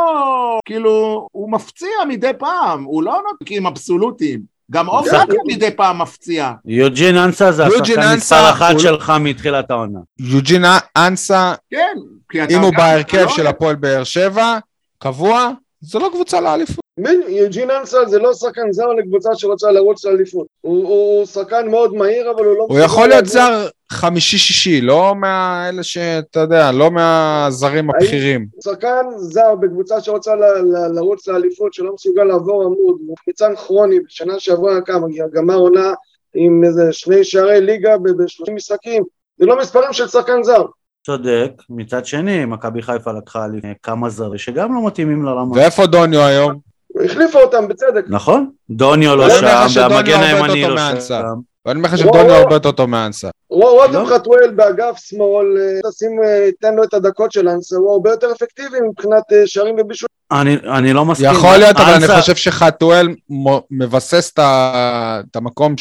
כאילו, 0.65 1.27
הוא 1.33 1.53
מפציע 1.53 1.89
מדי 2.09 2.31
פעם, 2.39 2.85
הוא 2.85 3.03
לא 3.03 3.23
נותקים 3.31 3.67
אבסולוטיים. 3.67 4.53
גם 4.71 4.87
עופר 4.87 5.27
כן. 5.27 5.33
מדי 5.47 5.71
פעם 5.71 5.99
מפציע. 6.03 6.53
יוג'ין 6.65 7.17
אנסה 7.17 7.53
זה 7.53 7.67
השחקן 7.67 8.15
מספר 8.17 8.51
אחת 8.51 8.73
הוא- 8.73 8.81
שלך 8.81 9.13
מתחילת 9.21 9.71
העונה. 9.71 9.99
יוג'ין 10.19 10.65
אנסה, 10.97 11.55
כן, 11.71 12.47
אם 12.51 12.61
הוא 12.61 12.73
בהרכב 12.77 13.19
לא- 13.19 13.29
של 13.29 13.47
הפועל 13.47 13.75
באר 13.75 14.05
שבע, 14.05 14.59
קבוע, 14.99 15.51
זה 15.81 15.99
לא 15.99 16.11
קבוצה 16.15 16.41
לאליפות. 16.41 16.85
יוג'ין 17.29 17.71
אנסה 17.71 17.99
זה 18.07 18.19
לא 18.19 18.35
שחקן 18.35 18.73
זר 18.73 18.87
לקבוצה 18.87 19.31
שרוצה 19.35 19.71
לרוץ 19.71 20.05
לאליפות. 20.05 20.47
הוא- 20.61 20.89
הוא 20.89 21.27
שחקן 21.27 21.69
מאוד 21.71 21.95
מהיר, 21.95 22.31
אבל 22.31 22.45
הוא 22.45 22.57
לא... 22.59 22.67
הוא 22.69 22.79
יכול 22.79 23.09
להיות 23.09 23.27
זר 23.27 23.69
חמישי-שישי, 23.93 24.81
לא 24.81 25.15
מהאלה 25.15 25.83
שאתה 25.83 26.41
יודע, 26.41 26.73
לא 26.73 26.91
מהזרים 26.91 27.91
הבכירים. 27.91 28.47
שחקן 28.65 29.07
זר 29.17 29.55
בקבוצה 29.55 30.01
שרוצה 30.01 30.35
ל- 30.35 30.45
ל- 30.45 30.95
לרוץ 30.95 31.29
לאליפות, 31.29 31.75
שלא 31.75 31.95
מסוגל 31.95 32.25
לעבור 32.25 32.63
עמוד, 32.63 32.97
הוא 33.07 33.17
חיצן 33.25 33.57
כרוני, 33.57 34.01
בשנה 34.01 34.35
שעברה 34.39 34.81
כמה, 34.81 35.07
גמר 35.35 35.55
עונה 35.55 35.93
עם 36.35 36.65
איזה 36.65 36.89
שני 36.93 37.25
שערי 37.25 37.61
ליגה 37.61 37.99
ב-30 37.99 38.53
משחקים, 38.53 39.03
זה 39.39 39.47
לא 39.47 39.59
מספרים 39.59 39.93
של 39.93 40.09
שחקן 40.09 40.43
זר. 40.43 40.65
צודק, 41.07 41.53
מצד 41.71 42.07
שני, 42.07 42.45
מכבי 42.45 42.83
חיפה 42.83 43.13
לקחה 43.13 43.47
כמה 43.83 44.09
זרים 44.09 44.39
שגם 44.39 44.75
לא 44.75 44.87
מתאימים 44.87 45.25
לרמה. 45.25 45.57
ואיפה 45.57 45.87
דוניו 45.87 46.21
היום? 46.21 46.53
החליפה 47.05 47.43
אותם 47.43 47.69
בצדק. 47.69 48.05
נכון? 48.09 48.51
דוניו 48.71 49.17
לא 49.17 49.27
לך 49.27 49.71
שם, 49.71 49.89
והמגן 49.91 50.21
הימני 50.21 50.63
לא. 50.63 51.01
שם. 51.01 51.52
ואני 51.67 51.79
אומר 51.79 51.89
לך 51.89 51.95
וואו. 51.95 52.15
שדוניו 52.15 52.35
הרבה 52.35 52.55
יותר 52.55 52.73
טוב 52.73 52.91
מאנסה. 52.91 53.29
רותם 53.49 53.93
לא. 53.93 54.15
חתואל 54.15 54.51
באגף 54.51 54.97
שמאל, 54.97 55.47
אה, 55.59 55.91
תשים, 55.91 56.11
אה, 56.25 56.49
תן 56.61 56.75
לו 56.75 56.85
את 56.85 56.95
הדקות 56.95 57.33
של 57.33 57.49
אנסה, 57.49 57.77
הוא 57.77 57.93
הרבה 57.93 58.11
יותר 58.11 58.33
אפקטיבי 58.33 58.77
מבחינת 58.91 59.23
אה, 59.33 59.47
שערים 59.47 59.75
ובישול. 59.79 60.09
אני, 60.33 60.57
אני 60.77 60.93
לא 60.93 61.05
מסכים. 61.05 61.31
יכול 61.31 61.57
להיות, 61.57 61.77
אבל 61.77 61.93
אני 61.93 62.21
חושב 62.21 62.35
שחתואל 62.35 63.09
מבסס 63.71 64.33
את 64.39 65.37
המקום 65.37 65.75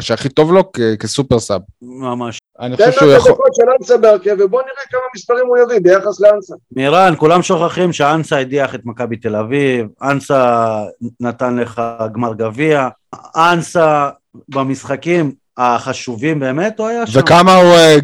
שהכי 0.00 0.28
טוב 0.28 0.52
לו 0.52 0.72
כ- 0.72 0.80
כסופר 1.00 1.38
סאב. 1.38 1.60
ממש. 1.82 2.38
אני 2.60 2.76
תן 2.76 2.84
חושב 2.86 2.98
שהוא 2.98 3.08
לו 3.08 3.14
את 3.14 3.18
יכול... 3.18 3.30
הדקות 3.32 3.54
של 3.54 3.62
אנסה 3.80 3.96
בהרכב, 3.96 4.36
ובוא 4.40 4.62
נראה 4.62 4.84
כמה 4.90 5.00
מספרים 5.16 5.46
הוא 5.46 5.58
יביא 5.58 5.78
ביחס 5.82 6.20
לאנסה. 6.20 6.54
מירן, 6.76 7.14
כולם 7.18 7.42
שוכחים 7.42 7.92
שאנסה 7.92 8.38
הדיח 8.38 8.74
את 8.74 8.80
מכבי 8.84 9.16
תל 9.16 9.36
אביב, 9.36 9.86
אנסה 10.02 10.74
נתן 11.20 11.56
לך 11.56 11.82
גמר 12.14 12.34
גביע, 12.34 12.88
אנסה 13.36 14.08
במשחקים 14.48 15.32
החשובים 15.56 16.40
באמת, 16.40 16.78
הוא 16.78 16.88
היה 16.88 17.06
שם. 17.06 17.20
וכמה 17.20 17.56
הוא 17.56 17.72
אה, 17.72 17.96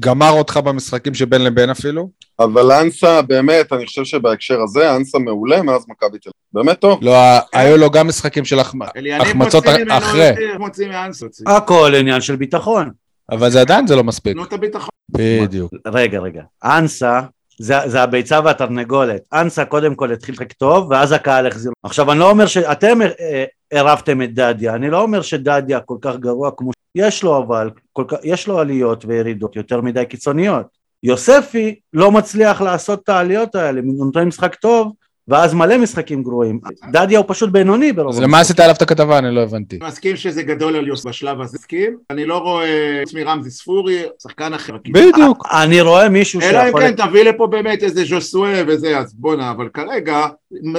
גמר 0.00 0.30
אותך 0.30 0.56
במשחקים 0.56 1.14
שבין 1.14 1.44
לבין 1.44 1.70
אפילו? 1.70 2.08
אבל 2.38 2.72
אנסה, 2.72 3.22
באמת, 3.22 3.72
אני 3.72 3.86
חושב 3.86 4.04
שבהקשר 4.04 4.60
הזה, 4.60 4.96
אנסה 4.96 5.18
מעולה 5.18 5.62
מאז 5.62 5.84
מכבי 5.88 6.18
תל 6.18 6.28
אביב. 6.28 6.64
באמת 6.64 6.80
טוב. 6.80 6.98
לא, 7.02 7.12
היו 7.52 7.76
לו 7.76 7.90
גם 7.90 8.08
משחקים 8.08 8.44
של 8.44 8.58
החמצות 9.20 9.64
אחרי. 9.88 10.30
הכל 11.46 11.92
עניין 11.94 12.20
של 12.20 12.36
ביטחון. 12.36 12.90
אבל 13.30 13.50
זה 13.50 13.60
עדיין 13.60 13.86
זה 13.86 13.96
לא 13.96 14.04
מספיק. 14.04 14.32
תנו 14.32 14.44
את 14.44 14.52
הביטחון. 14.52 14.88
בדיוק. 15.08 15.72
רגע, 15.86 16.18
רגע. 16.18 16.42
אנסה, 16.64 17.20
זה, 17.58 17.74
זה 17.86 18.02
הביצה 18.02 18.40
והתרנגולת. 18.44 19.22
אנסה 19.32 19.64
קודם 19.64 19.94
כל 19.94 20.12
התחיל 20.12 20.34
לשחק 20.34 20.52
טוב, 20.52 20.90
ואז 20.90 21.12
הקהל 21.12 21.46
החזיר. 21.46 21.72
עכשיו, 21.82 22.12
אני 22.12 22.20
לא 22.20 22.30
אומר 22.30 22.46
שאתם 22.46 23.02
אה, 23.02 23.44
עירבתם 23.70 24.22
את 24.22 24.34
דדיה, 24.34 24.74
אני 24.74 24.90
לא 24.90 25.02
אומר 25.02 25.22
שדדיה 25.22 25.80
כל 25.80 25.96
כך 26.00 26.16
גרוע 26.16 26.50
כמו... 26.56 26.70
יש 26.94 27.22
לו 27.22 27.38
אבל, 27.38 27.70
כך, 28.08 28.16
יש 28.24 28.46
לו 28.46 28.58
עליות 28.58 29.04
וירידות 29.04 29.56
יותר 29.56 29.80
מדי 29.80 30.06
קיצוניות. 30.06 30.66
יוספי 31.02 31.74
לא 31.92 32.12
מצליח 32.12 32.60
לעשות 32.60 33.02
את 33.02 33.08
העליות 33.08 33.54
האלה, 33.54 33.80
הוא 33.84 34.06
נותן 34.06 34.24
משחק 34.24 34.54
טוב, 34.54 34.92
ואז 35.28 35.54
מלא 35.54 35.78
משחקים 35.78 36.22
גרועים. 36.22 36.60
דדיה 36.92 37.18
הוא 37.18 37.26
פשוט 37.28 37.50
בינוני 37.50 37.92
ברוב 37.92 38.14
אז 38.14 38.20
למה 38.20 38.40
עשית 38.40 38.60
עליו 38.60 38.74
את 38.74 38.82
הכתבה? 38.82 39.18
אני 39.18 39.34
לא 39.34 39.40
הבנתי. 39.40 39.78
אני 39.82 39.88
מסכים 39.88 40.16
שזה 40.16 40.42
גדול 40.42 40.76
על 40.76 40.88
יוס 40.88 41.06
בשלב 41.06 41.40
הזה, 41.40 41.58
מסכים. 41.58 41.96
אני 42.10 42.24
לא 42.24 42.38
רואה, 42.38 43.00
חוץ 43.04 43.14
מרמזי 43.14 43.50
ספורי, 43.50 44.02
שחקן 44.22 44.54
אחר. 44.54 44.76
בדיוק. 44.88 45.46
אני 45.62 45.80
רואה 45.80 46.08
מישהו 46.08 46.40
אלא 46.40 46.60
אם 46.60 46.66
שיכול... 46.66 46.80
כן 46.80 46.92
תביא 46.92 47.24
לפה 47.24 47.46
באמת 47.46 47.82
איזה 47.82 48.04
ז'וסואה 48.04 48.62
וזה, 48.66 48.98
אז 48.98 49.14
בואנה, 49.14 49.50
אבל 49.50 49.68
כרגע, 49.74 50.26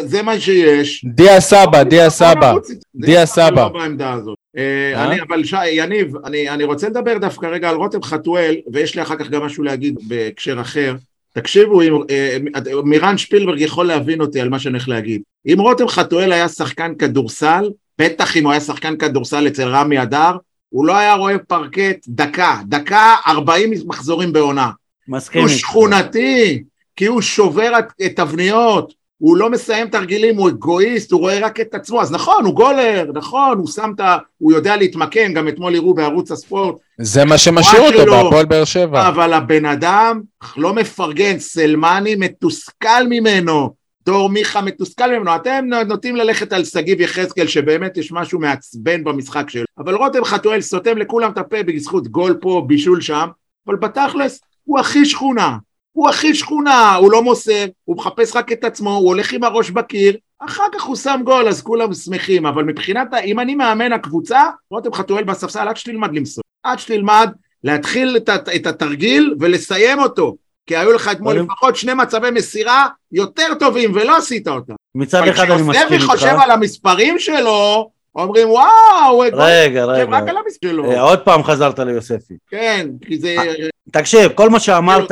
זה 0.06 0.22
מה 0.22 0.40
שיש. 0.40 1.06
דיה 1.16 1.42
סבא, 1.42 1.84
דיה 1.84 2.10
סבא. 2.10 2.54
דיה 2.96 3.26
סבא. 3.26 3.68
לא. 3.76 4.34
אה, 4.58 4.92
אה? 4.96 5.06
אני, 5.06 5.22
אבל 5.22 5.44
שי, 5.44 5.70
יניב, 5.70 6.14
אני, 6.26 6.50
אני 6.50 6.64
רוצה 6.64 6.90
לדבר 6.90 7.18
דווקא 7.18 7.46
רגע 7.46 7.70
על 7.70 7.76
רותם 7.76 8.04
חתואל, 8.04 8.56
ויש 8.74 8.96
לי 8.96 9.02
אחר 9.02 9.16
כך 9.16 9.30
גם 9.30 9.44
משהו 9.44 9.64
להגיד 9.64 9.96
בהקשר 10.08 10.62
אחר. 10.62 10.96
תקשיבו, 11.34 11.82
אם, 11.82 11.94
אה, 12.10 12.38
מירן 12.84 13.18
שפילברג 13.18 13.62
יכול 13.62 13.86
להבין 13.88 14.22
אותי 14.22 14.42
על 14.42 14.50
מה 14.50 14.60
שאני 14.60 14.72
הולך 14.74 14.90
להגיד. 14.90 15.22
אם 15.54 15.60
רותם 15.60 15.88
חתואל 15.88 16.32
היה 16.32 16.48
שחקן 16.50 16.96
כדורסל, 16.96 17.70
בטח 18.00 18.38
אם 18.38 18.44
הוא 18.44 18.52
היה 18.52 18.62
שחקן 18.62 18.98
כדורסל 18.98 19.48
אצל 19.48 19.68
רמי 19.68 20.02
אדר, 20.02 20.32
הוא 20.70 20.86
לא 20.86 20.98
היה 20.98 21.14
רואה 21.14 21.38
פרקט 21.38 22.06
דקה, 22.08 22.58
דקה 22.68 23.16
40 23.28 23.72
מחזורים 23.86 24.34
בעונה. 24.34 24.70
מסכים 25.08 25.42
הוא. 25.42 25.50
שכונתי, 25.50 26.64
כי 26.96 27.06
הוא 27.06 27.22
שובר 27.22 27.80
את- 27.80 27.94
את 28.06 28.16
תבניות, 28.16 28.94
הוא 29.20 29.38
לא 29.38 29.50
מסיים 29.50 29.88
תרגילים, 29.88 30.38
הוא 30.38 30.50
אגואיסט, 30.50 31.12
הוא 31.12 31.20
רואה 31.20 31.40
רק 31.40 31.60
את 31.60 31.76
עצמו, 31.76 32.02
אז 32.02 32.12
נכון, 32.12 32.46
הוא 32.46 32.54
גולר, 32.54 33.12
נכון, 33.14 33.58
הוא 33.58 33.68
שם 33.68 33.92
את 33.96 34.00
ה... 34.00 34.18
הוא 34.38 34.52
יודע 34.52 34.78
להתמקם, 34.78 35.34
גם 35.34 35.48
אתמול 35.48 35.76
הראו 35.76 35.94
בערוץ 35.94 36.32
הספורט, 36.32 36.76
זה 36.98 37.26
מה 37.26 37.38
שמשאיר 37.38 37.82
אותו 37.82 37.98
שלו. 37.98 38.12
בהפועל 38.12 38.46
באר 38.46 38.64
שבע. 38.64 39.08
אבל 39.08 39.34
הבן 39.34 39.66
אדם 39.66 40.22
לא 40.58 40.74
מפרגן, 40.74 41.40
סלמני 41.40 42.16
מתוסכל 42.16 43.08
ממנו, 43.10 43.74
דור 44.06 44.30
מיכה 44.30 44.62
מתוסכל 44.62 45.18
ממנו, 45.18 45.36
אתם 45.36 45.66
נוטים 45.88 46.16
ללכת 46.16 46.54
על 46.54 46.66
שגיב 46.66 47.02
יחזקאל 47.02 47.48
שבאמת 47.48 47.98
יש 47.98 48.12
משהו 48.12 48.40
מעצבן 48.40 49.04
במשחק 49.04 49.50
שלו, 49.50 49.66
אבל 49.78 49.96
רותם 49.96 50.24
חתואל 50.26 50.62
סותם 50.62 50.98
לכולם 50.98 51.32
את 51.32 51.38
הפה 51.38 51.64
בזכות 51.64 52.08
גול 52.08 52.38
פה, 52.42 52.64
בישול 52.68 53.02
שם, 53.02 53.28
אבל 53.68 53.76
בתכלס 53.76 54.42
הוא 54.64 54.80
הכי 54.80 55.06
שכונה, 55.06 55.58
הוא 55.92 56.10
הכי 56.10 56.36
שכונה, 56.36 56.96
הוא 56.96 57.12
לא 57.12 57.24
מוסר, 57.24 57.66
הוא 57.86 57.98
מחפש 57.98 58.36
רק 58.36 58.52
את 58.52 58.64
עצמו, 58.64 58.90
הוא 58.90 59.08
הולך 59.08 59.34
עם 59.34 59.44
הראש 59.44 59.70
בקיר, 59.70 60.18
אחר 60.40 60.64
כך 60.74 60.84
הוא 60.84 60.96
שם 60.96 61.22
גול 61.24 61.48
אז 61.48 61.62
כולם 61.62 61.94
שמחים, 61.94 62.46
אבל 62.46 62.64
מבחינת, 62.64 63.08
אם 63.24 63.40
אני 63.40 63.56
מאמן 63.56 63.94
הקבוצה, 63.94 64.42
רותם 64.72 64.94
חתואל 64.94 65.24
בספסל 65.24 65.68
עד 65.68 65.78
שתלמד 65.78 66.14
למסור, 66.14 66.44
עד 66.64 66.80
שתלמד 66.80 67.30
להתחיל 67.64 68.18
את, 68.18 68.30
את 68.56 68.68
התרגיל 68.68 69.36
ולסיים 69.40 70.00
אותו, 70.00 70.36
כי 70.68 70.78
היו 70.78 70.94
לך 70.94 71.10
אתמול 71.12 71.40
לפחות 71.40 71.76
שני 71.76 71.94
מצבי 71.94 72.32
מסירה 72.32 72.88
יותר 73.12 73.54
טובים 73.60 73.92
ולא 73.96 74.18
עשית 74.18 74.48
אותם. 74.48 74.74
מצד 74.96 75.28
אחד 75.28 75.52
אני 75.52 75.62
מסכים 75.62 75.88
איתך. 75.92 76.04
אבל 76.04 76.18
חושב 76.18 76.36
על 76.42 76.52
המספרים 76.52 77.20
שלו, 77.20 77.90
אומרים 78.16 78.50
וואו, 78.50 79.20
רגע, 79.20 79.86
רגע, 79.86 80.18
רק 80.18 80.30
על 80.30 80.38
המספרים 80.38 80.74
שלו. 80.74 80.92
אה, 80.92 81.02
עוד 81.02 81.20
פעם 81.20 81.44
חזרת 81.44 81.80
ליוספי. 81.80 82.34
כן, 82.50 82.88
כי 83.08 83.18
זה... 83.18 83.36
אה, 83.40 83.54
תקשיב, 83.92 84.32
כל 84.32 84.50
מה 84.50 84.60
שאמרת, 84.60 85.12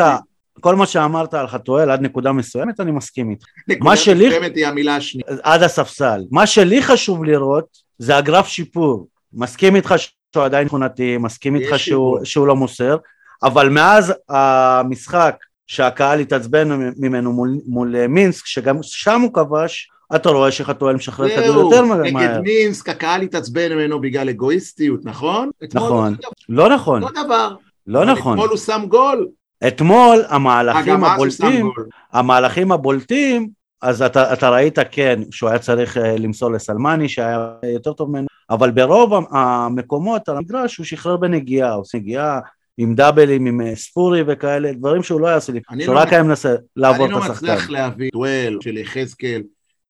כל 0.60 0.76
מה 0.76 0.86
שאמרת 0.86 1.34
על 1.34 1.48
חתואל 1.48 1.92
עד 1.92 2.02
נקודה 2.02 2.32
מסוימת 2.32 2.80
אני 2.80 2.92
מסכים 2.92 3.30
איתך. 3.30 3.46
נקודה 3.68 3.94
מסוימת 3.94 4.56
היא 4.56 4.68
המילה 4.68 4.96
השנייה. 4.96 5.28
עד 5.44 5.64
הספסל. 5.64 6.22
מה 6.32 6.48
שלי 6.48 6.82
חשוב 6.82 7.24
לראות 7.24 7.66
זה 7.98 8.18
הגרף 8.18 8.48
שיפור. 8.48 9.08
מסכים 9.34 9.76
איתך 9.76 9.96
שהוא 10.34 10.44
עדיין 10.46 10.68
תכונתי, 10.68 11.18
מסכים 11.18 11.56
איתך 11.56 11.80
שהוא, 11.80 12.20
שהוא 12.24 12.48
לא 12.48 12.56
מוסר, 12.56 12.98
אבל 13.44 13.70
מאז 13.70 14.14
המשחק 14.30 15.36
שהקהל 15.68 16.20
התעצבן 16.20 16.68
ממנו 16.98 17.34
מול, 17.34 17.56
מול 17.68 18.08
מינסק, 18.08 18.46
שגם 18.46 18.78
שם 18.82 19.22
הוא 19.22 19.34
כבש, 19.34 19.90
אתה 20.16 20.30
רואה 20.30 20.52
שחתואל 20.52 20.96
משחרר 20.96 21.30
כדור 21.30 21.62
יותר 21.62 21.86
מהר. 21.86 22.02
נגד 22.02 22.40
מינסק 22.44 22.90
הקהל 22.90 23.22
התעצבן 23.22 23.74
ממנו 23.74 24.02
בגלל 24.02 24.30
אגואיסטיות, 24.30 25.00
נכון? 25.04 25.50
נכון, 25.74 26.16
לא 26.50 26.70
נכון. 26.70 27.04
אותו 27.04 27.24
דבר. 27.24 27.56
לא 27.88 28.06
נכון. 28.06 28.34
אתמול 28.34 28.50
הוא 28.50 28.58
שם 28.58 28.82
גול. 28.88 29.28
אתמול 29.68 30.24
המהלכים 30.30 31.04
הבולטים, 31.04 31.72
המהלכים 32.14 32.72
הבולטים, 32.72 33.50
אז 33.82 34.02
אתה, 34.02 34.34
אתה 34.34 34.50
ראית 34.50 34.80
כן 34.92 35.20
שהוא 35.32 35.50
היה 35.50 35.60
צריך 35.60 35.98
אה, 35.98 36.18
למסור 36.18 36.52
לסלמני 36.52 37.10
שהיה 37.10 37.52
יותר 37.74 37.94
טוב 37.94 38.10
ממנו, 38.10 38.28
אבל 38.50 38.72
ברוב 38.72 39.14
המקומות 39.32 40.30
על 40.30 40.38
המגרש 40.38 40.78
הוא 40.78 40.86
שחרר 40.86 41.18
בנגיעה, 41.18 41.74
הוא 41.74 41.82
עושה 41.82 41.98
נגיעה 41.98 42.40
עם 42.78 42.96
דאבלים, 42.96 43.46
עם 43.46 43.62
אה, 43.62 43.76
ספורי 43.76 44.24
וכאלה, 44.28 44.74
דברים 44.74 45.04
שהוא 45.04 45.22
לא 45.22 45.28
יעשה 45.28 45.54
לי, 45.54 45.62
שהוא 45.80 45.96
לא 45.96 46.00
רק 46.00 46.14
היה 46.14 46.24
מנסה 46.24 46.56
לעבור 46.76 47.06
את 47.06 47.12
השחקן. 47.12 47.28
אני 47.28 47.48
לא 47.48 47.54
מצליח 47.54 47.70
להבין, 47.70 48.10
טואל 48.10 48.58
של 48.62 48.78
יחזקאל, 48.78 49.42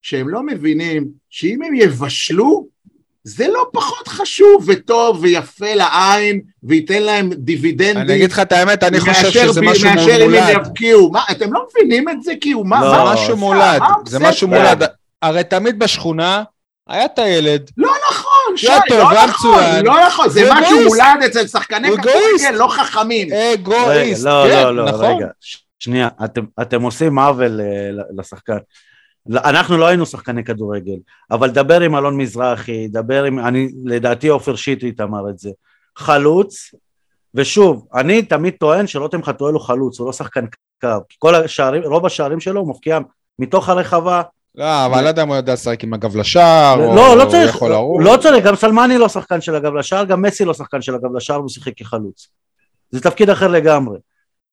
שהם 0.01 0.30
לא 0.30 0.43
מבינים 0.43 1.07
שאם 1.30 1.63
הם 1.63 1.76
יבשלו, 1.76 2.68
זה 3.28 3.47
לא 3.47 3.65
פחות 3.73 4.07
חשוב 4.07 4.63
וטוב 4.67 5.19
ויפה 5.21 5.73
לעין 5.73 6.41
וייתן 6.63 7.03
להם 7.03 7.30
דיבידנדים. 7.34 7.97
אני 7.97 8.15
אגיד 8.15 8.32
לך 8.32 8.39
את 8.39 8.51
האמת, 8.51 8.84
אני 8.84 8.99
חושב 8.99 9.32
שזה 9.32 9.61
משהו 9.61 9.89
מולד. 9.89 10.07
מאשר 10.07 10.25
אם 10.25 10.34
הם 10.34 10.61
יבקיעו. 10.61 11.11
מה, 11.11 11.23
אתם 11.32 11.53
לא 11.53 11.65
מבינים 11.69 12.09
את 12.09 12.23
זה? 12.23 12.34
כאילו, 12.41 12.63
מה? 12.63 12.82
לא, 12.82 12.89
זה 12.89 13.13
משהו 13.13 13.38
מולד, 13.38 13.82
זה 14.05 14.19
משהו 14.19 14.47
מולד. 14.47 14.84
הרי 15.21 15.43
תמיד 15.43 15.80
בשכונה 15.80 16.43
היה 16.88 17.05
את 17.05 17.19
הילד. 17.19 17.71
לא 17.78 17.91
נכון, 18.11 18.57
שי, 18.57 18.67
לא 18.89 19.25
נכון, 19.28 19.63
לא 19.84 20.07
נכון, 20.07 20.30
זה 20.30 20.49
משהו 20.53 20.84
מולד 20.88 21.23
אצל 21.25 21.47
שחקני 21.47 21.88
כדורגל, 21.88 22.51
לא 22.51 22.67
חכמים. 22.67 23.28
אגואיסט, 23.34 24.23
לא, 24.23 24.45
כן, 24.49 24.63
לא, 24.63 24.75
לא, 24.75 24.91
רגע, 24.91 25.28
שנייה, 25.80 26.07
אתם 26.61 26.82
עושים 26.82 27.19
עוול 27.19 27.61
אה, 27.61 28.03
לשחקן. 28.17 28.57
אנחנו 29.36 29.78
לא 29.78 29.86
היינו 29.86 30.05
שחקני 30.05 30.43
כדורגל, 30.43 30.97
אבל 31.32 31.49
דבר 31.49 31.82
עם 31.82 31.95
אלון 31.95 32.17
מזרחי, 32.17 32.88
דבר 32.88 33.23
עם, 33.23 33.39
אני, 33.39 33.69
לדעתי 33.86 34.28
עופר 34.28 34.55
שטרית 34.55 35.01
אמר 35.01 35.30
את 35.30 35.39
זה, 35.39 35.49
חלוץ, 35.97 36.75
ושוב, 37.34 37.88
אני 37.93 38.21
תמיד 38.23 38.53
טוען 38.59 38.88
שרותם 38.88 39.23
חתואל 39.23 39.53
הוא 39.53 39.61
חלוץ, 39.61 39.99
הוא 39.99 40.07
לא 40.07 40.13
שחקן 40.13 40.45
קו, 40.82 40.88
כל 41.17 41.36
השערים, 41.36 41.84
רוב 41.84 42.05
השערים 42.05 42.39
שלו 42.39 42.61
הוא 42.61 42.69
מפקיע 42.69 42.99
מתוך 43.39 43.69
הרחבה. 43.69 44.21
לא, 44.55 44.86
אבל 44.86 45.03
לא 45.03 45.07
יודע 45.07 45.23
אם 45.23 45.28
הוא 45.28 45.36
יודע 45.36 45.53
לשחק 45.53 45.84
עם 45.84 45.93
הגב 45.93 46.15
לשער, 46.15 46.75
לא, 46.78 47.11
או 47.11 47.15
לא 47.15 47.25
צריך, 47.25 47.55
יכול 47.55 47.71
לרוץ. 47.71 48.03
לא 48.05 48.17
צריך, 48.21 48.45
גם 48.45 48.55
סלמני 48.55 48.97
לא 48.97 49.09
שחקן 49.09 49.41
של 49.41 49.55
הגב 49.55 49.73
לשער, 49.73 50.05
גם 50.05 50.21
מסי 50.21 50.45
לא 50.45 50.53
שחקן 50.53 50.82
של 50.82 50.95
הגב 50.95 51.15
לשער, 51.15 51.38
הוא 51.38 51.49
שיחק 51.49 51.73
כחלוץ. 51.78 52.28
זה 52.91 53.01
תפקיד 53.01 53.30
אחר 53.30 53.47
לגמרי. 53.47 53.97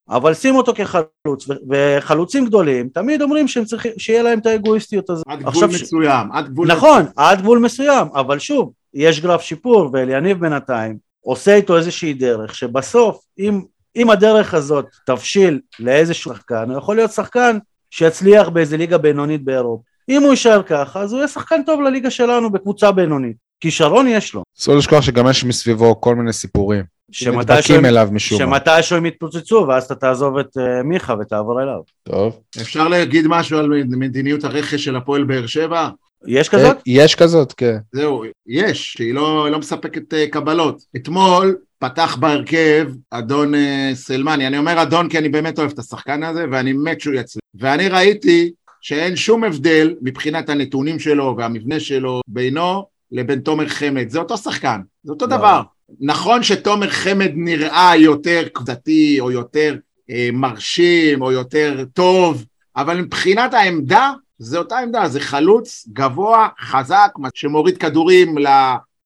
אבל 0.08 0.34
שים 0.34 0.56
אותו 0.56 0.72
כחלוץ, 0.74 1.46
וחלוצים 1.70 2.46
גדולים 2.46 2.88
תמיד 2.88 3.22
אומרים 3.22 3.48
שהם 3.48 3.64
צריכים, 3.64 3.92
שיהיה 3.98 4.22
להם 4.22 4.38
את 4.38 4.46
האגואיסטיות 4.46 5.10
הזאת. 5.10 5.24
עד 5.28 5.42
גבול 5.42 5.66
מסוים, 5.66 6.32
עד 6.32 6.48
גבול... 6.48 6.68
נכון, 6.68 7.02
עד 7.16 7.40
גבול 7.40 7.58
מסוים, 7.58 8.08
אבל 8.14 8.38
שוב, 8.38 8.72
יש 8.94 9.20
גרף 9.20 9.42
שיפור, 9.42 9.90
ואליניב 9.92 10.40
בינתיים 10.40 10.98
עושה 11.20 11.54
איתו 11.54 11.76
איזושהי 11.76 12.14
דרך, 12.14 12.54
שבסוף, 12.54 13.24
אם, 13.38 13.62
אם 13.96 14.10
הדרך 14.10 14.54
הזאת 14.54 14.86
תבשיל 15.06 15.60
לאיזשהו 15.80 16.34
שחקן, 16.34 16.70
הוא 16.70 16.78
יכול 16.78 16.96
להיות 16.96 17.10
שחקן 17.10 17.58
שיצליח 17.90 18.48
באיזה 18.48 18.76
ליגה 18.76 18.98
בינונית 18.98 19.44
באירופה. 19.44 19.82
אם 20.08 20.22
הוא 20.22 20.30
יישאר 20.30 20.62
ככה, 20.62 21.00
אז 21.00 21.12
הוא 21.12 21.18
יהיה 21.18 21.28
שחקן 21.28 21.62
טוב 21.62 21.80
לליגה 21.80 22.10
שלנו 22.10 22.52
בקבוצה 22.52 22.92
בינונית. 22.92 23.36
כישרון 23.64 24.06
יש 24.08 24.34
לו. 24.34 24.42
אסור 24.58 24.76
לשכוח 24.76 25.00
שגם 25.00 25.28
יש 25.30 25.44
מסביבו 25.44 26.00
כל 26.00 26.14
מיני 26.14 26.32
סיפורים. 26.32 26.84
שמתבקים 27.12 27.84
אליו 27.84 28.08
משום 28.12 28.42
מה. 28.42 28.56
שמתישהו 28.56 28.96
הם 28.96 29.06
יתפוצצו 29.06 29.66
ואז 29.68 29.84
אתה 29.84 29.94
תעזוב 29.94 30.38
את 30.38 30.56
uh, 30.56 30.82
מיכה 30.82 31.14
ותעבור 31.20 31.62
אליו. 31.62 31.80
טוב. 32.02 32.40
אפשר 32.60 32.88
להגיד 32.88 33.26
משהו 33.28 33.58
על 33.58 33.68
מדיניות 33.86 34.44
הרכש 34.44 34.84
של 34.84 34.96
הפועל 34.96 35.24
באר 35.24 35.46
שבע? 35.46 35.88
יש 36.26 36.48
כזאת? 36.48 36.76
יש 36.86 37.14
כזאת, 37.14 37.52
כן. 37.56 37.76
זהו, 37.92 38.24
יש, 38.46 38.92
שהיא 38.92 39.14
לא, 39.14 39.50
לא 39.50 39.58
מספקת 39.58 40.12
uh, 40.12 40.30
קבלות. 40.30 40.82
אתמול 40.96 41.56
פתח 41.78 42.16
בהרכב 42.20 42.88
אדון 43.10 43.54
uh, 43.54 43.58
סלמני, 43.94 44.46
אני 44.46 44.58
אומר 44.58 44.82
אדון 44.82 45.08
כי 45.08 45.18
אני 45.18 45.28
באמת 45.28 45.58
אוהב 45.58 45.70
את 45.70 45.78
השחקן 45.78 46.22
הזה 46.22 46.44
ואני 46.52 46.72
מת 46.72 47.00
שהוא 47.00 47.14
יצליח. 47.14 47.42
ואני 47.54 47.88
ראיתי 47.88 48.52
שאין 48.80 49.16
שום 49.16 49.44
הבדל 49.44 49.94
מבחינת 50.02 50.48
הנתונים 50.48 50.98
שלו 50.98 51.34
והמבנה 51.38 51.80
שלו 51.80 52.20
בינו 52.26 52.93
לבין 53.14 53.40
תומר 53.40 53.68
חמד, 53.68 54.08
זה 54.08 54.18
אותו 54.18 54.38
שחקן, 54.38 54.80
זה 55.04 55.12
אותו 55.12 55.26
לא. 55.26 55.36
דבר. 55.36 55.62
נכון 56.00 56.42
שתומר 56.42 56.90
חמד 56.90 57.30
נראה 57.34 57.96
יותר 57.96 58.42
קבוצתי 58.52 59.20
או 59.20 59.30
יותר 59.30 59.76
אה, 60.10 60.28
מרשים 60.32 61.22
או 61.22 61.32
יותר 61.32 61.84
טוב, 61.92 62.44
אבל 62.76 63.00
מבחינת 63.00 63.54
העמדה, 63.54 64.12
זה 64.38 64.58
אותה 64.58 64.78
עמדה, 64.78 65.08
זה 65.08 65.20
חלוץ 65.20 65.88
גבוה, 65.92 66.48
חזק, 66.60 67.12
שמוריד 67.34 67.78
כדורים 67.78 68.38
ל... 68.38 68.46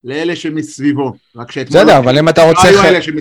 לאלה 0.05 0.37
שמסביבו. 0.37 1.13
רק 1.37 1.53
שאתמול... 1.53 1.83
בסדר, 1.83 1.99
אבל 1.99 2.19
אם 2.19 2.29
אתה 2.29 2.45
לא 2.45 2.49
רוצה 2.49 2.69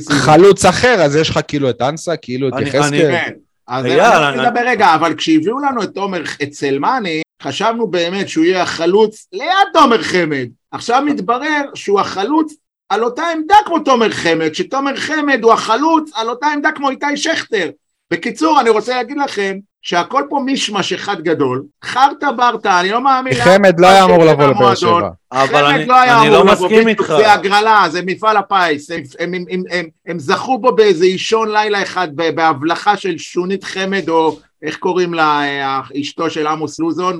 חלוץ 0.10 0.66
אחר, 0.66 1.02
אז 1.02 1.16
יש 1.16 1.30
לך 1.30 1.40
כאילו 1.48 1.70
את 1.70 1.82
אנסה, 1.82 2.18
כאילו 2.18 2.48
את 2.48 2.54
יחזקאל. 2.62 3.12
כן. 3.12 3.34
אז 3.68 3.86
אני 3.86 4.38
לדבר 4.38 4.62
רגע, 4.66 4.96
אבל 4.96 5.16
כשהביאו 5.16 5.60
לנו 5.60 5.84
את 5.84 5.90
תומר, 5.90 6.24
את 6.44 6.54
סלמני, 6.54 7.22
חשבנו 7.44 7.88
באמת 7.88 8.30
שהוא 8.30 8.46
יהיה 8.46 8.62
החלוץ 8.62 9.28
ליד 9.34 9.68
תומר 9.74 10.04
חמד. 10.04 10.48
עכשיו 10.72 11.02
מתברר 11.06 11.62
שהוא 11.76 12.00
החלוץ 12.00 12.54
על 12.90 13.04
אותה 13.04 13.24
עמדה 13.36 13.56
כמו 13.66 13.80
תומר 13.80 14.10
חמד, 14.10 14.54
שתומר 14.54 14.96
חמד 14.96 15.44
הוא 15.44 15.54
החלוץ 15.54 16.12
על 16.16 16.30
אותה 16.30 16.48
עמדה 16.48 16.72
כמו 16.72 16.90
איתי 16.90 17.18
שכטר. 17.18 17.70
בקיצור, 18.12 18.62
אני 18.62 18.70
רוצה 18.70 18.96
להגיד 18.96 19.18
לכם 19.18 19.58
שהכל 19.82 20.24
פה 20.30 20.40
מישמש 20.46 20.94
אחד 20.94 21.22
גדול, 21.22 21.64
חרטה 21.84 22.32
ברטה, 22.32 22.80
אני 22.80 22.90
לא 22.90 23.02
מאמין... 23.02 23.34
חמד 23.34 23.80
לא 23.80 23.88
היה 23.88 24.04
אמור 24.04 24.26
לבוא 24.26 24.48
לבאר 24.48 24.76
שבע. 24.76 25.10
אבל 25.32 25.66
אני 25.66 25.86
לא, 25.86 26.04
אני 26.04 26.30
לא 26.30 26.46
מסכים 26.46 26.88
איתך. 26.88 27.14
זה 27.18 27.34
הגרלה, 27.34 27.86
זה 27.90 28.02
מפעל 28.06 28.38
הפיס, 28.38 28.92
הם, 28.92 29.04
הם, 29.20 29.34
הם, 29.34 29.46
הם, 29.50 29.64
הם, 29.72 29.86
הם 30.08 30.20
זכו 30.20 30.58
בו 30.58 30.76
באיזה 30.76 31.06
אישון 31.06 31.52
לילה 31.52 31.82
אחד 31.84 32.08
בהבלחה 32.16 32.98
של 32.98 33.18
שונית 33.18 33.64
חמד, 33.64 34.10
או 34.10 34.40
איך 34.64 34.78
קוראים 34.78 35.14
לה, 35.14 35.42
אה, 35.42 35.82
אשתו 36.02 36.30
של 36.30 36.48
עמוס 36.48 36.80
לוזון. 36.80 37.20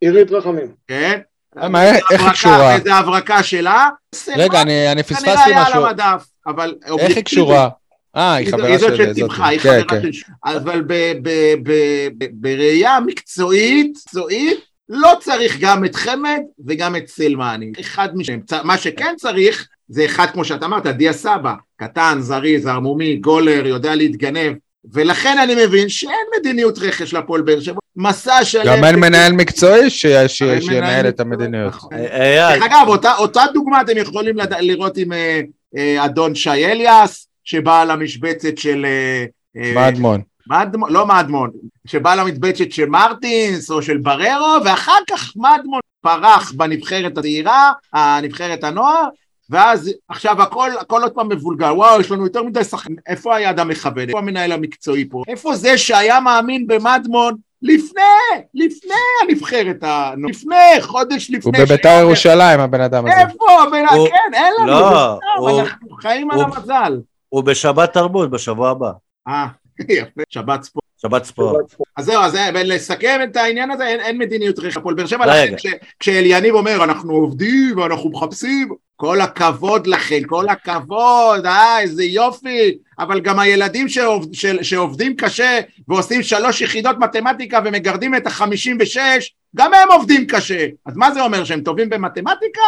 עירית 0.00 0.30
רחמים. 0.30 0.68
כן. 0.88 1.20
למה, 1.56 1.84
איך 1.84 2.20
היא 2.20 2.30
קשורה? 2.30 2.74
איזה 2.74 2.94
הברקה 2.94 3.42
שלה. 3.42 3.88
רגע, 4.36 4.62
אני 4.62 5.02
פספסתי 5.02 5.30
משהו. 5.30 5.44
כנראה 5.44 5.66
היה 5.66 5.66
על 5.66 5.84
המדף, 5.84 6.26
אבל... 6.46 6.74
איך 6.98 7.16
היא 7.16 7.24
קשורה? 7.24 7.68
אה, 8.16 8.34
היא 8.34 8.50
חברה 8.50 8.60
של... 8.60 8.70
היא 8.70 8.78
זאת 8.78 9.16
שתמכה, 9.16 9.46
היא 9.46 9.60
כן, 9.60 9.80
חברה 9.82 10.02
כן. 10.02 10.12
של... 10.12 10.22
אבל 10.44 10.82
בראייה 12.32 13.00
מקצועית, 13.06 13.90
מקצועית, 13.90 14.60
לא 14.88 15.12
צריך 15.20 15.56
גם 15.60 15.84
את 15.84 15.94
חמד 15.94 16.40
וגם 16.66 16.96
את 16.96 17.08
סלמני. 17.08 17.72
אחד 17.80 18.16
משהם. 18.16 18.40
מה 18.64 18.78
שכן 18.78 19.14
צריך, 19.16 19.68
זה 19.88 20.04
אחד 20.04 20.26
כמו 20.32 20.44
שאתה 20.44 20.66
אמרת, 20.66 20.86
דיה 20.86 21.12
סבא, 21.12 21.54
קטן, 21.76 22.18
זריז, 22.20 22.66
ערמומי, 22.66 23.16
גולר, 23.16 23.66
יודע 23.66 23.94
להתגנב, 23.94 24.52
ולכן 24.92 25.38
אני 25.38 25.66
מבין 25.66 25.88
שאין 25.88 26.26
מדיניות 26.40 26.78
רכש 26.78 27.14
לפועל 27.14 27.42
באר 27.42 27.60
שבע, 27.60 27.78
מסע 27.96 28.44
שלם. 28.44 28.76
גם 28.76 28.84
אין 28.84 28.96
מנהל 28.96 29.32
מקצועי 29.32 29.90
שינהל 29.90 31.08
את 31.08 31.20
המדיניות. 31.20 31.74
נכון. 31.74 31.92
אה, 31.92 32.48
דרך 32.54 32.62
אגב, 32.62 32.86
אותה 33.18 33.42
דוגמה 33.54 33.80
אתם 33.80 33.96
יכולים 33.96 34.36
לראות 34.60 34.96
עם 34.96 35.12
אה, 35.12 35.40
אה, 35.76 36.04
אדון 36.04 36.34
שי 36.34 36.50
אליאס, 36.50 37.28
שבא 37.44 37.84
למשבצת 37.84 38.58
של... 38.58 38.86
מדמון. 39.54 40.20
מדמון, 40.50 40.92
לא 40.92 41.06
מדמון, 41.06 41.50
שבא 41.86 42.14
למשבצת 42.14 42.72
של 42.72 42.86
מרטינס 42.86 43.70
או 43.70 43.82
של 43.82 43.96
בררו, 43.96 44.64
ואחר 44.64 44.98
כך 45.10 45.32
מדמון 45.36 45.80
פרח 46.00 46.52
בנבחרת 46.52 47.18
הצעירה, 47.18 47.72
הנבחרת 47.92 48.64
הנוער, 48.64 49.08
ואז 49.50 49.90
עכשיו 50.08 50.42
הכל, 50.42 50.70
הכל 50.80 51.02
עוד 51.02 51.12
פעם 51.12 51.28
מבולגר, 51.28 51.74
וואו, 51.76 52.00
יש 52.00 52.10
לנו 52.10 52.24
יותר 52.24 52.42
מדי 52.42 52.64
שחקנים, 52.64 52.96
איפה 53.06 53.36
היד 53.36 53.58
המכבדת? 53.60 54.08
איפה 54.08 54.18
המנהל 54.18 54.52
המקצועי 54.52 55.08
פה? 55.10 55.22
איפה 55.28 55.54
זה 55.54 55.78
שהיה 55.78 56.20
מאמין 56.20 56.66
במדמון 56.66 57.34
לפני, 57.62 58.02
לפני 58.54 58.94
הנבחרת, 59.22 59.82
ה... 59.82 60.10
לפני, 60.28 60.54
חודש 60.80 61.30
לפני. 61.30 61.58
הוא 61.58 61.66
בביתר 61.66 61.98
ירושלים, 62.00 62.60
הבן 62.60 62.80
אדם 62.80 63.04
הזה. 63.06 63.20
איפה? 63.20 63.62
הבן... 63.62 63.84
הוא- 63.94 64.08
כן, 64.08 64.34
אין 64.34 64.52
לנו, 64.60 64.66
לא, 64.66 65.16
סתם, 65.16 65.40
הוא- 65.40 65.60
אנחנו 65.60 65.88
חיים 66.00 66.30
על 66.30 66.36
הוא- 66.40 66.44
המזל. 66.44 67.00
הוא 67.28 67.42
בשבת 67.44 67.92
תרבות 67.92 68.30
בשבוע 68.30 68.70
הבא, 68.70 68.90
אה, 69.28 69.46
יפה, 69.88 70.20
שבת 70.30 70.62
ספורט. 70.62 70.85
שבת 71.02 71.24
ספורט. 71.24 71.74
אז 71.96 72.04
זהו, 72.04 72.22
אז 72.22 72.32
זה- 72.32 72.48
ולסכם 72.54 73.20
את 73.24 73.36
העניין 73.36 73.70
הזה, 73.70 73.86
אין, 73.86 74.00
אין 74.00 74.18
מדיניות 74.18 74.58
רכש 74.58 74.76
הפועל 74.76 74.94
באר 74.94 75.06
שבע. 75.06 75.26
לכן 75.26 75.56
כש- 75.56 75.66
כשאליניב 76.00 76.54
אומר, 76.54 76.84
אנחנו 76.84 77.12
עובדים 77.12 77.78
ואנחנו 77.78 78.10
מחפשים, 78.10 78.68
כל 78.96 79.20
הכבוד 79.20 79.86
לכם, 79.86 80.22
כל 80.26 80.48
הכבוד, 80.48 81.46
אה, 81.46 81.80
איזה 81.80 82.04
יופי, 82.04 82.78
אבל 82.98 83.20
גם 83.20 83.38
הילדים 83.38 83.88
שעובד, 83.88 84.34
של, 84.34 84.62
שעובדים 84.62 85.16
קשה 85.16 85.60
ועושים 85.88 86.22
שלוש 86.22 86.60
יחידות 86.60 86.96
מתמטיקה 86.98 87.60
ומגרדים 87.64 88.14
את 88.14 88.26
החמישים 88.26 88.76
ושש, 88.80 89.34
גם 89.56 89.74
הם 89.74 89.88
עובדים 89.92 90.26
קשה. 90.26 90.66
אז 90.86 90.96
מה 90.96 91.12
זה 91.12 91.22
אומר, 91.22 91.44
שהם 91.44 91.60
טובים 91.60 91.88
במתמטיקה? 91.90 92.60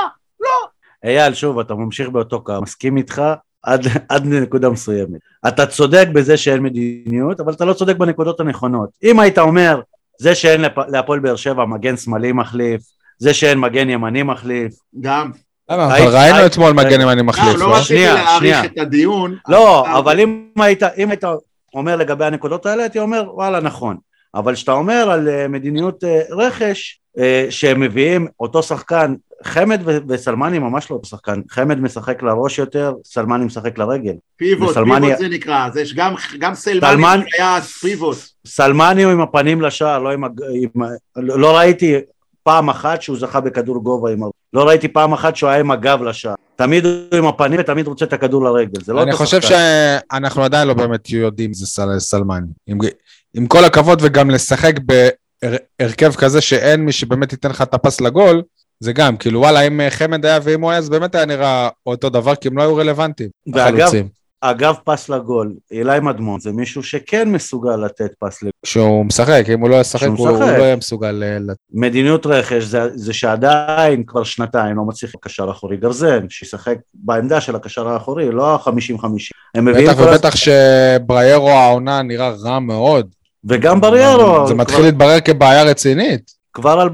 אייל, 1.04 1.34
שוב, 1.34 1.58
אתה 1.58 1.74
ממשיך 1.74 2.08
באותו 2.08 2.44
קו, 2.44 2.52
מסכים 2.62 2.96
איתך 2.96 3.22
עד, 3.62 3.80
עד 4.08 4.26
לנקודה 4.26 4.70
מסוימת. 4.70 5.20
אתה 5.48 5.66
צודק 5.66 6.08
בזה 6.12 6.36
שאין 6.36 6.62
מדיניות, 6.62 7.40
אבל 7.40 7.52
אתה 7.52 7.64
לא 7.64 7.72
צודק 7.72 7.96
בנקודות 7.96 8.40
הנכונות. 8.40 8.88
אם 9.04 9.20
היית 9.20 9.38
אומר, 9.38 9.80
זה 10.20 10.34
שאין 10.34 10.64
להפועל 10.88 11.18
באר 11.20 11.36
שבע 11.36 11.64
מגן 11.64 11.96
שמאלי 11.96 12.32
מחליף, 12.32 12.80
זה 13.18 13.34
שאין 13.34 13.58
מגן 13.58 13.90
ימני 13.90 14.22
מחליף, 14.22 14.72
גם. 15.00 15.30
למה? 15.70 15.86
אבל 15.98 16.16
ראינו 16.16 16.46
אתמול 16.46 16.72
מגן 16.72 17.00
אם 17.00 17.08
אני 17.08 17.18
לא, 17.18 17.24
מחליף, 17.24 17.56
לא 17.56 17.70
לא? 17.70 17.76
רציתי 17.76 18.04
להאריך. 18.04 18.64
את 18.64 18.78
הדיון. 18.78 19.36
לא, 19.48 19.80
אבל- 19.80 19.96
אבל 19.98 20.20
אם 20.20 20.48
היית, 20.56 20.82
אם 20.82 21.10
היית 21.10 21.24
אומר 21.74 21.96
לגבי 21.96 22.24
הנקודות 22.24 22.66
האלה, 22.66 22.82
הייתי 22.82 22.98
אומר, 22.98 23.24
וואלה, 23.34 23.60
נכון. 23.60 23.96
אבל 24.34 24.54
כשאתה 24.54 24.72
אומר 24.72 25.10
על 25.10 25.28
אה, 25.28 25.48
מדיניות 25.48 26.04
אה, 26.04 26.20
רכש, 26.30 27.00
אה, 27.18 27.46
שהם 27.50 27.80
מביאים 27.80 28.26
אותו 28.40 28.62
שחקן, 28.62 29.14
חמד 29.44 29.80
וסלמני 30.08 30.58
ממש 30.58 30.90
לא 30.90 30.96
אותו 30.96 31.08
שחקן, 31.08 31.40
חמד 31.50 31.80
משחק 31.80 32.22
לראש 32.22 32.58
יותר, 32.58 32.92
סלמני 33.04 33.44
משחק 33.44 33.78
לרגל. 33.78 34.12
פיבוט, 34.36 34.70
וסלמני- 34.70 35.06
פיבוט 35.06 35.18
זה 35.18 35.28
נקרא, 35.28 35.68
זה 35.74 35.80
יש 35.80 35.94
גם, 35.94 36.14
גם 36.38 36.54
סלמני 36.54 36.80
סלמן- 36.80 37.20
היה 37.38 37.60
פיבוט. 37.60 38.16
סלמני 38.46 39.02
הוא 39.02 39.12
עם 39.12 39.20
הפנים 39.20 39.60
לשער, 39.62 39.98
לא 39.98 40.12
עם... 40.12 40.24
עם 40.24 40.82
לא 41.16 41.56
ראיתי 41.56 41.94
פעם 42.42 42.68
אחת 42.70 43.02
שהוא 43.02 43.18
זכה 43.18 43.40
בכדור 43.40 43.82
גובה 43.82 44.12
עם... 44.12 44.20
לא 44.52 44.68
ראיתי 44.68 44.88
פעם 44.88 45.12
אחת 45.12 45.36
שהוא 45.36 45.50
היה 45.50 45.60
עם 45.60 45.70
הגב 45.70 46.02
לשער. 46.02 46.34
תמיד 46.56 46.86
הוא 46.86 46.94
עם 47.18 47.26
הפנים 47.26 47.60
ותמיד 47.60 47.86
רוצה 47.86 48.04
את 48.04 48.12
הכדור 48.12 48.44
לרגל, 48.44 48.80
זה 48.84 48.92
לא 48.92 49.02
אני 49.02 49.12
חושב 49.12 49.40
שחקן. 49.40 49.54
שאנחנו 50.12 50.44
עדיין 50.44 50.68
לא 50.68 50.74
באמת 50.74 51.10
יודעים 51.10 51.52
זה 51.54 51.66
סל- 51.66 51.98
סלמני. 51.98 52.46
עם- 52.66 52.78
עם 53.34 53.46
כל 53.46 53.64
הכבוד 53.64 53.98
וגם 54.02 54.30
לשחק 54.30 54.74
בהרכב 55.42 56.14
כזה 56.14 56.40
שאין 56.40 56.80
מי 56.80 56.92
שבאמת 56.92 57.32
ייתן 57.32 57.50
לך 57.50 57.62
את 57.62 57.74
הפס 57.74 58.00
לגול, 58.00 58.42
זה 58.80 58.92
גם, 58.92 59.16
כאילו 59.16 59.40
וואלה, 59.40 59.60
אם 59.60 59.80
אה, 59.80 59.90
חמד 59.90 60.26
היה 60.26 60.38
ואם 60.42 60.60
הוא 60.60 60.70
היה, 60.70 60.80
זה 60.80 60.90
באמת 60.90 61.14
היה 61.14 61.26
נראה 61.26 61.68
אותו 61.86 62.10
דבר, 62.10 62.34
כי 62.34 62.48
הם 62.48 62.58
לא 62.58 62.62
היו 62.62 62.76
רלוונטיים. 62.76 63.30
החלוצים. 63.54 64.08
אגב 64.40 64.74
פס 64.84 65.08
לגול, 65.08 65.54
אילי 65.70 66.00
מדמון 66.00 66.40
זה 66.40 66.52
מישהו 66.52 66.82
שכן 66.82 67.28
מסוגל 67.28 67.76
לתת 67.76 68.10
פס 68.18 68.42
לגול. 68.42 68.52
שהוא 68.66 69.06
משחק, 69.06 69.44
אם 69.54 69.60
הוא 69.60 69.68
לא 69.70 69.80
ישחק, 69.80 70.06
הוא 70.06 70.28
הוא. 70.28 70.40
לא 70.40 70.62
יהיה 70.62 70.76
מסוגל 70.76 71.22
אה, 71.22 71.38
ל... 71.38 71.50
מדיניות 71.72 72.26
רכש 72.26 72.62
זה, 72.62 72.80
זה 72.94 73.12
שעדיין 73.12 74.02
כבר 74.06 74.24
שנתיים 74.24 74.76
לא 74.76 74.84
מצליח 74.84 75.12
קשר 75.20 75.50
אחורי 75.50 75.76
גרזן, 75.76 76.26
שישחק 76.28 76.76
בעמדה 76.94 77.40
של 77.40 77.56
הקשר 77.56 77.88
האחורי, 77.88 78.30
לא 78.30 78.54
ה-50-50. 78.54 79.04
הם 79.54 79.64
מביאים 79.64 79.88
בטח 79.88 79.98
כל 79.98 80.08
ובטח 80.08 80.36
שבריירו 80.36 81.50
העונה 81.50 82.02
נראה 82.02 82.28
רע 82.28 82.58
מאוד. 82.58 83.06
וגם 83.44 83.80
בריירו, 83.80 84.48
זה 84.48 84.54
מתחיל 84.54 84.76
כבר, 84.76 84.86
להתברר 84.86 85.20
כבעיה 85.20 85.62
רצינית. 85.62 86.37
כבר 86.58 86.80
על, 86.80 86.88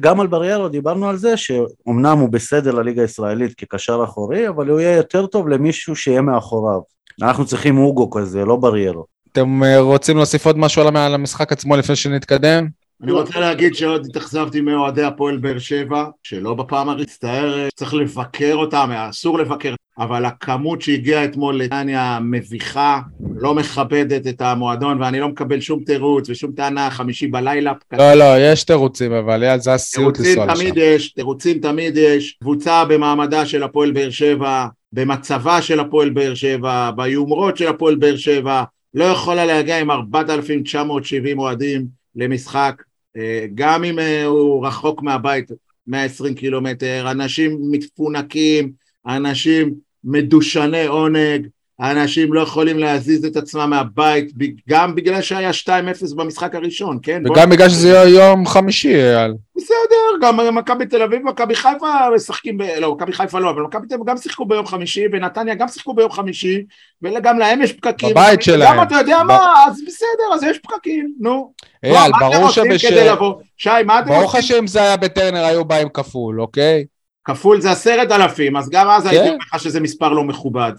גם 0.00 0.20
על 0.20 0.26
בריירו 0.26 0.68
דיברנו 0.68 1.08
על 1.08 1.16
זה 1.16 1.36
שאומנם 1.36 2.18
הוא 2.18 2.28
בסדר 2.28 2.70
לליגה 2.70 3.02
הישראלית 3.02 3.54
כקשר 3.54 4.00
אחורי, 4.04 4.48
אבל 4.48 4.68
הוא 4.68 4.80
יהיה 4.80 4.96
יותר 4.96 5.26
טוב 5.26 5.48
למישהו 5.48 5.96
שיהיה 5.96 6.20
מאחוריו. 6.20 6.80
אנחנו 7.22 7.46
צריכים 7.46 7.78
אוגו 7.78 8.10
כזה, 8.10 8.44
לא 8.44 8.56
בריירו. 8.56 9.04
אתם 9.32 9.62
אה, 9.62 9.80
רוצים 9.80 10.16
להוסיף 10.16 10.46
עוד 10.46 10.58
משהו 10.58 10.82
על 10.82 11.14
המשחק 11.14 11.52
עצמו 11.52 11.76
לפני 11.76 11.96
שנתקדם? 11.96 12.68
אני 13.02 13.12
רוצה 13.12 13.40
להגיד 13.40 13.74
שעוד 13.74 14.06
התאכזבתי 14.06 14.60
מאוהדי 14.60 15.02
הפועל 15.02 15.36
באר 15.36 15.58
שבע, 15.58 16.04
שלא 16.22 16.54
בפעם 16.54 16.88
המצטערת, 16.88 17.72
צריך 17.74 17.94
לבקר 17.94 18.54
אותם, 18.54 18.90
אסור 18.92 19.38
לבקר, 19.38 19.74
אבל 19.98 20.24
הכמות 20.24 20.82
שהגיעה 20.82 21.24
אתמול 21.24 21.62
לנתניה 21.62 22.18
מביכה, 22.22 23.00
לא 23.36 23.54
מכבדת 23.54 24.26
את 24.26 24.40
המועדון, 24.40 25.02
ואני 25.02 25.20
לא 25.20 25.28
מקבל 25.28 25.60
שום 25.60 25.84
תירוץ 25.84 26.30
ושום 26.30 26.52
טענה, 26.52 26.90
חמישי 26.90 27.26
בלילה. 27.26 27.72
לא, 27.92 28.14
לא, 28.14 28.24
יש 28.38 28.64
תירוצים, 28.64 29.12
אבל 29.12 29.44
אייל, 29.44 29.60
זה 29.60 29.74
הסיוט 29.74 30.14
תירוצים 30.14 30.38
לנסוע 30.38 30.54
לשם. 30.54 30.62
תמיד 30.62 30.74
יש, 30.76 31.12
תירוצים 31.12 31.58
תמיד 31.58 31.96
יש, 31.96 32.38
קבוצה 32.40 32.84
במעמדה 32.84 33.46
של 33.46 33.62
הפועל 33.62 33.90
באר 33.90 34.10
שבע, 34.10 34.66
במצבה 34.92 35.62
של 35.62 35.80
הפועל 35.80 36.10
באר 36.10 36.34
שבע, 36.34 36.90
ביומרות 36.96 37.56
של 37.56 37.68
הפועל 37.68 37.94
באר 37.94 38.16
שבע, 38.16 38.62
לא 38.94 39.04
יכולה 39.04 39.46
להגיע 39.46 39.78
עם 39.78 39.90
4,970 39.90 41.38
אוהדים 41.38 41.95
למשחק, 42.16 42.82
אה, 43.16 43.46
גם 43.54 43.84
אם 43.84 43.98
אה, 43.98 44.24
הוא 44.24 44.66
רחוק 44.66 45.02
מהבית 45.02 45.50
120 45.86 46.34
קילומטר, 46.34 47.10
אנשים 47.10 47.58
מפונקים, 47.70 48.72
אנשים 49.06 49.74
מדושני 50.04 50.86
עונג, 50.86 51.48
אנשים 51.80 52.32
לא 52.32 52.40
יכולים 52.40 52.78
להזיז 52.78 53.24
את 53.24 53.36
עצמם 53.36 53.70
מהבית, 53.70 54.30
גם 54.68 54.94
בגלל 54.94 55.22
שהיה 55.22 55.50
2-0 55.50 55.68
במשחק 56.16 56.54
הראשון, 56.54 56.98
כן? 57.02 57.22
בוא- 57.26 57.36
וגם 57.36 57.50
בגלל 57.50 57.68
שזה 57.68 57.88
יהיה 57.88 58.08
יום 58.08 58.46
חמישי, 58.46 58.94
אייל. 58.94 59.34
בסדר, 59.56 60.26
גם 60.26 60.54
מכבי 60.54 60.86
תל 60.86 61.02
אביב 61.02 61.20
ומכבי 61.20 61.54
חיפה 61.54 61.86
משחקים, 62.14 62.58
ב... 62.58 62.62
לא, 62.62 62.94
מכבי 62.94 63.12
חיפה 63.12 63.38
לא, 63.38 63.50
אבל 63.50 63.62
מכבי 63.62 63.86
תל 63.88 63.94
אביב 63.94 64.06
גם 64.06 64.16
שיחקו 64.16 64.44
ביום 64.44 64.66
חמישי, 64.66 65.04
ונתניה 65.12 65.54
גם 65.54 65.68
שיחקו 65.68 65.94
ביום 65.94 66.10
חמישי, 66.12 66.64
וגם 67.02 67.38
להם 67.38 67.62
יש 67.62 67.72
פקקים. 67.72 68.10
בבית 68.10 68.36
גם 68.38 68.42
שלהם. 68.42 68.82
אתה 68.82 68.94
יודע 68.94 69.18
ב- 69.22 69.26
מה, 69.26 69.52
אז 69.66 69.82
בסדר, 69.86 70.34
אז 70.34 70.42
יש 70.42 70.58
פקקים, 70.58 71.12
נו. 71.20 71.52
אייל, 71.84 71.94
מה, 71.94 72.00
מה 72.08 72.26
אתם 72.26 72.30
ברור 72.36 72.46
עושים 72.48 72.64
שבש... 72.78 72.86
כדי 72.86 73.08
לבוא? 73.08 73.34
שי, 73.56 73.70
מה 73.86 73.98
אתם 74.00 74.08
עושים? 74.12 74.42
שאם 74.42 74.66
זה 74.66 74.82
היה 74.82 74.96
בטרנר 74.96 75.44
היו 75.44 75.64
באים 75.64 75.88
כפול, 75.88 76.40
אוקיי? 76.40 76.84
כפול 77.24 77.60
זה 77.60 77.70
עשרת 77.70 78.12
אלפים, 78.12 78.56
אז 78.56 78.70
גם 78.70 78.88
אז 78.90 79.02
כן. 79.02 79.08
הייתי 79.08 79.24
אומר 79.28 79.36
לך 79.54 79.60
שזה 79.60 79.80
מספר 79.80 80.08
לא 80.08 80.24
מכובד, 80.24 80.72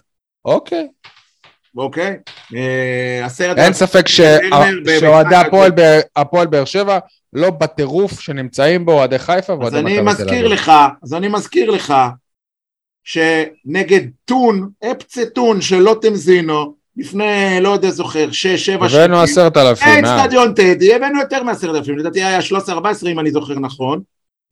אוקיי. 0.47 0.87
אוקיי? 1.77 2.15
אה, 2.55 3.25
עשרת 3.25 3.57
אין. 3.57 3.73
ספק 3.73 4.07
שאוהדי. 4.07 5.35
הפועל 6.15 6.47
באר- 6.47 6.65
שבע 6.65 6.99
לא 7.33 7.49
בטירוף 7.49 8.19
שנמצאים 8.19 8.85
בו 8.85 8.91
אוהדי 8.91 9.19
חיפה 9.19 9.53
אז 9.53 9.59
ואוהדי 9.59 9.77
אני 9.79 9.83
מכבי 9.85 9.95
תל 9.97 10.01
מזכיר 10.23 10.39
אביב. 10.39 10.51
לך, 10.51 10.71
אז 11.03 11.13
אני 11.13 11.27
מזכיר 11.27 11.71
לך 11.71 11.93
שנגד 13.03 14.01
טון, 14.25 14.69
אפצה 14.91 15.25
טון 15.25 15.61
של 15.61 15.77
לוטם 15.77 16.15
זינו, 16.15 16.73
לפני, 16.97 17.25
לא 17.61 17.69
יודע, 17.69 17.89
זוכר, 17.89 18.31
שש, 18.31 18.65
שבע 18.65 18.89
שנים, 18.89 19.01
הבאנו 19.01 19.21
עשרת 19.21 19.57
אלפים, 19.57 20.05
אה? 20.05 20.21
אצטדיון 20.23 20.53
טדי, 20.53 20.93
הבאנו 20.95 21.19
יותר 21.19 21.43
מעשרת 21.43 21.75
אלפים, 21.75 21.97
לדעתי 21.97 22.23
היה 22.23 22.39
13-14 22.39 22.71
אם 23.07 23.19
אני 23.19 23.31
זוכר 23.31 23.59
נכון, 23.59 24.01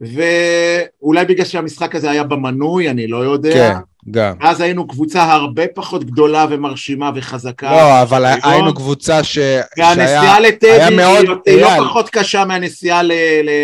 ואולי 0.02 1.26
בגלל 1.26 1.46
שהמשחק 1.46 1.96
הזה 1.96 2.12
היה 2.12 2.24
במנוי, 2.24 2.90
אני 2.90 3.08
לא 3.08 3.18
יודע, 3.18 3.54
כן, 3.54 3.76
גם. 4.12 4.34
אז 4.42 4.62
היינו 4.62 4.88
קבוצה 4.88 5.24
הרבה 5.24 5.64
פחות 5.76 6.04
גדולה 6.04 6.46
ומרשימה 6.50 7.12
וחזקה. 7.16 7.72
לא, 7.72 8.02
אבל 8.02 8.26
היום. 8.26 8.40
היינו 8.44 8.74
קבוצה 8.74 9.24
ש- 9.24 9.38
והנסיעה. 9.78 10.40
לטדי 10.40 10.72
היא 10.72 10.98
מאוד-. 10.98 11.26
לא 11.62 11.70
פחות 11.78 12.10
קשה 12.10 12.46
מהנסיעה 12.46 13.04
ל... 13.04 13.12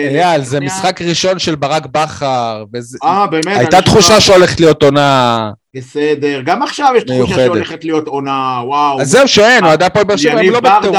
אייל, 0.09 0.41
זה. 0.43 0.59
משחק 0.59 1.01
ראשון 1.01 1.39
של 1.39 1.55
ברק 1.55 1.85
בכר, 1.85 2.63
וזה- 2.73 2.97
אה, 3.03 3.27
באמת? 3.27 3.57
הייתה 3.57 3.81
תחושה 3.81 4.07
שמע- 4.07 4.19
שהולכת 4.21 4.59
להיות 4.59 4.83
עונה... 4.83 5.51
בסדר, 5.75 6.41
גם 6.45 6.63
עכשיו 6.63 6.93
יש 6.97 7.03
תחושה. 7.03 7.35
שהולכת 7.35 7.83
להיות 7.83 8.07
עונה, 8.07 8.61
וואו. 8.65 9.01
אז 9.01 9.09
זהו 9.09 9.27
שאין, 9.27 9.63
אוהדי 9.65 9.85
הפועל 9.85 10.05
באר 10.05 10.17
שבע 10.17 10.39
הם 10.39 10.49
לא. 10.49 10.59
בטירוף. 10.59 10.97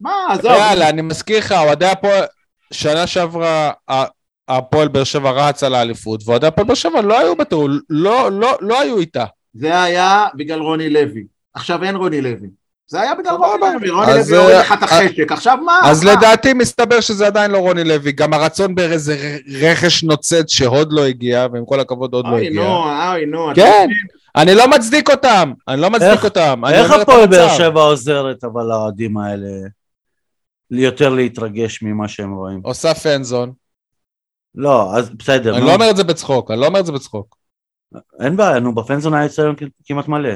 מה, 0.00 0.10
עזוב. 0.30 0.52
יאללה, 0.52 0.88
אני 0.88 1.02
מזכיר 1.02 1.38
לך, 1.38 1.52
אוהדי 1.52 1.86
הפועל... 1.86 2.22
שנה 2.72 3.06
שעברה 3.06 3.70
הפועל 4.48 4.88
באר 4.88 5.04
שבע 5.04 5.30
רץ 5.30 5.62
על 5.62 5.74
האליפות, 5.74 6.20
ואוהדי 6.26 6.46
הפועל 6.46 6.66
באר 6.66 6.74
שבע 6.74 7.00
לא 7.02 7.18
היו 7.18 7.36
בטירוף, 7.36 7.70
לא- 7.90 8.32
לא 8.32 8.56
לא 8.60 8.80
היו 8.80 8.98
איתה. 8.98 9.24
זה 9.54 9.82
היה 9.82 10.26
בגלל 10.34 10.60
רוני 10.60 10.90
לוי. 10.90 11.24
עכשיו 11.54 11.84
אין 11.84 11.96
רוני 11.96 12.20
לוי. 12.20 12.48
זה 12.86 13.00
היה 13.00 13.14
בגלל. 13.14 13.32
רוני 13.32 13.74
לוי, 13.74 13.90
רוני 13.90 14.12
אז, 14.12 14.30
לוי 14.30 14.40
הוריד 14.40 14.56
אה, 14.56 14.60
לך 14.60 14.72
את 14.72 14.82
החשק. 14.82 15.32
עכשיו 15.32 15.58
מה? 15.64 15.80
אז? 15.84 16.04
לדעתי 16.04 16.52
מסתבר 16.52 17.00
שזה 17.00 17.26
עדיין 17.26 17.50
לא 17.50 17.58
רוני 17.58 17.84
לוי, 17.84 18.12
גם 18.12 18.34
הרצון 18.34 18.74
באיזה 18.74 19.38
רכש 19.60 20.04
נוצץ 20.04 20.52
שהוד 20.52 20.92
לא 20.92 21.04
הגיע, 21.04 21.46
ועם 21.52 21.64
כל 21.66 21.80
הכבוד 21.80 22.14
עוד 22.14 22.24
לא 22.26 22.30
אוי 22.30 22.46
הגיע. 22.46 22.62
נו, 22.62 22.84
אוי 23.12 23.26
נו. 23.26 23.48
כן? 23.54 23.88
אני 24.36 24.54
לא 24.54 24.68
מצדיק 24.68 25.10
אותם, 25.10 25.52
אני 25.68 25.80
לא 25.80 25.90
מצדיק 25.90 26.24
אותם. 26.24 26.62
איך 26.72 26.90
הפועל 26.90 27.26
באר. 27.26 27.48
שבע 27.48 27.80
עוזרת 27.80 28.44
אבל 28.44 28.62
לאוהדים 28.64 29.18
האלה? 29.18 29.48
יותר 30.70 31.08
להתרגש 31.08 31.82
ממה 31.82 32.08
שהם 32.08 32.34
רואים. 32.34 32.60
עושה 32.64 32.94
פנזון. 32.94 33.52
לא, 34.54 34.96
אז 34.96 35.10
בסדר. 35.10 35.56
אני. 35.56 35.66
לא 35.66 35.74
אומר 35.74 35.90
את 35.90 35.96
זה 35.96 36.04
בצחוק, 36.04 36.50
אני 36.50 36.60
לא 36.60 36.66
אומר 36.66 36.80
את 36.80 36.86
זה 36.86 36.92
בצחוק. 36.92 37.36
אין 38.20 38.36
בעיה, 38.36 38.60
נו, 38.60 38.74
בפנזון 38.74 39.14
היה 39.14 39.26
אצלנו 39.26 39.54
כמעט 39.84 40.08
מלא. 40.08 40.34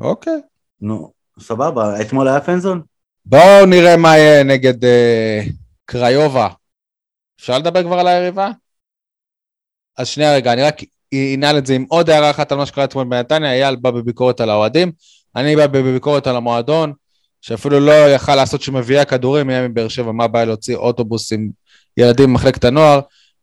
אוקיי. 0.00 0.40
נו, 0.80 1.12
סבבה, 1.40 2.00
אתמול 2.00 2.28
היה 2.28 2.40
פנזון? 2.40 2.82
בואו 3.24 3.66
נראה 3.66 3.96
מה 3.96 4.16
יהיה 4.16 4.44
נגד 4.44 4.84
אה, 4.84 5.42
קריובה. 5.84 6.48
אפשר 7.40 7.58
לדבר 7.58 7.82
כבר 7.82 7.98
על 7.98 8.06
היריבה? 8.06 8.50
אז 9.98 10.08
שנייה 10.08 10.34
רגע, 10.34 10.52
אני 10.52 10.62
רק 10.62 10.80
אנעל 11.34 11.58
את 11.58 11.66
זה 11.66 11.74
עם 11.74 11.84
עוד 11.88 12.10
הערה 12.10 12.30
אחת 12.30 12.52
על 12.52 12.58
מה 12.58 12.66
שקרה 12.66 12.84
אתמול 12.84 13.04
בנתניה, 13.04 13.52
אייל 13.52 13.76
בא 13.76 13.90
בביקורת 13.90 14.40
על 14.40 14.50
האוהדים, 14.50 14.92
אני 15.36 15.56
בא 15.56 15.66
בביקורת 15.66 16.26
על 16.26 16.36
המועדון, 16.36 16.92
שאפילו 17.40 17.80
לא 17.80 17.92
יכל 17.92 18.34
לעשות 18.34 18.62
שמביאי 18.62 19.00
הכדורים 19.00 19.50
יהיה 19.50 19.68
מבאר 19.68 19.88
שבע, 19.88 20.12
מה 20.12 20.24
הבעיה 20.24 20.44
להוציא 20.44 20.76
אוטובוס 20.76 21.32
עם 21.32 21.50
ילדים 21.96 22.30
ממחלקת 22.30 22.64
הנוער, 22.64 23.00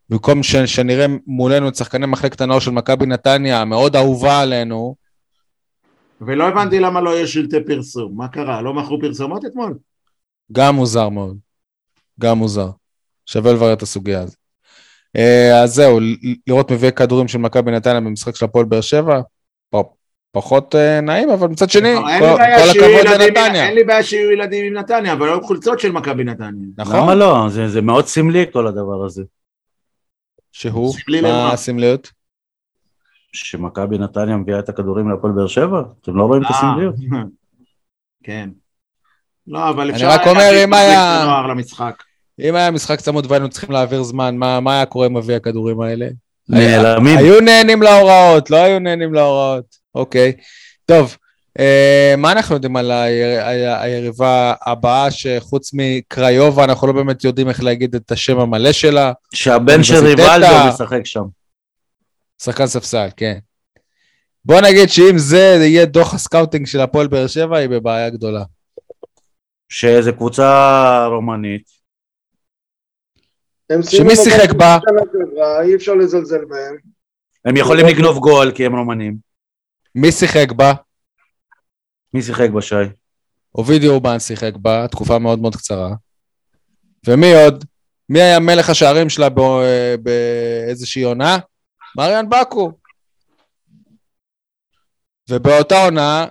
במקום 0.08 0.42
ש, 0.42 0.56
שנראה 0.56 1.06
מולנו 1.26 1.68
את 1.68 1.74
שחקני 1.74 2.06
מחלקת 2.06 2.40
הנוער 2.40 2.60
של 2.60 2.70
מכבי 2.70 3.06
נתניה, 3.06 3.60
המאוד 3.60 3.96
אהובה 3.96 4.40
עלינו, 4.40 4.94
ולא 6.20 6.48
הבנתי 6.48 6.80
למה 6.80 7.00
לא 7.00 7.18
יש 7.18 7.32
שלטי 7.34 7.64
פרסום. 7.66 8.16
מה 8.16 8.28
קרה? 8.28 8.62
לא 8.62 8.74
מכרו 8.74 9.00
פרסומות 9.00 9.44
אתמול? 9.44 9.78
גם 10.52 10.74
מוזר 10.74 11.08
מאוד. 11.08 11.36
גם 12.20 12.38
מוזר. 12.38 12.70
שווה 13.26 13.52
לברר 13.52 13.72
את 13.72 13.82
הסוגיה 13.82 14.20
הזאת. 14.20 14.36
אה, 15.16 15.62
אז 15.62 15.74
זהו, 15.74 16.00
לראות 16.46 16.72
מביאי 16.72 16.92
כדורים 16.92 17.28
של 17.28 17.38
מכבי 17.38 17.70
נתניה 17.70 18.00
במשחק 18.00 18.36
של 18.36 18.44
הפועל 18.44 18.64
באר 18.64 18.80
שבע, 18.80 19.20
פ- 19.70 19.99
פחות 20.32 20.74
אה, 20.74 21.00
נעים, 21.00 21.30
אבל 21.30 21.48
מצד 21.48 21.70
שני, 21.70 21.94
כל 22.18 22.24
הכבוד 22.24 23.20
לנתניה. 23.20 23.66
אין 23.66 23.74
לי 23.74 23.84
בעיה 23.84 24.02
שיהיו 24.02 24.30
ילדים 24.30 24.64
עם 24.64 24.74
נתניה, 24.78 25.12
אבל 25.12 25.26
לא 25.26 25.34
עם 25.34 25.42
חולצות 25.42 25.80
של 25.80 25.92
מכבי 25.92 26.24
נתניה. 26.24 26.68
נכון? 26.78 26.96
למה 26.96 27.14
לא? 27.14 27.46
זה, 27.48 27.68
זה 27.68 27.80
מאוד 27.80 28.06
סמלי 28.06 28.44
כל 28.52 28.66
הדבר 28.66 29.04
הזה. 29.04 29.22
שהוא, 30.52 30.94
מה? 31.22 31.52
הסמליות? 31.52 32.12
שמכבי 33.32 33.98
נתניה 33.98 34.36
מביאה 34.36 34.58
את 34.58 34.68
הכדורים 34.68 35.08
להפועל 35.08 35.32
באר 35.32 35.46
שבע? 35.46 35.82
אתם 36.02 36.16
לא 36.16 36.24
רואים 36.24 36.42
את 36.42 36.50
הסמליות? 36.50 36.94
אה, 37.14 37.18
כן. 38.24 38.50
לא, 39.46 39.68
אבל 39.70 39.82
אני 39.82 39.92
אפשר 39.92 40.08
רק 40.08 40.26
אומר, 40.26 40.64
אם 40.64 40.74
היה-. 40.74 41.44
אם 42.40 42.54
היה 42.54 42.70
משחק 42.70 43.00
צמוד 43.00 43.26
והיינו 43.28 43.48
צריכים 43.48 43.70
להעביר 43.70 44.02
זמן, 44.02 44.36
מה, 44.36 44.60
מה 44.60 44.72
היה 44.74 44.86
קורה 44.86 45.06
עם 45.06 45.16
מביאי 45.16 45.36
הכדורים 45.36 45.80
האלה? 45.80 46.08
נעלמים. 46.48 47.18
היו 47.18 47.40
נהנים 47.40 47.82
להוראות, 47.82 48.50
לא 48.50 48.56
היו 48.56 48.78
נהנים 48.78 49.14
להוראות. 49.14 49.79
אוקיי. 49.94 50.32
טוב, 50.86 51.16
אה, 51.58 52.14
מה 52.18 52.32
אנחנו 52.32 52.54
יודעים 52.54 52.76
על 52.76 52.90
היר- 52.90 53.40
ה- 53.40 53.82
היריבה 53.82 54.54
הבאה, 54.66 55.10
שחוץ 55.10 55.70
מקריובה, 55.74 56.64
אנחנו 56.64 56.86
לא 56.86 56.92
באמת 56.92 57.24
יודעים 57.24 57.48
איך 57.48 57.62
להגיד 57.62 57.94
את 57.94 58.12
השם 58.12 58.38
המלא 58.38 58.72
שלה? 58.72 59.12
שהבן 59.34 59.82
של. 59.82 59.94
ריבלדו 60.06 60.46
משחק 60.68 61.00
שם. 61.06 61.22
שחקן 62.42 62.66
ספסל, 62.66 63.08
כן. 63.16 63.38
בוא 64.44 64.60
נגיד 64.60 64.88
שאם 64.88 65.18
זה 65.18 65.38
יהיה 65.60 65.84
דוח 65.86 66.14
הסקאוטינג 66.14 66.66
של 66.66 66.80
הפועל 66.80 67.06
באר 67.06 67.26
שבע, 67.26 67.58
היא 67.58 67.68
בבעיה 67.68 68.10
גדולה. 68.10 68.44
שזה 69.68 70.12
קבוצה 70.12 71.06
רומנית. 71.06 71.62
הם 73.70 73.82
שמי 73.82 74.16
שיחק 74.16 74.52
בה? 74.52 74.78
אי 75.62 75.74
אפשר 75.74 75.94
לזלזל 75.94 76.44
בהם. 76.44 76.76
הם 77.44 77.56
יכולים 77.56 77.86
לגנוב 77.86 78.18
גול 78.18 78.52
כי 78.54 78.66
הם 78.66 78.76
רומנים. 78.76 79.29
מי 79.94 80.12
שיחק 80.12 80.52
בה? 80.52 80.72
מי 82.14 82.22
שיחק 82.22 82.50
בשי? 82.50 82.74
אובידי 83.54 83.88
אורבן 83.88 84.18
שיחק 84.18 84.52
בה, 84.56 84.86
תקופה 84.88 85.18
מאוד 85.18 85.38
מאוד 85.38 85.56
קצרה. 85.56 85.90
ומי 87.06 87.32
עוד? 87.34 87.64
מי 88.08 88.20
היה 88.20 88.38
מלך 88.40 88.70
השערים 88.70 89.08
שלה 89.08 89.28
בא- 89.28 89.96
באיזושהי 90.02 91.02
עונה? 91.02 91.38
מריאן 91.96 92.28
בקו. 92.28 92.72
ובאותה 95.30 95.84
עונה, 95.84 96.26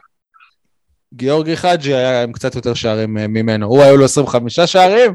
גיאורגי 1.14 1.58
חאג'י 1.58 1.94
היה 1.94 2.24
עם 2.24 2.32
קצת 2.34 2.56
יותר 2.56 2.74
שערים 2.74 3.18
אה, 3.18 3.28
ממנו. 3.28 3.68
הוא 3.68 3.84
היו 3.84 3.98
לו 3.98 4.06
25 4.06 4.60
שערים, 4.60 5.14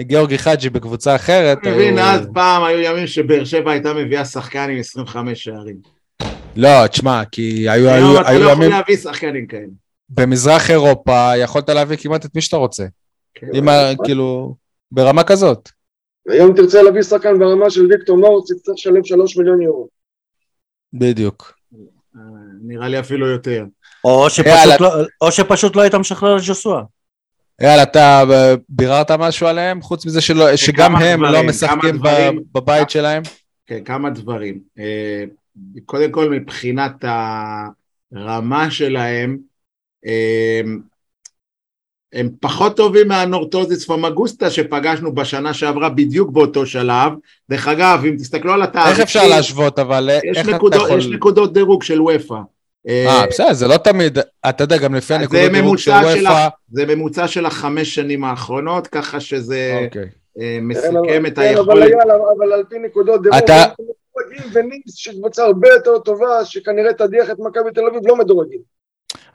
וגיאורגי 0.00 0.38
חאג'י 0.38 0.70
בקבוצה 0.70 1.16
אחרת 1.16 1.58
אתה 1.58 1.70
מבין, 1.70 1.98
היו... 1.98 2.06
אז 2.06 2.28
פעם 2.34 2.64
היו 2.64 2.78
ימים 2.80 3.06
שבאר 3.06 3.44
שבע 3.44 3.70
הייתה 3.72 3.94
מביאה 3.94 4.24
שחקן 4.24 4.70
עם 4.70 4.78
25 4.78 5.44
שערים. 5.44 5.76
לא, 6.60 6.86
תשמע, 6.86 7.22
כי 7.32 7.68
היו, 7.70 7.88
היום 7.90 8.10
היו, 8.12 8.20
אתה 8.20 8.28
היו 8.28 8.38
לא 8.40 8.50
יכול 8.50 8.64
ימים 8.64 8.70
להביא 8.76 8.96
שחקנים 8.96 9.46
כאלה. 9.46 9.66
במזרח 10.08 10.70
אירופה, 10.70 11.32
יכולת 11.36 11.68
להביא 11.68 11.96
כמעט 11.96 12.24
את 12.24 12.34
מי 12.34 12.40
שאתה 12.40 12.56
רוצה. 12.56 12.84
כן. 13.34 13.46
אם 13.54 13.68
ה- 13.68 13.90
כאילו, 14.04 14.54
ברמה 14.92 15.24
כזאת. 15.24 15.68
היום 16.28 16.56
תרצה 16.56 16.82
להביא 16.82 17.02
שחקן 17.02 17.38
ברמה 17.38 17.70
של 17.70 17.86
ויקטור 17.86 18.16
מאורץ, 18.18 18.52
תצטרך 18.52 18.74
לשלם 18.74 19.04
שלוש 19.04 19.36
מיליון 19.36 19.62
יורו. 19.62 19.88
בדיוק. 20.92 21.52
אה, 22.16 22.20
נראה 22.62 22.88
לי 22.88 23.00
אפילו 23.00 23.26
יותר. 23.26 23.64
או 24.04 24.30
שפשוט 24.30 24.46
יאללה. 24.46 24.76
לא- 24.80 25.04
או 25.20 25.32
שפשוט 25.32 25.76
לא 25.76 25.80
היית 25.82 25.94
משחרר 25.94 26.36
את 26.36 26.42
ג'וסואה. 26.46 26.82
יאללה, 27.62 27.82
אתה 27.82 28.22
אה, 28.30 28.54
ביררת 28.68 29.10
משהו 29.10 29.46
עליהם? 29.46 29.82
חוץ 29.82 30.06
מזה 30.06 30.20
שלא, 30.20 30.56
שגם 30.56 30.96
הם 30.96 31.22
לא 31.24 31.42
משחקים. 31.42 32.00
בבית 32.54 32.90
שלהם? 32.90 33.22
כן, 33.66 33.84
כמה 33.84 34.10
דברים. 34.10 34.60
אה, 35.76 35.80
קודם 35.86 36.10
כל, 36.10 36.30
מבחינת 36.30 37.04
הרמה 38.14 38.70
שלהם, 38.70 39.38
אה, 40.06 40.60
הם 42.12 42.28
פחות 42.40 42.76
טובים 42.76 43.08
מהנורטוזיס 43.08 43.84
פומגוסטה 43.86 44.50
שפגשנו 44.50 45.14
בשנה 45.14 45.54
שעברה 45.54 45.88
בדיוק 45.88 46.30
באותו 46.30 46.66
שלב. 46.66 47.12
דרך 47.50 47.68
אגב, 47.68 48.02
אם 48.08 48.16
תסתכלו 48.16 48.52
על 48.52 48.62
התאריכים, 48.62 48.92
איך 48.92 49.00
אפשר 49.00 49.28
להשוות, 49.28 49.78
אבל 49.78 50.10
אה, 50.10 50.16
יש, 50.24 50.36
איך 50.38 50.48
אתה 50.48 50.56
נקודות, 50.56 50.82
יכול... 50.82 50.98
יש 50.98 51.06
נקודות 51.06 51.52
דירוג 51.52 51.82
של 51.82 52.00
וופא. 52.02 52.34
אה, 52.88 53.26
בסדר, 53.28 53.52
זה 53.52 53.68
לא 53.68 53.76
תמיד, 53.76 54.18
אתה 54.48 54.64
יודע, 54.64 54.76
גם 54.76 54.94
לפי 54.94 55.14
הנקודות 55.14 55.52
דירוג 55.52 55.76
של 55.76 55.90
וופא... 55.90 56.48
זה 56.72 56.86
ממוצע 56.86 57.28
של 57.28 57.46
החמש 57.46 57.94
שנים 57.94 58.24
האחרונות, 58.24 58.86
ככה 58.86 59.20
שזה 59.20 59.80
אוקיי. 59.84 60.02
אה, 60.02 60.08
כן, 60.60 60.64
מסכם 60.64 60.96
אבל- 60.96 61.26
את 61.26 61.34
כן, 61.38 61.56
אבל 61.58 61.82
היכולת. 61.82 62.04
אבל 62.38 62.52
על 62.52 62.64
פי 62.68 62.78
נקודות 62.78 63.22
דירוג, 63.22 63.38
אתה- 63.38 63.62
הם 63.64 63.70
מדורגים 64.28 64.50
וניס, 64.54 64.94
שקבוצה 64.94 65.42
הרבה 65.44 65.68
יותר 65.68 65.98
טובה, 65.98 66.44
שכנראה 66.44 66.92
תדיח 66.92 67.30
את 67.30 67.36
מכבי 67.38 67.70
תל 67.74 67.80
אביב, 67.90 68.00
לא 68.06 68.16
מדורגים. 68.16 68.60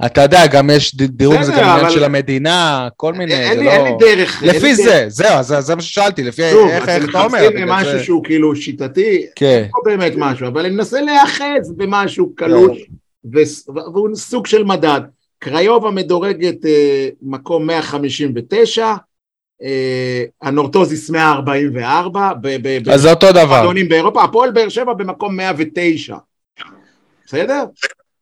אתה 0.06 0.22
יודע, 0.22 0.48
גם 0.48 0.70
יש 0.70 0.96
דירוג, 0.96 1.42
זה 1.42 1.52
גם 1.52 1.58
עניין 1.60 1.80
אבל- 1.80 1.90
של 1.90 2.04
המדינה, 2.04 2.88
כל 2.98 3.14
מיני, 3.14 3.34
אין 3.34 3.56
זה 3.58 3.62
לי- 3.64 3.70
אין 3.70 3.84
לי 3.84 3.92
לא... 3.92 3.98
דרך. 4.00 4.44
לפי 4.44 4.60
דרך. 4.60 4.76
זה, 4.76 5.06
זהו, 5.08 5.44
זה 5.44 5.62
זה 5.62 5.76
מה 5.76 5.82
ששאלתי, 5.82 6.24
לפי 6.24 6.42
שוב, 6.52 6.70
איך 6.70 6.90
איך 6.90 7.04
אתם 7.04 7.10
אתה 7.10 7.24
אומר. 7.24 7.28
מחפשים 7.40 7.50
בגלל 7.56 7.66
משהו 7.70 7.92
זה- 7.92 8.04
שהוא 8.04 8.24
כאילו 8.24 8.56
שיטתי, 8.56 9.26
כן, 9.36 9.68
לא 9.76 9.82
באמת 9.86 10.14
משהו, 10.18 10.48
אבל 10.48 10.66
אני 10.66 10.76
מנסה 10.76 11.02
להיאחז 11.02 11.72
במשהו 11.78 12.36
קלוש, 12.36 12.78
והוא 13.34 14.16
סוג 14.16 14.46
של 14.48 14.64
מדד. 14.64 15.02
קריובה 15.40 15.92
מדורגת 15.92 16.66
אה, 16.66 17.10
מקום 17.22 17.68
159, 17.68 18.84
אה, 18.86 18.96
הנורטוזיס 20.42 21.10
144, 21.10 22.34
ב- 22.42 22.48
ב- 22.62 22.90
אז 22.90 23.02
זה 23.02 23.10
אותו 23.10 23.32
דבר. 23.32 23.44
במועדונים 23.46 23.90
באירופה, 23.90 24.24
הפועל 24.24 24.52
באר 24.52 24.70
שבע 24.70 24.94
במקום 24.94 25.38
109. 25.38 26.18
בסדר? 27.26 27.64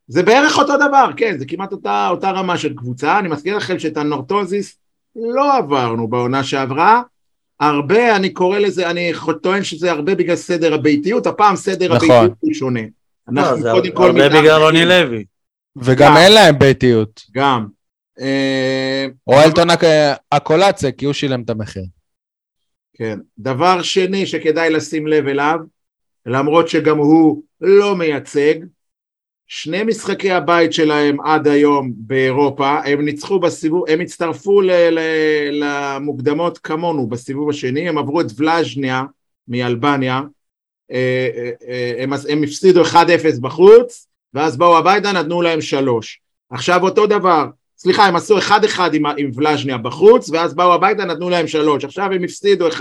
זה 0.08 0.22
בערך 0.22 0.58
אותו 0.58 0.76
דבר, 0.76 1.10
כן, 1.16 1.38
זה 1.38 1.46
כמעט 1.46 1.72
אותה, 1.72 2.08
אותה 2.10 2.30
רמה 2.30 2.58
של 2.58 2.74
קבוצה. 2.74 3.18
אני 3.18 3.28
מזכיר 3.28 3.56
לכם 3.56 3.78
שאת 3.78 3.96
הנורטוזיס 3.96 4.78
לא 5.16 5.56
עברנו 5.56 6.08
בעונה 6.08 6.44
שעברה. 6.44 7.02
הרבה, 7.60 8.16
אני 8.16 8.30
קורא 8.30 8.58
לזה, 8.58 8.90
אני 8.90 9.12
טוען 9.42 9.64
שזה 9.64 9.90
הרבה 9.90 10.14
בגלל 10.14 10.36
סדר 10.36 10.74
הביתיות, 10.74 11.26
הפעם 11.26 11.56
סדר 11.56 11.94
נכון. 11.94 12.10
הביתיות 12.10 12.38
הוא 12.40 12.54
שונה. 12.54 12.80
אנחנו 13.28 13.56
לא, 13.56 13.62
זה 13.62 13.70
קודם 13.72 13.92
כל 13.92 14.02
הרבה 14.06 14.26
מתארחים. 14.26 14.40
בגלל 14.42 14.62
רוני 14.62 14.84
לוי. 14.84 15.24
וגם 15.76 16.12
גם. 16.12 16.16
אין 16.16 16.32
להם 16.32 16.58
ביתיות. 16.58 17.22
גם. 17.32 17.66
אה, 18.20 19.06
או 19.26 19.40
אלטון 19.40 19.70
הק- 19.70 20.18
הקולציה, 20.32 20.92
כי 20.92 21.04
הוא 21.04 21.14
שילם 21.14 21.42
את 21.42 21.50
המחיר. 21.50 21.84
כן. 22.96 23.18
דבר 23.38 23.82
שני 23.82 24.26
שכדאי 24.26 24.70
לשים 24.70 25.06
לב 25.06 25.28
אליו, 25.28 25.58
למרות 26.26 26.68
שגם 26.68 26.98
הוא 26.98 27.42
לא 27.60 27.96
מייצג, 27.96 28.54
שני 29.46 29.82
משחקי 29.82 30.30
הבית 30.30 30.72
שלהם 30.72 31.20
עד 31.20 31.48
היום 31.48 31.92
באירופה, 31.96 32.78
הם 32.84 33.04
ניצחו 33.04 33.38
בסיבוב, 33.40 33.84
הם 33.88 34.00
הצטרפו 34.00 34.60
ל, 34.60 34.70
ל, 34.70 35.00
למוקדמות 35.50 36.58
כמונו 36.58 37.06
בסיבוב 37.06 37.50
השני, 37.50 37.88
הם 37.88 37.98
עברו 37.98 38.20
את 38.20 38.26
ולז'ניה 38.36 39.02
מאלבניה, 39.48 40.22
אה, 40.90 41.28
אה, 41.68 41.94
הם, 41.98 42.12
הם 42.28 42.42
הפסידו 42.42 42.82
1-0 42.84 42.96
בחוץ, 43.40 44.08
ואז 44.34 44.56
באו 44.56 44.78
הביתה, 44.78 45.12
נתנו 45.12 45.42
להם 45.42 45.60
שלוש. 45.60 46.20
עכשיו 46.50 46.82
אותו 46.82 47.06
דבר, 47.06 47.46
סליחה, 47.84 48.06
הם 48.06 48.16
עשו 48.16 48.38
1-1 48.38 48.50
עם, 48.92 49.06
עם 49.06 49.30
ולז'ניה 49.34 49.78
בחוץ, 49.78 50.30
ואז 50.30 50.54
באו 50.54 50.74
הביתה, 50.74 51.04
נתנו 51.04 51.30
להם 51.30 51.46
שלוש. 51.46 51.84
עכשיו 51.84 52.12
הם 52.12 52.24
הפסידו 52.24 52.68
1-0 52.68 52.80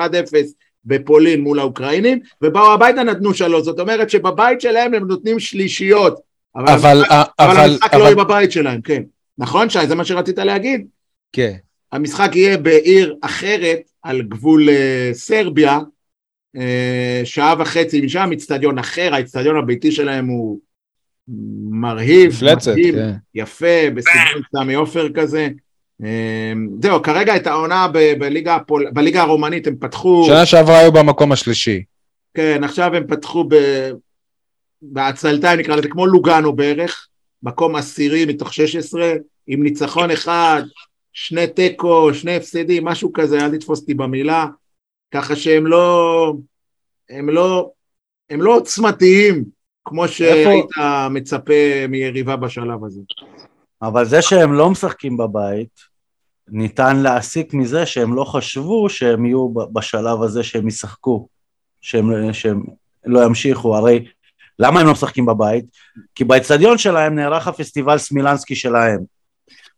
בפולין 0.85 1.41
מול 1.41 1.59
האוקראינים, 1.59 2.19
ובאו 2.41 2.73
הביתה, 2.73 3.03
נתנו 3.03 3.33
שלוש. 3.33 3.63
זאת 3.63 3.79
אומרת 3.79 4.09
שבבית 4.09 4.61
שלהם 4.61 4.93
הם 4.93 5.07
נותנים 5.07 5.39
שלישיות. 5.39 6.19
אבל, 6.55 6.73
אבל, 6.73 6.97
המשחק, 6.97 7.29
אבל 7.39 7.51
אבל, 7.51 7.69
המשחק 7.69 7.93
לא 7.93 7.97
אבל, 7.97 8.05
יהיה 8.05 8.15
בבית 8.15 8.51
שלהם, 8.51 8.81
כן. 8.81 9.03
נכון, 9.37 9.69
שי? 9.69 9.87
זה 9.87 9.95
מה 9.95 10.05
שרצית 10.05 10.37
להגיד? 10.37 10.87
כן. 11.33 11.53
המשחק 11.91 12.31
יהיה 12.35 12.57
בעיר 12.57 13.15
אחרת, 13.21 13.79
על 14.03 14.21
גבול 14.21 14.69
אה, 14.69 15.09
סרביה, 15.13 15.79
אה, 16.57 17.21
שעה 17.23 17.55
וחצי 17.59 18.01
משם, 18.01 18.29
אצטדיון 18.33 18.79
אחר, 18.79 19.09
האצטדיון 19.13 19.57
הביתי 19.57 19.91
שלהם 19.91 20.27
הוא 20.27 20.59
מרהיב, 21.69 22.31
מפלצת, 22.31 22.71
מדהים, 22.71 22.95
כן. 22.95 23.11
יפה, 23.35 23.89
בסגנון 23.95 24.43
סמי 24.55 24.73
עופר 24.73 25.09
כזה. 25.13 25.49
אה, 26.03 26.53
זהו, 26.81 27.01
כרגע 27.01 27.35
את 27.35 27.47
העונה 27.47 27.87
ב- 27.93 28.13
בליגה, 28.19 28.55
הפול... 28.55 28.91
בליגה 28.93 29.21
הרומנית 29.21 29.67
הם 29.67 29.75
פתחו, 29.79 30.23
שנה 30.27 30.45
שעברה 30.45 30.79
היו 30.79 30.91
במקום 30.91 31.31
השלישי. 31.31 31.83
כן, 32.33 32.63
עכשיו 32.63 32.95
הם 32.95 33.07
פתחו 33.07 33.43
ב... 33.49 33.55
בעצלתיים 34.81 35.59
נקרא 35.59 35.75
לזה, 35.75 35.87
כמו 35.87 36.07
לוגאנו 36.07 36.53
בערך, 36.53 37.07
מקום 37.43 37.75
עשירי 37.75 38.25
מתוך 38.25 38.53
16, 38.53 39.13
עם 39.47 39.63
ניצחון 39.63 40.11
אחד, 40.11 40.63
שני 41.13 41.47
תיקו, 41.47 42.13
שני 42.13 42.35
הפסדים, 42.35 42.85
משהו 42.85 43.13
כזה, 43.13 43.45
אל 43.45 43.57
תתפוס 43.57 43.79
אותי 43.79 43.93
במילה, 43.93 44.45
ככה 45.13 45.35
שהם 45.35 45.67
לא, 45.67 46.33
הם 47.09 47.29
לא, 47.29 47.71
הם 48.29 48.41
לא 48.41 48.55
עוצמתיים, 48.55 49.43
כמו 49.85 50.07
שהיית 50.07 50.65
מצפה 51.09 51.87
מיריבה 51.89 52.35
בשלב 52.35 52.85
הזה. 52.85 53.01
אבל 53.81 54.05
זה 54.05 54.21
שהם 54.21 54.53
לא 54.53 54.69
משחקים 54.69 55.17
בבית, 55.17 55.93
ניתן 56.47 56.97
להסיק 56.97 57.53
מזה 57.53 57.85
שהם 57.85 58.15
לא 58.15 58.23
חשבו 58.23 58.89
שהם 58.89 59.25
יהיו 59.25 59.53
בשלב 59.53 60.21
הזה 60.21 60.43
שהם 60.43 60.67
ישחקו, 60.67 61.27
שהם, 61.81 62.33
שהם 62.33 62.63
לא 63.05 63.25
ימשיכו, 63.25 63.75
הרי 63.75 64.05
למה 64.59 64.79
הם 64.79 64.85
לא 64.85 64.91
משחקים 64.91 65.25
בבית? 65.25 65.65
כי 66.15 66.23
באצטדיון 66.23 66.77
שלהם 66.77 67.15
נערך 67.15 67.47
הפסטיבל 67.47 67.97
סמילנסקי 67.97 68.55
שלהם. 68.55 68.99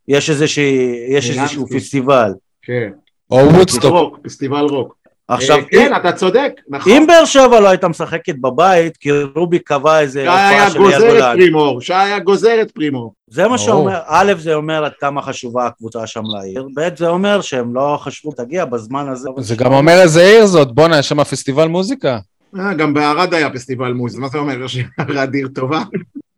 יש, 0.07 0.29
איזושהי, 0.29 1.05
יש. 1.09 1.29
איזשהו 1.29 1.67
פסטיבל. 1.67 2.31
כן. 2.61 2.91
או 3.31 3.37
וודסטוק. 3.37 4.19
פסטיבל 4.23 4.65
רוק. 4.65 4.97
עכשיו, 5.27 5.57
אה, 5.57 5.63
כן, 5.71 5.93
אתה 5.95 6.11
צודק, 6.11 6.51
נכון. 6.67 6.91
אם 6.91 7.07
באר 7.07 7.25
שבע 7.25 7.59
לא 7.59 7.67
הייתה 7.67 7.87
משחקת 7.87 8.35
בבית, 8.41 8.97
כי 8.97 9.09
רובי 9.35 9.59
קבע 9.59 9.99
איזה 9.99 10.21
הופעה 10.21 10.69
של 10.69 10.77
אייל 10.79 10.91
גוזר 10.91 11.07
את 11.07 11.13
גולן. 11.13 11.35
פרימור, 11.35 11.81
שי 11.81 11.93
היה 11.93 12.19
גוזר 12.19 12.61
את 12.61 12.71
פרימור. 12.71 13.13
זה 13.27 13.47
מה. 13.47 13.57
שאומר, 13.57 13.99
א', 14.05 14.33
זה 14.37 14.53
אומר 14.53 14.85
עד 14.85 14.91
כמה 14.99 15.21
חשובה 15.21 15.65
הקבוצה 15.65 16.07
שם 16.07 16.23
לעיר, 16.25 16.67
ב', 16.75 16.97
זה 16.97 17.07
אומר 17.09 17.41
שהם 17.41 17.75
לא 17.75 17.97
חשבו 18.01 18.31
תגיע 18.31 18.65
בזמן 18.65 19.09
הזה. 19.09 19.29
זה 19.37 19.55
גם 19.55 19.73
אומר 19.73 20.01
איזה 20.01 20.21
עיר 20.21 20.45
זאת, 20.45 20.71
בואנה, 20.75 20.99
יש 20.99 21.09
שם 21.09 21.23
פסטיבל 21.23 21.67
מוזיקה. 21.67 22.19
אה, 22.59 22.73
גם 22.73 22.93
בערד 22.93 23.33
היה 23.33 23.49
פסטיבל 23.49 23.93
מוז, 23.93 24.15
מה 24.15 24.27
זה 24.27 24.37
אומר 24.37 24.67
שערד 24.67 25.33
עיר 25.33 25.47
טובה? 25.55 25.83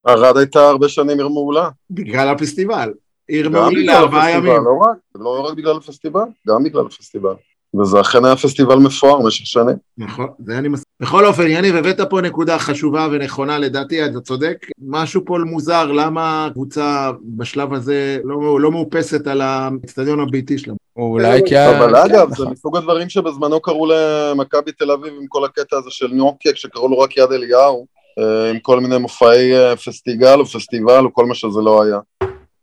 ערד 0.05 0.37
הייתה 0.37 0.59
הרבה 0.69 0.89
שנים 0.89 1.17
עיר 1.17 1.27
מעולה. 1.27 1.69
בגלל 1.91 2.29
הפסטיבל. 2.29 2.93
עיר 3.27 3.49
מעולה 3.49 3.83
לארבעה 3.83 4.29
הפסטיבל, 4.29 4.47
ימים. 4.47 4.63
לא 4.63 4.79
לא 5.15 5.47
רק 5.49 5.57
בגלל 5.57 5.77
הפסטיבל, 5.77 6.23
גם 6.47 6.63
בגלל 6.63 6.85
הפסטיבל. 6.85 7.33
וזה 7.75 8.01
אכן 8.01 8.25
היה 8.25 8.35
פסטיבל 8.35 8.75
מפואר 8.75 9.21
במשך 9.21 9.45
שנים. 9.45 9.75
נכון, 9.97 10.27
זה 10.45 10.57
אני 10.57 10.67
מסכים. 10.67 10.87
בכל 11.01 11.25
אופן, 11.25 11.47
יניב, 11.47 11.75
הבאת 11.75 12.01
פה 12.09 12.21
נקודה 12.21 12.59
חשובה 12.59 13.07
ונכונה 13.11 13.59
לדעתי, 13.59 14.05
אתה 14.05 14.19
צודק. 14.19 14.57
משהו 14.87 15.21
פה 15.25 15.37
מוזר, 15.45 15.91
למה 15.91 16.45
הקבוצה 16.45 17.11
בשלב 17.37 17.73
הזה 17.73 18.17
לא, 18.23 18.61
לא 18.61 18.71
מאופסת 18.71 19.27
על 19.27 19.41
האצטדיון 19.41 20.19
הביתי 20.19 20.57
שלה? 20.57 20.73
אולי 20.95 21.41
כי... 21.45 21.65
אבל 21.65 21.95
אגב, 21.95 22.29
זה. 22.37 22.45
מסוג 22.45 22.77
הדברים 22.77 23.09
שבזמנו 23.09 23.61
קראו 23.61 23.87
למכבי 23.91 24.71
תל 24.71 24.91
אביב 24.91 25.13
עם 25.21 25.27
כל 25.27 25.45
הקטע 25.45 25.77
הזה 25.77 25.89
של 25.91 26.07
ניוקק, 26.07 26.55
שקראו 26.55 26.87
לו 26.87 26.99
רק 26.99 27.17
יד 27.17 27.31
אליהו, 27.31 27.85
אה, 28.19 28.49
עם 28.49 28.59
כל 28.59 28.79
מיני 28.79 28.97
מופעי 28.97 29.57
אה, 29.57 29.75
פסטיגל 29.75 30.39
או 30.39 30.45
פסטיבל 30.45 31.05
או 31.05 31.13
כל 31.13 31.25
מה 31.25 31.35
שזה 31.35 31.59
לא 31.61 31.83
היה. 31.83 31.99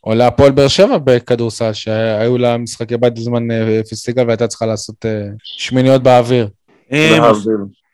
או 0.06 0.14
להפועל 0.14 0.52
באר 0.52 0.68
שבע 0.68 0.98
בכדורסל, 0.98 1.72
שהיו 1.72 2.38
לה 2.38 2.56
משחקי 2.56 2.96
בית 2.96 3.14
בזמן 3.14 3.50
אה, 3.50 3.80
פסטיגל 3.90 4.26
והייתה 4.26 4.46
צריכה 4.46 4.66
לעשות 4.66 5.06
אה, 5.06 5.26
שמיניות 5.42 6.02
באוויר. 6.02 6.48
אם. 6.92 7.22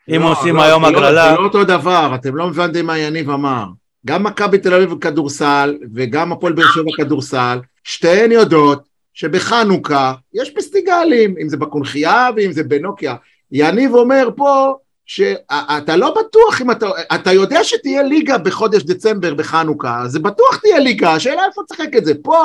אם 0.09 0.21
לא, 0.21 0.33
עושים 0.33 0.57
לא, 0.57 0.63
היום 0.63 0.83
לא- 0.83 0.89
הגרלה, 0.89 1.31
זה 1.31 1.37
לא 1.39 1.45
אותו 1.45 1.65
דבר, 1.65 2.13
אתם 2.15 2.37
לא 2.37 2.45
הבנתם 2.45 2.87
מה 2.87 2.99
יניב 2.99 3.31
אמר. 3.31 3.65
גם 4.07 4.23
מכבי 4.23 4.59
תל 4.59 4.75
אביב 4.75 4.95
כדורסל 5.01 5.79
וגם 5.95 6.33
הפועל 6.33 6.53
באר 6.53 6.67
שבע 6.75 6.91
כדורסל, 6.97 7.59
שתיהן 7.85 8.33
יודעות 8.33 8.83
שבחנוכה 9.15 10.15
יש 10.35 10.51
פסטיגלים, 10.51 11.35
אם 11.43 11.49
זה 11.49 11.57
בקונכייה 11.57 12.29
ואם 12.37 12.53
זה 12.53 12.63
בנוקיה. 12.63 13.15
יניב 13.53 13.95
אומר 13.95 14.29
פה 14.37 14.75
שאתה 15.15 15.97
לא 15.97 16.15
בטוח 16.21 16.61
אם 16.63 16.71
אתה, 16.71 16.87
אתה 17.15 17.33
יודע 17.33 17.65
שתהיה 17.65 18.03
ליגה 18.03 18.39
בחודש 18.39 18.83
דצמבר 18.83 19.35
בחנוכה, 19.35 20.03
זה 20.07 20.19
בטוח 20.19 20.57
תהיה 20.57 20.79
ליגה, 20.79 21.13
השאלה 21.13 21.43
איפה 21.49 21.63
תשחק 21.71 21.89
את 21.97 22.05
זה. 22.05 22.13
פה 22.23 22.43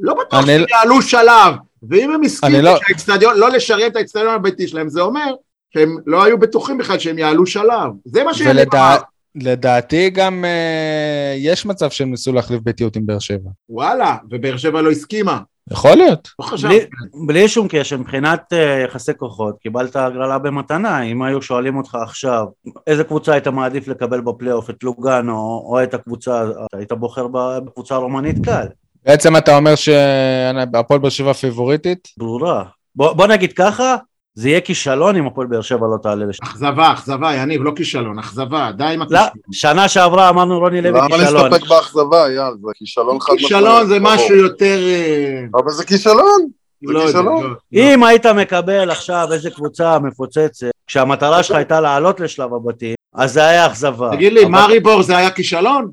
לא 0.00 0.14
בטוח 0.14 0.44
אני- 0.44 0.58
שהם 0.58 0.64
יעלו 0.70 1.02
שלב, 1.02 1.54
ואם 1.90 2.10
הם 2.10 2.22
הסכימו 2.22 2.62
לא- 2.62 2.76
שהאצטדיון, 2.88 3.36
לא 3.38 3.50
לשריין 3.50 3.90
את 3.90 3.96
האצטדיון 3.96 4.34
הביתי 4.34 4.68
שלהם, 4.68 4.88
זה 4.88 5.00
אומר 5.00 5.34
שהם 5.74 5.96
לא 6.06 6.24
היו 6.24 6.38
בטוחים 6.38 6.78
בכלל 6.78 6.98
שהם 6.98 7.18
יעלו 7.18 7.46
שלב. 7.46 7.90
זה 8.04 8.24
מה 8.24 8.34
שיניב 8.34 8.56
ולדע-. 8.56 8.96
לדעתי 9.34 10.10
גם 10.10 10.44
אה, 10.44 11.34
יש 11.36 11.66
מצב 11.66 11.90
שהם 11.90 12.10
ניסו 12.10 12.32
להחליף 12.32 12.60
ביתיות 12.60 12.96
עם 12.96 13.06
באר 13.06 13.18
שבע. 13.18 13.50
וואלה, 13.68 14.16
ובאר 14.30 14.56
שבע 14.56 14.82
לא 14.82 14.90
הסכימה. 14.90 15.38
יכול 15.72 15.94
להיות. 15.94 16.28
לא. 16.38 16.46
בלי, 16.62 16.78
בלי 17.26 17.48
שום 17.48 17.66
קשר, 17.70 17.96
מבחינת 17.98 18.52
אה, 18.52 18.82
יחסי 18.84 19.12
כוחות, 19.16 19.54
קיבלת 19.62 19.96
הגרלה 19.96 20.38
במתנה, 20.38 21.02
אם 21.02 21.22
היו 21.22 21.42
שואלים 21.42 21.76
אותך 21.76 21.94
עכשיו, 21.94 22.44
איזה 22.86 23.04
קבוצה 23.04 23.32
היית 23.32 23.48
מעדיף 23.48 23.88
לקבל 23.88 24.20
בפלייאוף, 24.20 24.70
את 24.70 24.84
לוגאנו 24.84 25.64
או 25.66 25.82
את 25.82 25.94
הקבוצה, 25.94 26.44
היית 26.76 26.92
בוחר 26.92 27.26
בקבוצה 27.32 27.94
הרומנית 27.94 28.44
קל, 28.44 28.66
בעצם 29.06 29.36
אתה 29.36 29.56
אומר 29.56 29.74
שהפועל 29.74 31.00
באר 31.00 31.10
שבע 31.10 31.32
פיבוריטית? 31.32 32.08
ברורה. 32.18 32.64
בוא, 32.96 33.12
בוא 33.12 33.26
נגיד 33.26 33.52
ככה, 33.52 33.96
זה 34.34 34.48
יהיה 34.48 34.60
כישלון 34.60 35.16
אם 35.16 35.26
הפועל 35.26 35.46
באר 35.46 35.60
שבע 35.60 35.86
לא 35.86 35.96
תעלה 36.02 36.26
לשם. 36.26 36.42
אכזבה, 36.44 36.92
אכזבה, 36.92 37.34
יניב, 37.34 37.62
לא 37.62 37.72
כישלון, 37.76 38.18
אכזבה, 38.18 38.70
די 38.76 38.84
עם 38.84 38.98
לא, 39.00 39.04
הכישלון. 39.04 39.28
שנה 39.52 39.88
שעברה 39.88 40.28
אמרנו 40.28 40.58
רוני 40.58 40.80
לוי 40.80 40.90
למה 40.98 41.08
כישלון. 41.18 41.50
להסתפק 41.50 41.68
באכזבה, 41.68 42.26
אייל? 42.26 42.54
זה 42.62 42.70
כישלון 42.74 43.20
חד 43.20 43.32
משמעי. 43.32 43.48
כישלון 43.48 43.86
זה. 43.86 43.96
משהו 44.00 44.34
יותר... 44.36 44.78
אה, 44.78 45.40
אבל 45.54 45.70
זה 45.70 45.84
כישלון. 45.84 46.46
לא. 46.82 47.04
לא. 47.14 47.40
אם 47.72 48.04
היית 48.04 48.26
מקבל 48.26 48.90
עכשיו 48.90 49.28
איזה 49.32 49.50
קבוצה 49.50 49.98
מפוצצת, 49.98 50.66
כשהמטרה 50.86 51.42
שלך 51.42 51.56
הייתה 51.56 51.80
לעלות 51.80 52.20
לשלב 52.20 52.54
הבתים, 52.54 52.94
אז 53.14 53.32
זה 53.32 53.46
היה 53.46 53.66
אכזבה. 53.66 54.10
תגיד 54.12 54.32
לי, 54.32 54.42
אבל- 54.42 54.50
מאריבור 54.50 55.02
זה 55.02 55.16
היה 55.16 55.30
כישלון? 55.30 55.90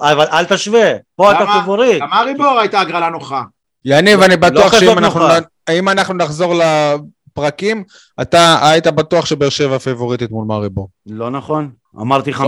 אבל 0.00 0.24
אל 0.32 0.44
תשווה, 0.44 0.90
פה 1.16 1.30
אתה 1.32 1.40
למה? 1.40 1.60
פיבוריט. 1.60 2.02
גם 2.02 2.10
מאריבור 2.10 2.58
הייתה 2.58 2.80
הגרלה 2.80 3.08
נוחה. 3.08 3.42
יניב, 3.84 4.20
אני 4.20 4.36
בטוח 4.36 4.74
לא 4.74 4.80
שאם 5.68 5.88
אנחנו 5.88 6.14
נחזור 6.14 6.54
לפרקים, 7.36 7.84
אתה 8.22 8.68
היית 8.70 8.86
בטוח 8.86 9.26
שבאר 9.26 9.48
שבע 9.48 9.78
פיבוריטית 9.78 10.30
מול 10.30 10.44
מאריבור. 10.46 10.88
לא 11.06 11.30
נכון, 11.30 11.70
אמרתי 12.00 12.32
50-50 12.32 12.42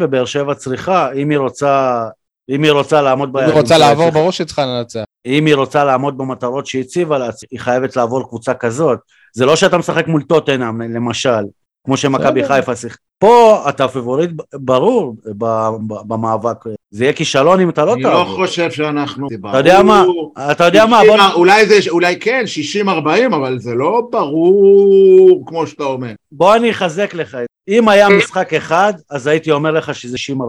ובאר 0.00 0.24
שבע 0.24 0.54
צריכה, 0.54 1.12
אם 1.12 1.30
היא 1.30 1.38
רוצה, 1.38 2.04
אם 2.48 2.62
היא 2.62 2.72
רוצה 2.72 3.02
לעמוד 3.02 3.28
אם 3.36 3.44
היא 3.44 3.52
רוצה 3.52 3.78
לעבור, 3.78 4.10
ברור 4.10 4.32
שהיא 4.32 4.46
צריכה 4.46 4.66
לנצח. 4.66 5.04
אם 5.26 5.46
היא 5.46 5.54
רוצה 5.54 5.84
לעמוד 5.84 6.18
במטרות 6.18 6.66
שהיא 6.66 6.82
הציבה 6.82 7.18
לה, 7.18 7.28
היא 7.50 7.60
חייבת 7.60 7.96
לעבור 7.96 8.28
קבוצה 8.28 8.54
כזאת. 8.54 8.98
זה 9.32 9.46
לא 9.46 9.56
שאתה 9.56 9.78
משחק 9.78 10.06
מול 10.06 10.22
טוטנאם 10.22 10.82
למשל, 10.82 11.44
כמו 11.84 11.96
שמכבי. 11.96 12.44
חיפה 12.48 12.76
שיחק. 12.76 12.96
פה 13.18 13.64
אתה 13.68 13.88
פיבוריט 13.88 14.30
ברור 14.54 15.14
ב- 15.38 15.44
ב- 15.86 16.02
במאבק, 16.08 16.56
זה 16.90 17.04
יהיה 17.04 17.12
כישלון 17.12 17.60
אם 17.60 17.68
אתה 17.70 17.84
לא 17.84 17.94
אני 17.94 18.02
לא 18.02 18.08
תעבור. 18.08 18.36
חושב 18.36 18.70
שאנחנו... 18.70 19.28
אתה 19.50 19.58
יודע 19.58 19.82
מה, 19.82 20.04
אתה 20.52 20.64
יודע 20.64 20.86
מה, 20.86 21.00
בוא... 21.06 21.16
60, 21.16 21.30
אולי 21.34 21.66
זה, 21.66 21.78
אולי 21.90 22.18
כן, 22.20 22.44
60-40, 22.84 22.88
אבל 23.36 23.58
זה 23.58 23.74
לא 23.74 24.08
ברור 24.12 25.44
כמו 25.46 25.66
שאתה 25.66 25.84
אומר. 25.84 26.12
בוא 26.32 26.54
אני 26.56 26.70
אחזק 26.70 27.14
לך 27.14 27.34
את 27.34 27.40
זה. 27.40 27.46
אם 27.78 27.88
היה 27.88 28.08
משחק 28.08 28.54
אחד, 28.54 28.92
אז 29.10 29.26
הייתי 29.26 29.50
אומר 29.50 29.70
לך 29.70 29.94
שזה 29.94 30.16
60-40. 30.36 30.40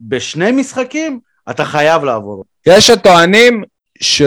בשני 0.00 0.52
משחקים, 0.52 1.20
אתה 1.50 1.64
חייב 1.64 2.04
לעבור. 2.04 2.44
יש 2.66 2.86
שטוענים 2.86 3.62
ש- 4.00 4.24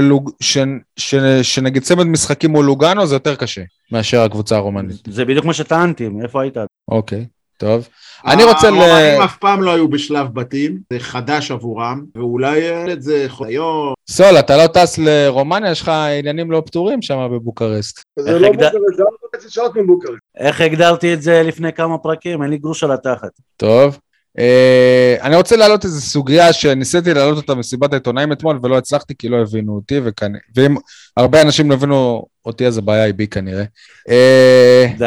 שנגיד 1.42 1.84
צמד 1.84 2.04
משחקים 2.06 2.52
מול 2.52 2.66
לוגאנו 2.66 3.08
זה 3.08 3.16
יותר 3.16 3.36
קשה 3.36 3.62
מאשר 3.92 4.22
הקבוצה 4.22 4.56
הרומנית. 4.56 5.08
זה 5.08 5.26
בדיוק 5.26 5.46
מה 5.46 5.54
שטענתי, 5.54 6.10
איפה 6.24 6.42
היית? 6.42 6.58
אוקיי, 6.88 7.26
טוב. 7.58 7.88
אני 8.26 8.44
רוצה 8.44 8.70
ל... 8.70 8.74
הרומנים 8.74 9.22
אף 9.22 9.38
פעם 9.38 9.64
לא 9.64 9.74
היו 9.74 9.88
בשלב 9.88 10.34
בתים, 10.34 10.80
זה 10.94 11.00
חדש 11.00 11.52
עבורם, 11.52 12.04
ואולי 12.16 12.60
את 12.94 13.02
זה 13.02 13.28
היום, 13.40 13.94
סול, 14.10 14.40
אתה 14.40 14.58
לא 14.58 14.68
טס 14.68 14.98
לרומניה, 14.98 15.72
יש 15.72 15.82
לך 15.82 15.92
עניינים 16.20 16.52
לא 16.52 16.64
פתורים 16.66 17.02
שם 17.02 17.30
בבוקרשט. 17.34 18.00
זה 18.20 18.40
לא 18.40 18.52
בוקרשט, 18.52 18.72
זה 18.72 19.04
ארבע 19.04 19.28
וחצי 19.36 19.50
שעות 19.50 19.76
מבוקרשט. 19.76 20.20
איך 20.38 20.62
הגדרתי 20.62 21.14
את 21.14 21.22
זה 21.22 21.44
לפני 21.46 21.74
כמה 21.74 21.98
פרקים? 21.98 22.44
אין 22.44 22.50
לי 22.50 22.58
גרוש 22.58 22.84
על 22.84 22.92
התחת. 22.92 23.32
טוב. 23.58 24.00
אה, 24.40 25.16
אני 25.22 25.36
רוצה 25.36 25.56
להעלות 25.56 25.86
איזו 25.86 26.02
סוגיה 26.02 26.54
שניסיתי 26.54 27.14
להעלות 27.14 27.38
אותה 27.38 27.56
במסיבת 27.56 27.94
העיתונאים 27.94 28.32
אתמול 28.32 28.60
ולא 28.64 28.78
הצלחתי 28.78 29.14
כי 29.18 29.30
לא 29.30 29.42
הבינו 29.42 29.76
אותי, 29.76 30.00
וכנ... 30.04 30.32
ואם 30.56 30.76
הרבה 31.18 31.42
אנשים 31.42 31.70
לא 31.70 31.76
הבינו 31.76 32.26
אותי 32.46 32.68
אז 32.68 32.78
הבעיה 32.78 33.04
היא 33.04 33.14
בי 33.14 33.28
כנראה. 33.28 33.64
אה, 34.10 34.86
זה 34.98 35.06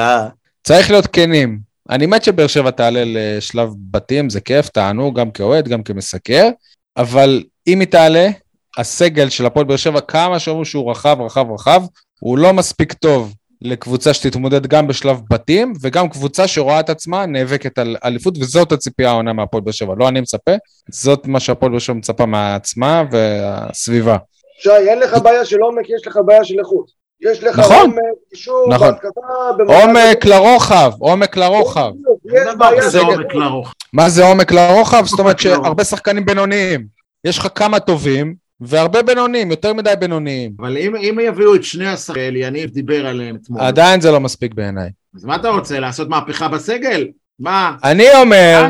צריך 0.65 0.91
להיות 0.91 1.07
כנים. 1.07 1.59
אני 1.91 2.07
מת 2.07 2.25
שבאר 2.25 2.47
שבע 2.47 2.71
תעלה 2.71 3.03
לשלב 3.05 3.69
בתים, 3.91 4.31
זה 4.31 4.41
כיף, 4.41 4.69
תענו, 4.69 5.13
גם 5.13 5.31
כאוהד, 5.31 5.69
גם 5.69 5.83
כמסקר, 5.83 6.49
אבל 6.97 7.43
אם 7.67 7.81
היא 7.81 7.89
תעלה, 7.89 8.29
הסגל 8.79 9.29
של 9.29 9.47
הפועל 9.47 9.67
באר 9.67 9.77
שבע, 9.77 10.01
כמה 10.01 10.39
שאומרים 10.39 10.65
שהוא 10.65 10.91
רחב, 10.91 11.17
רחב, 11.21 11.47
רחב, 11.51 11.83
הוא 12.21 12.39
לא 12.39 12.53
מספיק 12.53 12.93
טוב 12.93 13.35
לקבוצה 13.65 14.15
שתתמודד 14.15 14.67
גם 14.67 14.87
בשלב 14.87 15.21
בתים, 15.31 15.73
וגם 15.83 16.09
קבוצה 16.09 16.49
שרואה 16.49 16.81
את 16.81 16.91
עצמה 16.91 17.27
נאבקת 17.27 17.79
על 17.79 17.97
אליפות, 18.05 18.39
וזאת 18.39 18.73
הציפייה 18.73 19.11
העונה 19.11 19.33
מהפועל 19.33 19.63
באר 19.63 19.73
שבע. 19.73 19.95
לא 19.99 20.09
אני 20.09 20.21
מצפה, 20.21 20.53
זאת 20.91 21.27
מה 21.27 21.41
שהפועל 21.41 21.71
באר 21.71 21.79
שבע 21.79 21.97
מצפה 21.97 22.27
מעצמה 22.27 23.03
והסביבה. 23.11 24.17
שי, 24.63 24.71
אין 24.71 24.99
לך 24.99 25.19
בעיה 25.23 25.45
של 25.45 25.61
עומק, 25.61 25.91
יש 25.91 26.07
לך 26.07 26.19
בעיה 26.27 26.45
של 26.45 26.59
איכות. 26.59 27.03
יש 27.31 27.45
לך 27.45 27.59
נכון. 27.59 27.77
עומק, 27.77 27.97
קישור, 28.31 28.69
נכון. 28.71 28.89
בהתקפה, 28.89 29.75
עומק 29.75 30.25
לרוחב, 30.25 30.93
עומק 30.99 31.37
לרוחב. 31.37 31.91
של 32.91 32.99
עומק 32.99 33.35
לרוחב. 33.35 33.73
מה 33.93 34.09
זה 34.09 34.25
עומק 34.25 34.53
לרוחב? 34.53 35.05
זאת 35.07 35.21
אומרת. 35.21 35.39
שהרבה 35.39 35.85
שחקנים 35.85 36.25
בינוניים. 36.25 36.87
יש 37.25 37.39
לך 37.39 37.49
כמה 37.55 37.81
טובים, 37.81 38.35
והרבה 38.65 39.03
בינוניים, 39.03 39.51
יותר 39.51 39.73
מדי 39.73 39.95
בינוניים. 39.99 40.53
אבל 40.59 40.77
אם, 40.77 40.97
אם 40.97 41.19
יביאו 41.23 41.55
את 41.55 41.65
שני 41.65 41.89
השחקנים, 41.89 42.37
יניב 42.37 42.71
דיבר 42.71 43.07
עליהם 43.07 43.37
אתמול, 43.37 43.61
עדיין 43.61 44.01
זה 44.01 44.11
לא 44.11 44.21
מספיק 44.21 44.55
בעיניי. 44.55 44.91
אז 45.17 45.25
מה 45.25 45.37
אתה 45.37 45.49
רוצה, 45.49 45.81
לעשות 45.81 46.09
מהפכה 46.09 46.49
בסגל? 46.49 47.09
מה? 47.39 47.77
אני 47.85 48.07
אומר? 48.23 48.69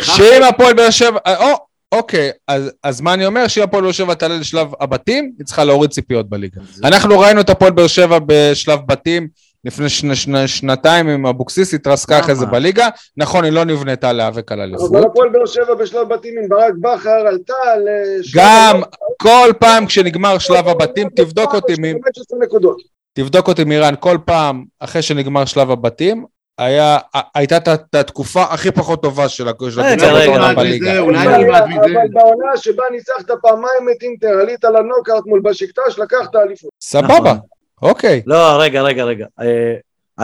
שאם 0.00 0.42
הפועל 0.42 0.74
באר 0.74 0.90
שבע... 0.90 1.18
אה, 1.26 1.36
או, 1.36 1.56
אוקיי, 1.92 2.30
אז, 2.48 2.72
אז 2.82 3.00
מה 3.00 3.14
אני 3.14 3.26
אומר? 3.26 3.48
שאם 3.48 3.62
הפועל 3.62 3.82
באר 3.82 3.92
שבע 3.92 4.14
תעלה 4.14 4.36
לשלב 4.36 4.68
הבתים, 4.80 5.32
היא 5.38 5.46
צריכה 5.46 5.64
להוריד 5.64 5.90
ציפיות 5.90 6.28
בליגה. 6.28 6.60
אנחנו 6.84 7.18
ראינו 7.20 7.40
את 7.40 7.50
הפועל 7.50 7.72
באר 7.72 7.86
שבע 7.86 8.18
בשלב 8.26 8.78
בתים 8.86 9.28
לפני 9.64 9.88
שני, 9.88 10.16
שני, 10.16 10.48
שנתיים 10.48 11.08
עם 11.08 11.26
אבוקסיס, 11.26 11.74
התרסקה 11.74 12.18
אחרי 12.20 12.34
זה? 12.34 12.46
בליגה. 12.46 12.88
נכון, 13.16 13.44
היא 13.44 13.52
לא 13.52 13.64
נבנתה 13.64 14.12
להיאבק 14.12 14.52
על 14.52 14.60
אבל 14.60 14.68
אליפות. 14.68 15.04
הפועל 15.04 15.28
באר 15.28 15.46
שבע 15.46 15.74
בשלב 15.74 16.08
בתים 16.08 16.34
עם 16.42 16.48
ברק 16.48 16.72
בכר 16.80 17.10
עלתה 17.28 17.54
לשלב... 17.84 18.42
גם 18.42 18.82
כל 19.22 19.52
פעם 19.58 19.86
כשנגמר 19.86 20.38
שלב 20.38 20.68
הבתים, 20.68 21.08
תבדוק 21.16 21.54
אותי, 21.54 21.72
מי- 21.78 21.92
15 21.92 22.38
נקודות. 22.42 22.76
תבדוק 23.14 23.48
אותי 23.48 23.64
מירן, 23.64 23.94
כל 24.00 24.18
פעם 24.24 24.64
אחרי 24.80 25.02
שנגמר 25.02 25.44
שלב 25.44 25.70
הבתים, 25.70 26.24
היה, 26.58 26.98
הייתה 27.34 27.56
את- 27.56 27.94
התקופה 27.94 28.42
הכי 28.42 28.70
פחות 28.70 29.02
טובה 29.02 29.28
של 29.28 29.48
הקבוצה 29.48 29.80
רגע. 30.12 30.52
בליגה. 30.56 30.98
אולי 30.98 31.26
אבל- 31.26 31.36
נלמד 31.38 31.64
מזה. 31.66 31.80
אבל 31.80 32.08
בעונה 32.12 32.56
שבה 32.56 32.84
ניצחת 32.92 33.30
פעמיים 33.42 33.88
את 33.96 34.02
אינטר, 34.02 34.28
עלית 34.40 34.64
לנוקאוט 34.64 35.26
מול 35.26 35.40
בשקטש, 35.44 35.98
לקחת 35.98 36.36
אליפות. 36.36 36.70
סבבה, 36.80 37.08
נכון. 37.18 37.38
אוקיי. 37.82 38.22
לא, 38.26 38.62
רגע, 38.62 38.82
רגע, 38.82 39.04
רגע. 39.04 39.26
אה, 39.40 39.74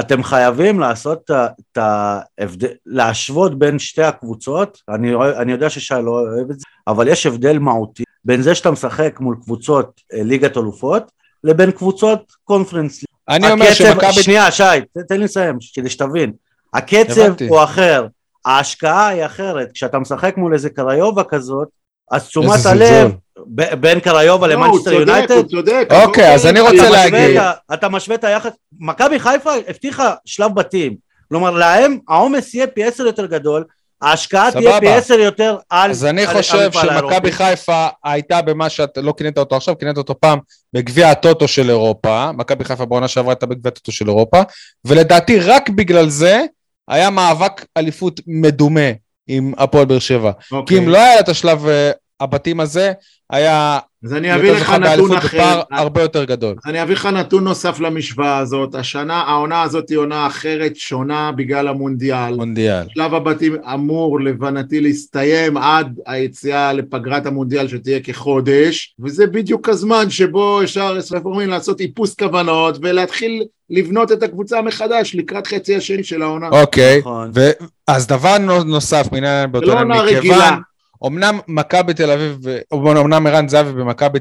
אתם 0.01 0.23
חייבים 0.23 0.81
לעשות 0.81 1.31
את 1.73 1.79
ההבדל, 1.79 2.69
להשוות 2.87 3.59
בין 3.59 3.79
שתי 3.79 4.03
הקבוצות, 4.03 4.79
אני, 4.89 5.15
אני 5.39 5.53
יודע 5.53 5.71
ששי 5.71 5.95
לא 6.05 6.11
אוהב 6.11 6.51
את 6.51 6.61
זה, 6.61 6.65
אבל 6.87 7.09
יש 7.09 7.27
הבדל 7.27 7.59
מהותי 7.59 8.05
בין 8.25 8.43
זה 8.43 8.55
שאתה 8.55 8.71
משחק 8.71 9.21
מול 9.21 9.37
קבוצות 9.43 10.01
אה, 10.15 10.23
ליגת 10.23 10.57
אלופות, 10.57 11.11
לבין 11.45 11.71
קבוצות 11.71 12.33
קונפרנס. 12.45 13.05
אני 13.29 13.53
אומר 13.53 13.67
הקצב- 13.67 13.75
שמכבי... 13.75 14.13
שנייה, 14.23 14.51
שי, 14.51 14.63
תן 15.09 15.19
לי 15.19 15.25
לסיים, 15.25 15.59
כדי 15.75 15.91
שתבין. 15.91 16.33
הקצב 16.75 17.21
הבנתי. 17.21 17.49
הוא 17.49 17.63
אחר, 17.63 18.07
ההשקעה 18.45 19.09
היא 19.09 19.27
אחרת. 19.27 19.69
כשאתה 19.75 19.99
משחק 19.99 20.37
מול 20.37 20.55
איזה 20.55 20.71
קריובה 20.71 21.25
כזאת, 21.25 21.69
אז 22.11 22.29
תשומת 22.29 22.67
הלב 22.67 22.89
זלזול. 22.89 23.13
בין 23.81 24.01
קריובה 24.01 24.47
לא, 24.47 24.55
הוא 24.55 24.65
למנצ'סטר 24.65 24.91
צודק, 24.91 25.09
יונייטד, 25.09 25.35
הוא 25.35 25.43
צודק. 25.43 25.89
אוקיי, 25.91 26.35
אז 26.35 26.47
אני 26.47 26.61
רוצה 26.61 26.91
להגיד- 26.91 27.41
אתה 27.75 27.89
משווה 27.89 28.17
את 28.17 28.25
היחס, 28.25 28.51
מכבי 28.81 29.19
חיפה 29.21 29.51
הבטיחה 29.69 30.15
שלב 30.25 30.55
בתים, 30.55 30.97
כלומר 31.29 31.51
להם 31.51 31.99
העומס 32.09 32.55
יהיה 32.55 32.67
פי 32.67 32.85
עשר 32.85 33.07
יותר 33.07 33.27
גדול, 33.27 33.65
ההשקעה 34.03 34.53
תהיה. 34.53 34.81
פי 34.81 34.89
עשר 34.89 35.15
יותר 35.15 35.57
על 35.71 35.91
אז 35.91 36.05
אני 36.05 36.27
על 36.27 36.35
חושב 36.35 36.71
שמכבי. 36.73 37.33
חיפה 37.33 37.87
הייתה 38.05 38.43
במה 38.43 38.69
שאתה 38.69 39.01
לא 39.01 39.15
כינית 39.17 39.39
אותו 39.39 39.57
עכשיו, 39.57 39.79
כינית 39.79 39.97
אותו 39.97 40.21
פעם 40.21 40.39
בגביע 40.73 41.11
הטוטו 41.11 41.49
של 41.49 41.71
אירופה, 41.71 42.33
מכבי 42.33 42.65
חיפה 42.65 42.85
בעונה 42.85 43.09
שעברה 43.09 43.33
הייתה 43.33 43.47
בגביע 43.47 43.69
הטוטו 43.69 43.93
של 43.93 44.09
אירופה, 44.09 44.43
ולדעתי 44.85 45.41
רק 45.41 45.69
בגלל 45.69 46.09
זה 46.09 46.43
היה 46.89 47.11
מאבק 47.11 47.65
אליפות 47.77 48.21
מדומה 48.27 48.91
עם 49.29 49.53
הפועל 49.59 49.85
באר 49.85 49.99
שבע. 49.99 50.33
כי 50.49 50.55
אוקיי. 50.55 50.79
אם 50.79 50.89
לא 50.89 50.99
היה 50.99 51.21
את 51.21 51.29
השלב 51.29 51.69
אה, 51.69 51.91
הבתים 52.21 52.61
הזה, 52.61 52.93
היה 53.31 53.79
אז 54.05 54.15
אני 54.15 54.35
אביא 54.35 54.53
לך 54.53 54.71
נתון 54.71 55.13
אחר. 55.13 55.27
בפער 55.29 55.63
הרבה 55.71 56.03
יותר 56.03 56.25
גדול. 56.25 56.57
אז 56.65 56.71
אני 56.71 56.83
אביא 56.83 56.95
לך 56.95 57.07
נתון 57.07 57.45
נוסף 57.45 57.81
למשוואה 57.81 58.39
הזאת. 58.39 58.75
השנה, 58.75 59.15
העונה 59.23 59.63
הזאת 59.63 59.89
היא 59.89 59.99
עונה 59.99 60.27
אחרת, 60.27 60.77
שונה 60.77 61.33
בגלל 61.33 61.69
המונדיאל. 61.69 62.35
מונדיאל. 62.35 62.85
שלב 62.95 63.15
הבתים 63.15 63.57
אמור 63.75 64.21
להבנתי 64.21 64.81
להסתיים 64.81 65.57
עד 65.57 65.99
היציאה 66.07 66.73
לפגרת 66.73 67.27
המונדיאל 67.27 67.69
שתהיה 67.69 68.01
כחודש, 68.01 68.95
וזה 69.01 69.27
בדיוק 69.27 69.69
הזמן 69.69 70.11
שבו 70.11 70.63
אפשר, 70.63 70.97
איך 71.15 71.25
אומרים, 71.25 71.49
לעשות 71.51 71.81
איפוס 71.81 72.15
כוונות 72.15 72.79
ולהתחיל 72.83 73.43
לבנות 73.71 74.13
את 74.13 74.23
הקבוצה 74.23 74.63
מחדש 74.63 75.15
לקראת 75.15 75.47
חצי 75.47 75.77
השני 75.77 76.05
של 76.05 76.23
העונה. 76.23 76.49
אוקיי, 76.49 76.99
נכון. 76.99 77.31
ו- 77.35 77.51
אז 77.87 78.07
דבר 78.07 78.39
נו- 78.39 78.65
נוסף 78.65 79.07
באותו 79.51 79.67
זה 79.67 79.75
לא 79.75 79.81
עונה 79.81 80.01
רגילה. 80.01 80.57
אמנם 81.07 81.39
מכבי 81.49 81.95
תל 81.95 82.11
אביב, 82.11 82.39
אמנם 82.75 83.27
ערן 83.27 83.49
זהבי 83.49 83.73
במכבי 83.73 84.19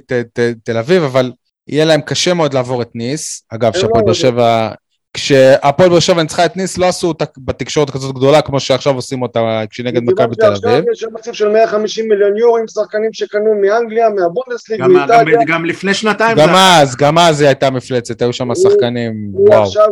תל 0.64 0.78
אביב, 0.78 1.04
אבל 1.04 1.32
יהיה 1.68 1.86
להם 1.86 2.02
קשה 2.02 2.34
מאוד 2.34 2.54
לעבור 2.54 2.82
את 2.82 2.90
ניס. 2.96 3.44
אגב, 3.50 3.72
הם 3.76 3.82
שהפועל 3.82 4.02
לא 4.02 4.06
באר 4.06 4.14
שבע, 4.14 4.70
כשהפועל 5.14 5.90
באר 5.90 6.00
שבע 6.00 6.22
ניצחה 6.22 6.46
את 6.46 6.58
ניס, 6.58 6.78
לא 6.78 6.86
עשו 6.86 7.08
אותה 7.08 7.26
בתקשורת 7.38 7.90
כזאת 7.90 8.16
גדולה, 8.16 8.42
כמו 8.42 8.60
שעכשיו 8.60 8.96
עושים 8.96 9.22
אותה 9.22 9.62
כשנגד 9.70 10.04
מכבי 10.04 10.36
תל 10.36 10.46
אביב. 10.46 10.62
שעכשיו 10.62 10.92
יש 10.92 11.00
שם 11.00 11.08
תקציב 11.16 11.34
של 11.34 11.50
150 11.50 12.10
מיליון 12.10 12.38
יורו 12.38 12.58
עם 12.58 12.68
שחקנים 12.68 13.14
שקנו 13.14 13.62
מאנגליה, 13.62 14.10
מהבונדסליג, 14.10 14.82
מאיטליה. 14.82 15.36
גם, 15.36 15.46
גם 15.48 15.66
לפני 15.66 15.94
שנתיים 15.94 16.38
גם. 16.38 16.50
אז, 16.56 16.96
גם 16.96 17.18
אז 17.18 17.42
היא 17.42 17.48
הייתה 17.48 17.70
מפלצת, 17.70 18.22
היו 18.22 18.34
שם 18.34 18.56
שחקנים, 18.56 19.32
וואו. 19.34 19.64
עכשיו. 19.64 19.88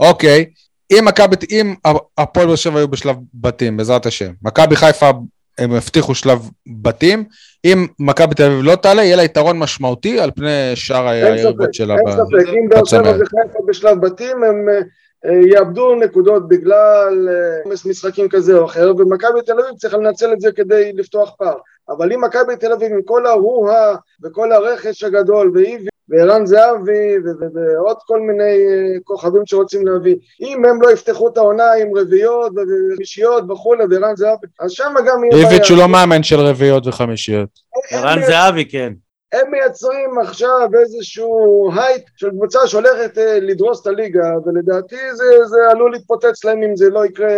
אוקיי, 0.00 0.44
אם 0.92 1.04
מכבי, 1.04 1.36
אם 1.50 1.74
הפועל 2.18 2.46
באר 2.46 2.56
שבע 2.56 2.78
היו 2.78 2.88
בשלב 2.88 3.16
בתים, 3.34 3.76
בעזרת 3.76 4.06
השם, 4.06 4.32
מכבי 4.42 4.76
חיפה 4.76 5.10
הם 5.60 5.72
הבטיחו 5.72 6.14
שלב 6.14 6.50
בתים, 6.82 7.24
אם 7.64 7.86
מכבי 7.98 8.34
תל 8.34 8.42
אביב 8.42 8.60
לא 8.62 8.74
תעלה, 8.74 9.04
יהיה 9.04 9.16
לה 9.16 9.22
יתרון 9.22 9.58
משמעותי 9.58 10.20
על 10.20 10.30
פני 10.30 10.72
שאר 10.74 11.12
אין 11.12 11.32
היריבות 11.32 11.74
שלה. 11.74 11.94
אין 11.94 12.04
ב- 12.06 12.10
ספק, 12.10 12.48
אם 12.48 12.68
באר 12.68 12.84
שבע 12.84 13.00
בצמרת. 13.00 13.20
וחיפה 13.20 13.58
בשלב 13.68 14.00
בתים 14.00 14.44
הם 14.44 14.68
אה, 14.68 14.80
אה, 15.26 15.40
יאבדו 15.52 15.94
נקודות 15.94 16.48
בגלל 16.48 17.28
אה, 17.28 17.62
עומס 17.64 17.86
משחקים 17.86 18.28
כזה 18.28 18.58
או 18.58 18.64
אחר, 18.64 18.92
ומכבי 18.98 19.42
תל 19.46 19.52
אביב 19.52 19.78
צריכה 19.78 19.96
לנצל 19.96 20.32
את 20.32 20.40
זה 20.40 20.52
כדי 20.52 20.92
לפתוח 20.94 21.34
פער. 21.38 21.56
אבל 21.88 22.12
אם 22.12 22.24
מכבי 22.24 22.56
תל 22.56 22.72
אביב 22.72 22.92
עם 22.92 23.02
כל 23.04 23.26
ההוא-הא 23.26 23.96
וכל 24.22 24.52
הרכש 24.52 25.04
הגדול 25.04 25.52
ואיבי 25.54 25.89
וערן 26.10 26.46
זהבי 26.46 27.16
ועוד 27.54 27.96
כל 28.06 28.20
מיני 28.20 28.42
אה, 28.42 29.00
כוכבים 29.04 29.42
שרוצים 29.46 29.86
להביא, 29.86 30.16
אם 30.40 30.64
הם 30.64 30.82
לא 30.82 30.90
יפתחו 30.90 31.28
את 31.28 31.36
העונה 31.36 31.72
עם 31.82 31.96
רביעיות 31.96 32.52
וחמישיות 32.52 33.50
וכולי 33.50 33.84
וערן 33.90 34.16
זהבי, 34.16 34.46
אז 34.60 34.70
שם 34.70 34.94
גם 35.06 35.24
יהיה 35.24 35.50
איביץ' 35.50 35.70
הוא 35.70 35.78
לא 35.78 35.88
מאמן 35.88 36.22
של 36.22 36.40
רביעיות 36.40 36.86
וחמישיות. 36.86 37.48
ערן 37.90 38.22
זהבי 38.26 38.64
כן. 38.64 38.92
הם 39.32 39.50
מייצרים 39.50 40.18
עכשיו 40.22 40.68
איזשהו 40.80 41.70
הייפ 41.76 42.02
של 42.16 42.30
קבוצה 42.30 42.58
שהולכת 42.66 43.18
אה, 43.18 43.38
לדרוס 43.40 43.82
את 43.82 43.86
הליגה, 43.86 44.30
ולדעתי 44.46 44.96
זה, 45.14 45.24
זה 45.46 45.56
עלול 45.70 45.92
להתפוצץ 45.92 46.44
להם 46.44 46.62
אם 46.62 46.76
זה 46.76 46.90
לא 46.90 47.06
יקרה 47.06 47.28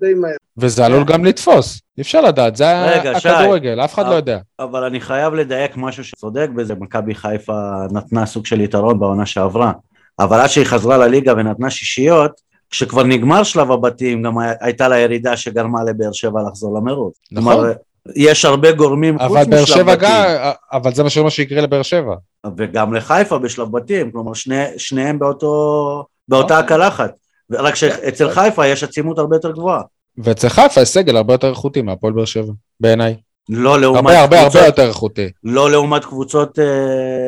די 0.00 0.14
מהר. 0.14 0.36
וזה 0.56 0.86
עלול 0.86 1.04
גם 1.04 1.24
לתפוס, 1.24 1.80
אי 1.98 2.02
אפשר 2.02 2.20
לדעת, 2.20 2.56
זה 2.56 2.64
רגע, 2.82 3.20
שי. 3.20 3.28
הכדורגל, 3.28 3.80
אף 3.84 3.94
אחד 3.94 4.06
לא 4.06 4.10
אה. 4.10 4.16
יודע. 4.16 4.38
אבל 4.58 4.84
אני 4.84 5.00
חייב 5.00 5.34
לדייק 5.34 5.72
משהו 5.76 6.04
שצודק 6.04 6.48
בזה, 6.54 6.74
מכבי 6.74 7.14
חיפה 7.14 7.86
נתנה 7.92 8.26
סוג 8.26 8.46
של 8.46 8.60
יתרון 8.60 8.98
בעונה 9.00 9.26
שעברה, 9.26 9.72
אבל 10.18 10.40
עד 10.40 10.48
שהיא 10.48 10.64
חזרה 10.64 10.96
לליגה 10.98 11.32
ונתנה 11.36 11.70
שישיות, 11.70 12.48
כשכבר 12.70 13.02
נגמר 13.02 13.42
שלב 13.42 13.70
הבתים, 13.70 14.22
גם 14.22 14.34
הייתה 14.60 14.88
לה 14.88 14.98
ירידה 14.98 15.36
שגרמה 15.36 15.84
לבאר 15.84 16.12
שבע 16.12 16.40
לחזור 16.48 16.78
למרוץ. 16.78 17.18
נכון. 17.32 17.54
כלומר, 17.54 17.72
יש 18.16 18.44
הרבה 18.44 18.72
גורמים 18.72 19.18
חוץ 19.18 19.26
אבל 19.36 19.44
באר 19.50 19.62
משלב 19.62 19.76
שבע 19.76 19.94
בתים, 19.96 20.08
גם, 20.08 20.50
אבל 20.72 20.94
זה 20.94 21.22
מה 21.22 21.30
שיקרה 21.30 21.60
לבאר 21.60 21.82
שבע. 21.82 22.14
וגם 22.56 22.94
לחיפה 22.94 23.38
בשלב 23.38 23.72
בתים, 23.72 24.10
כלומר 24.10 24.34
שני, 24.34 24.64
שניהם 24.76 25.18
באותו, 25.18 26.04
באותה 26.28 26.60
אוקיי. 26.60 26.76
הקלחת, 26.76 27.10
רק 27.52 27.74
שאצל 27.74 28.30
חיפה 28.30 28.66
יש 28.66 28.82
עצימות 28.84 29.18
הרבה 29.18 29.36
יותר 29.36 29.50
גבוהה. 29.50 29.82
ואצל 30.18 30.48
חיפה 30.48 30.80
יש 30.80 30.88
סגל 30.88 31.16
הרבה 31.16 31.34
יותר 31.34 31.50
איכותי 31.50 31.82
מהפועל 31.82 32.12
באר 32.12 32.24
שבע, 32.24 32.52
בעיניי. 32.80 33.16
לא 33.48 33.80
לעומת 33.80 33.98
הרבה 34.00 34.20
הרבה 34.20 34.36
קבוצות, 34.40 34.56
הרבה 34.56 34.66
יותר 34.66 34.88
איכותי. 34.88 35.28
לא 35.44 35.70
לעומת 35.70 36.04
קבוצות 36.04 36.58
אה, 36.58 36.64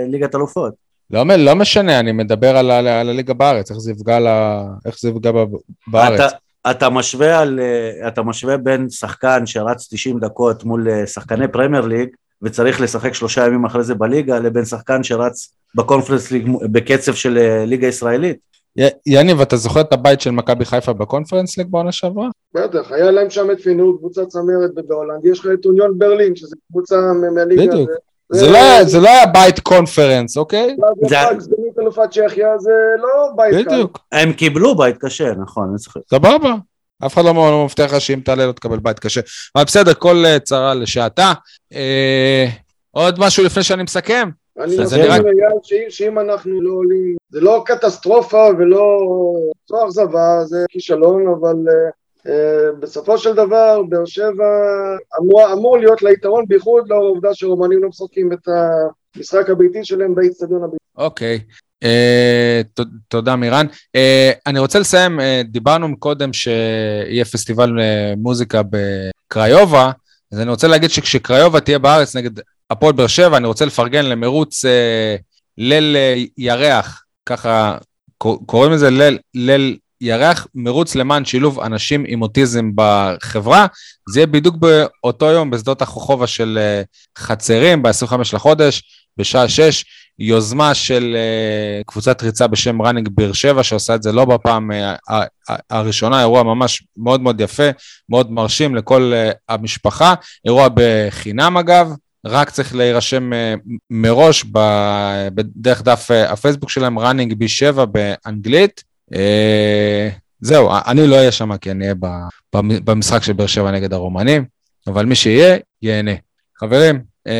ליגת 0.08 0.34
אלופות. 0.34 0.72
לא, 1.10 1.24
לא 1.38 1.54
משנה, 1.54 2.00
אני 2.00 2.12
מדבר 2.12 2.56
על, 2.56 2.70
ה- 2.70 2.78
על 3.00 3.08
הליגה 3.08 3.34
בארץ, 3.34 3.70
איך 3.70 3.78
זה 3.78 3.92
יפגע, 3.92 4.20
ל, 4.20 4.26
איך 4.86 4.98
זה 5.00 5.08
יפגע 5.08 5.30
בארץ. 5.86 6.20
אתה, 6.20 6.36
אתה, 6.70 6.90
משווה 6.90 7.38
על, 7.40 7.60
אה, 7.60 8.08
אתה 8.08 8.22
משווה 8.22 8.56
בין 8.56 8.90
שחקן 8.90 9.46
שרץ 9.46 9.88
90 9.94 10.20
דקות 10.20 10.64
מול 10.64 10.88
אה, 10.88 11.06
שחקני 11.06 11.48
פרמייר 11.48 11.86
ליג 11.86 12.08
וצריך 12.42 12.80
לשחק 12.80 13.14
שלושה 13.14 13.46
ימים 13.46 13.64
אחרי 13.64 13.84
זה 13.84 13.94
בליגה 13.94 14.38
לבין 14.38 14.64
שחקן 14.64 15.02
שרץ 15.02 15.54
בקונפרנס 15.74 16.30
ליג 16.30 16.48
בקצב 16.72 17.14
של 17.14 17.38
אה, 17.38 17.64
ליגה 17.66 17.86
ישראלית. 17.86 18.36
י- 18.78 18.88
יניב, 19.06 19.40
אתה 19.40 19.56
זוכר 19.56 19.80
את 19.80 19.92
הבית 19.92 20.20
של 20.20 20.30
מכבי 20.30 20.64
חיפה 20.64 20.92
בקונפרנס 20.92 21.58
ליג 21.58 21.66
בעונה 21.70 21.92
שעברה? 21.92 22.28
בטח, 22.54 22.92
היה 22.92 23.10
להם 23.10 23.30
שם 23.30 23.50
את 23.50 23.60
פיינורד, 23.60 23.98
קבוצה 23.98 24.26
צמרת 24.26 24.74
בהולנד, 24.88 25.24
יש 25.26 25.40
לך 25.40 25.46
את 25.60 25.64
אוניון 25.66 25.98
ברלין, 25.98 26.36
שזו 26.36 26.56
קבוצה 26.70 26.96
מהליגה, 27.34 27.66
בדיוק. 27.66 27.90
זה 28.32 28.50
לא 28.50 28.56
היה- 28.58 28.84
זה 28.84 29.00
לא 29.00 29.08
היה 29.08 29.26
בית 29.26 29.60
קונפרנס, 29.60 30.36
אוקיי? 30.36 30.76
זה- 31.08 31.08
זה... 31.08 31.16
סגנית 31.40 31.78
אלופת 31.78 32.10
צ'כיה 32.10 32.58
זה 32.58 32.70
לא 33.02 33.08
בית 33.36 33.54
קל. 33.54 33.62
בדיוק, 33.74 33.98
הם 34.12 34.32
קיבלו 34.32 34.76
בית 34.76 34.96
קשה, 34.98 35.32
נכון, 35.34 35.68
אני 35.68 35.78
זוכר. 35.78 36.00
סבבה. 36.10 36.54
אף 37.06 37.14
אחד 37.14 37.24
לא 37.24 37.34
לא 37.34 37.64
מבטיח 37.64 37.92
לך 37.94 38.00
שאם 38.00 38.20
תעלה 38.24 38.46
לא 38.46 38.52
תקבל 38.52 38.78
בית 38.78 38.98
קשה. 38.98 39.20
אבל 39.56 39.64
בסדר, 39.64 39.94
כל 39.94 40.24
אה, 40.26 40.38
צרה 40.38 40.74
לשעתה. 40.74 41.32
אה, 41.74 42.46
עוד 42.90 43.18
משהו 43.20 43.44
לפני 43.44 43.62
שאני 43.62 43.82
מסכם? 43.82 44.28
אני 44.60 44.78
מסכים 44.78 45.00
אייל 45.00 45.22
שאם- 45.88 46.18
אנחנו 46.18 46.60
לא 46.62 46.72
עולים, 46.72 47.16
זה 47.30 47.40
לא 47.40 47.62
קטסטרופה 47.66 48.46
ולא 48.58 48.98
זו 49.68 49.84
אכזבה, 49.86 50.40
זה 50.44 50.56
כישלון, 50.70 51.24
אבל 51.40 51.54
אה, 51.68 51.90
בסופו 52.80 53.18
של 53.18 53.32
דבר, 53.32 53.82
באר 53.88 54.04
שבע 54.06 54.44
אמור, 55.20 55.52
אמור 55.52 55.78
להיות 55.78 56.02
לה 56.02 56.10
יתרון, 56.12 56.44
בייחוד 56.48 56.84
לאור 56.88 57.04
העובדה 57.04 57.28
שרומנים 57.34 57.82
לא 57.82 57.88
משחקים 57.88 58.32
את 58.32 58.48
המשחק 59.16 59.50
הביתי 59.50 59.78
שלהם 59.84 60.14
באיצטדיון 60.14 60.62
הביתי. 60.64 60.76
אוקיי. 60.96 61.38
אה, 61.82 62.60
ת- 62.74 62.80
תודה 63.08 63.36
מירן. 63.36 63.66
אה, 63.96 64.32
אני 64.46 64.58
רוצה 64.58 64.78
לסיים, 64.78 65.20
אה, 65.20 65.42
דיברנו 65.44 65.98
קודם 65.98 66.32
שיהיה 66.32 67.24
פסטיבל 67.24 67.80
אה, 67.80 68.14
מוזיקה 68.16 68.62
בקריובה, 68.70 69.90
אז 70.32 70.40
אני 70.40 70.50
רוצה 70.50 70.68
להגיד 70.68 70.90
שכשקריובה 70.90 71.60
תהיה 71.60 71.78
בארץ 71.78 72.16
נגד 72.16 72.30
הפועל 72.70 72.92
באר 72.92 73.06
שבע, 73.06 73.36
אני 73.36 73.46
רוצה 73.46 73.64
לפרגן 73.64 74.04
למרוץ 74.06 74.64
אה, 74.64 75.16
ליל 75.58 75.96
אה, 75.96 76.14
ירח, 76.38 77.04
ככה 77.26 77.78
קור- 78.18 78.46
קוראים 78.46 78.72
לזה 78.72 78.90
ליל, 78.90 79.18
ליל 79.34 79.76
ירח, 80.00 80.46
מרוץ 80.54 80.94
למען 80.94 81.24
שילוב 81.24 81.60
אנשים 81.60 82.04
עם 82.06 82.22
אוטיזם 82.22 82.70
בחברה. 82.74 83.66
זה 84.10 84.20
יהיה 84.20 84.26
בדיוק 84.26 84.56
באותו 84.56 85.26
יום 85.26 85.50
בשדות 85.50 85.82
החוכובה 85.82 86.26
של 86.26 86.58
אה, 86.60 86.82
חצרים, 87.18 87.82
ב-25 87.82 88.14
לחודש, 88.32 88.82
בשעה 89.16 89.48
6. 89.48 89.84
יוזמה 90.20 90.74
של 90.74 91.16
uh, 91.16 91.84
קבוצת 91.86 92.22
ריצה 92.22 92.46
בשם 92.46 92.82
ראנינג 92.82 93.08
באר 93.14 93.32
שבע, 93.32 93.62
שעושה 93.62 93.94
את 93.94 94.02
זה 94.02 94.12
לא 94.12 94.24
בפעם 94.24 94.70
uh, 94.70 94.74
ה- 94.74 95.22
ה- 95.50 95.56
הראשונה, 95.70 96.20
אירוע 96.20 96.42
ממש 96.42 96.82
מאוד 96.96 97.20
מאוד 97.20 97.40
יפה, 97.40 97.68
מאוד 98.08 98.32
מרשים 98.32 98.74
לכל 98.74 99.12
המשפחה, 99.48 100.14
אירוע 100.44 100.68
בחינם 100.74 101.56
אגב, 101.56 101.90
רק 102.26 102.50
צריך 102.50 102.74
להירשם 102.74 103.30
מראש 103.90 104.44
ב- 104.52 105.28
דרך 105.56 105.82
דף 105.82 106.10
הפייסבוק 106.28 106.70
שלהם, 106.70 106.98
ראנינג 106.98 107.34
בי 107.34 107.48
7 107.48 107.84
באנגלית. 107.84 108.89
Uh, 109.14 109.16
זהו, 110.40 110.70
אני 110.86 111.06
לא 111.06 111.16
אהיה 111.16 111.32
שם 111.32 111.56
כי 111.56 111.70
אני 111.70 111.84
אהיה 111.84 111.94
במשחק 112.60 113.22
של 113.22 113.32
באר 113.32 113.46
שבע 113.46 113.70
נגד 113.70 113.92
הרומנים, 113.92 114.44
אבל 114.86 115.06
מי 115.06 115.14
שיהיה, 115.14 115.56
ייהנה. 115.82 116.10
חברים, 116.60 117.00
uh, 117.28 117.30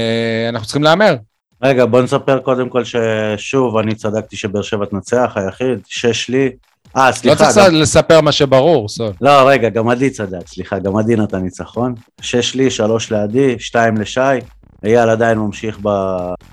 אנחנו 0.48 0.66
צריכים 0.66 0.82
להמר. 0.82 1.16
רגע, 1.62 1.86
בוא 1.86 2.02
נספר 2.02 2.38
קודם 2.38 2.68
כל 2.68 2.82
ששוב, 2.84 3.76
אני 3.76 3.94
צדקתי 3.94 4.36
שבאר 4.36 4.62
שבע 4.62 4.86
תנצח, 4.86 5.32
היחיד, 5.36 5.78
שש 5.86 6.28
לי. 6.28 6.50
אה, 6.96 7.06
לא 7.06 7.12
סליחה. 7.12 7.36
צריך 7.52 7.66
גם- 7.66 7.74
לספר 7.74 8.20
מה 8.20 8.32
שברור, 8.32 8.88
סול. 8.88 9.12
לא, 9.20 9.48
רגע, 9.48 9.68
גם 9.68 9.88
עדי 9.88 10.10
צדק, 10.10 10.46
סליחה, 10.46 10.78
גם 10.78 10.96
עדי 10.96 11.16
נתן 11.16 11.38
ניצחון. 11.38 11.94
שש 12.20 12.54
לי, 12.54 12.70
שלוש 12.70 13.12
לעדי, 13.12 13.56
שתיים 13.58 13.96
לשי. 13.96 14.20
אייל 14.84 15.08
עדיין 15.08 15.38
ממשיך 15.38 15.78
ב... 15.82 15.88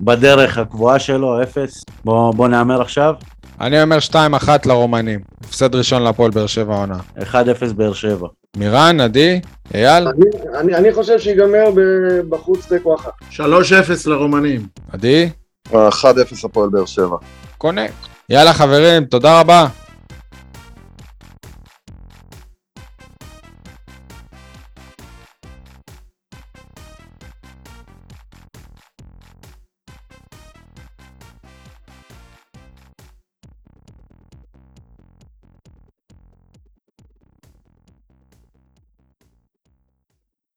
בדרך 0.01 0.57
הקבועה 0.57 0.99
שלו, 0.99 1.43
אפס. 1.43 1.83
בוא, 2.05 2.33
בוא 2.33 2.47
נהמר 2.47 2.81
עכשיו. 2.81 3.13
אני 3.61 3.83
אומר 3.83 3.97
2-1 4.11 4.15
לרומנים. 4.65 5.19
הפסד 5.43 5.75
ראשון 5.75 6.01
להפועל 6.01 6.31
באר 6.31 6.47
שבע 6.47 6.73
העונה. 6.75 6.97
1-0 7.19 7.25
באר 7.75 7.93
שבע. 7.93 8.27
מירן, 8.57 8.99
עדי, 9.01 9.39
אייל, 9.73 10.07
אני, 10.07 10.25
אני, 10.59 10.75
אני 10.75 10.93
חושב 10.93 11.19
שיגמר 11.19 11.71
ב- 11.75 12.19
בחוץ 12.29 12.65
תיקו 12.65 12.95
אחת. 12.95 13.11
3-0 13.31 13.39
לרומנים. 14.05 14.67
עדי, 14.91 15.29
1-0 15.69 15.73
הפועל 16.43 16.69
באר 16.69 16.85
שבע. 16.85 17.17
קונה. 17.57 17.81
יאללה 18.29 18.53
חברים, 18.53 19.05
תודה 19.05 19.39
רבה. 19.39 19.67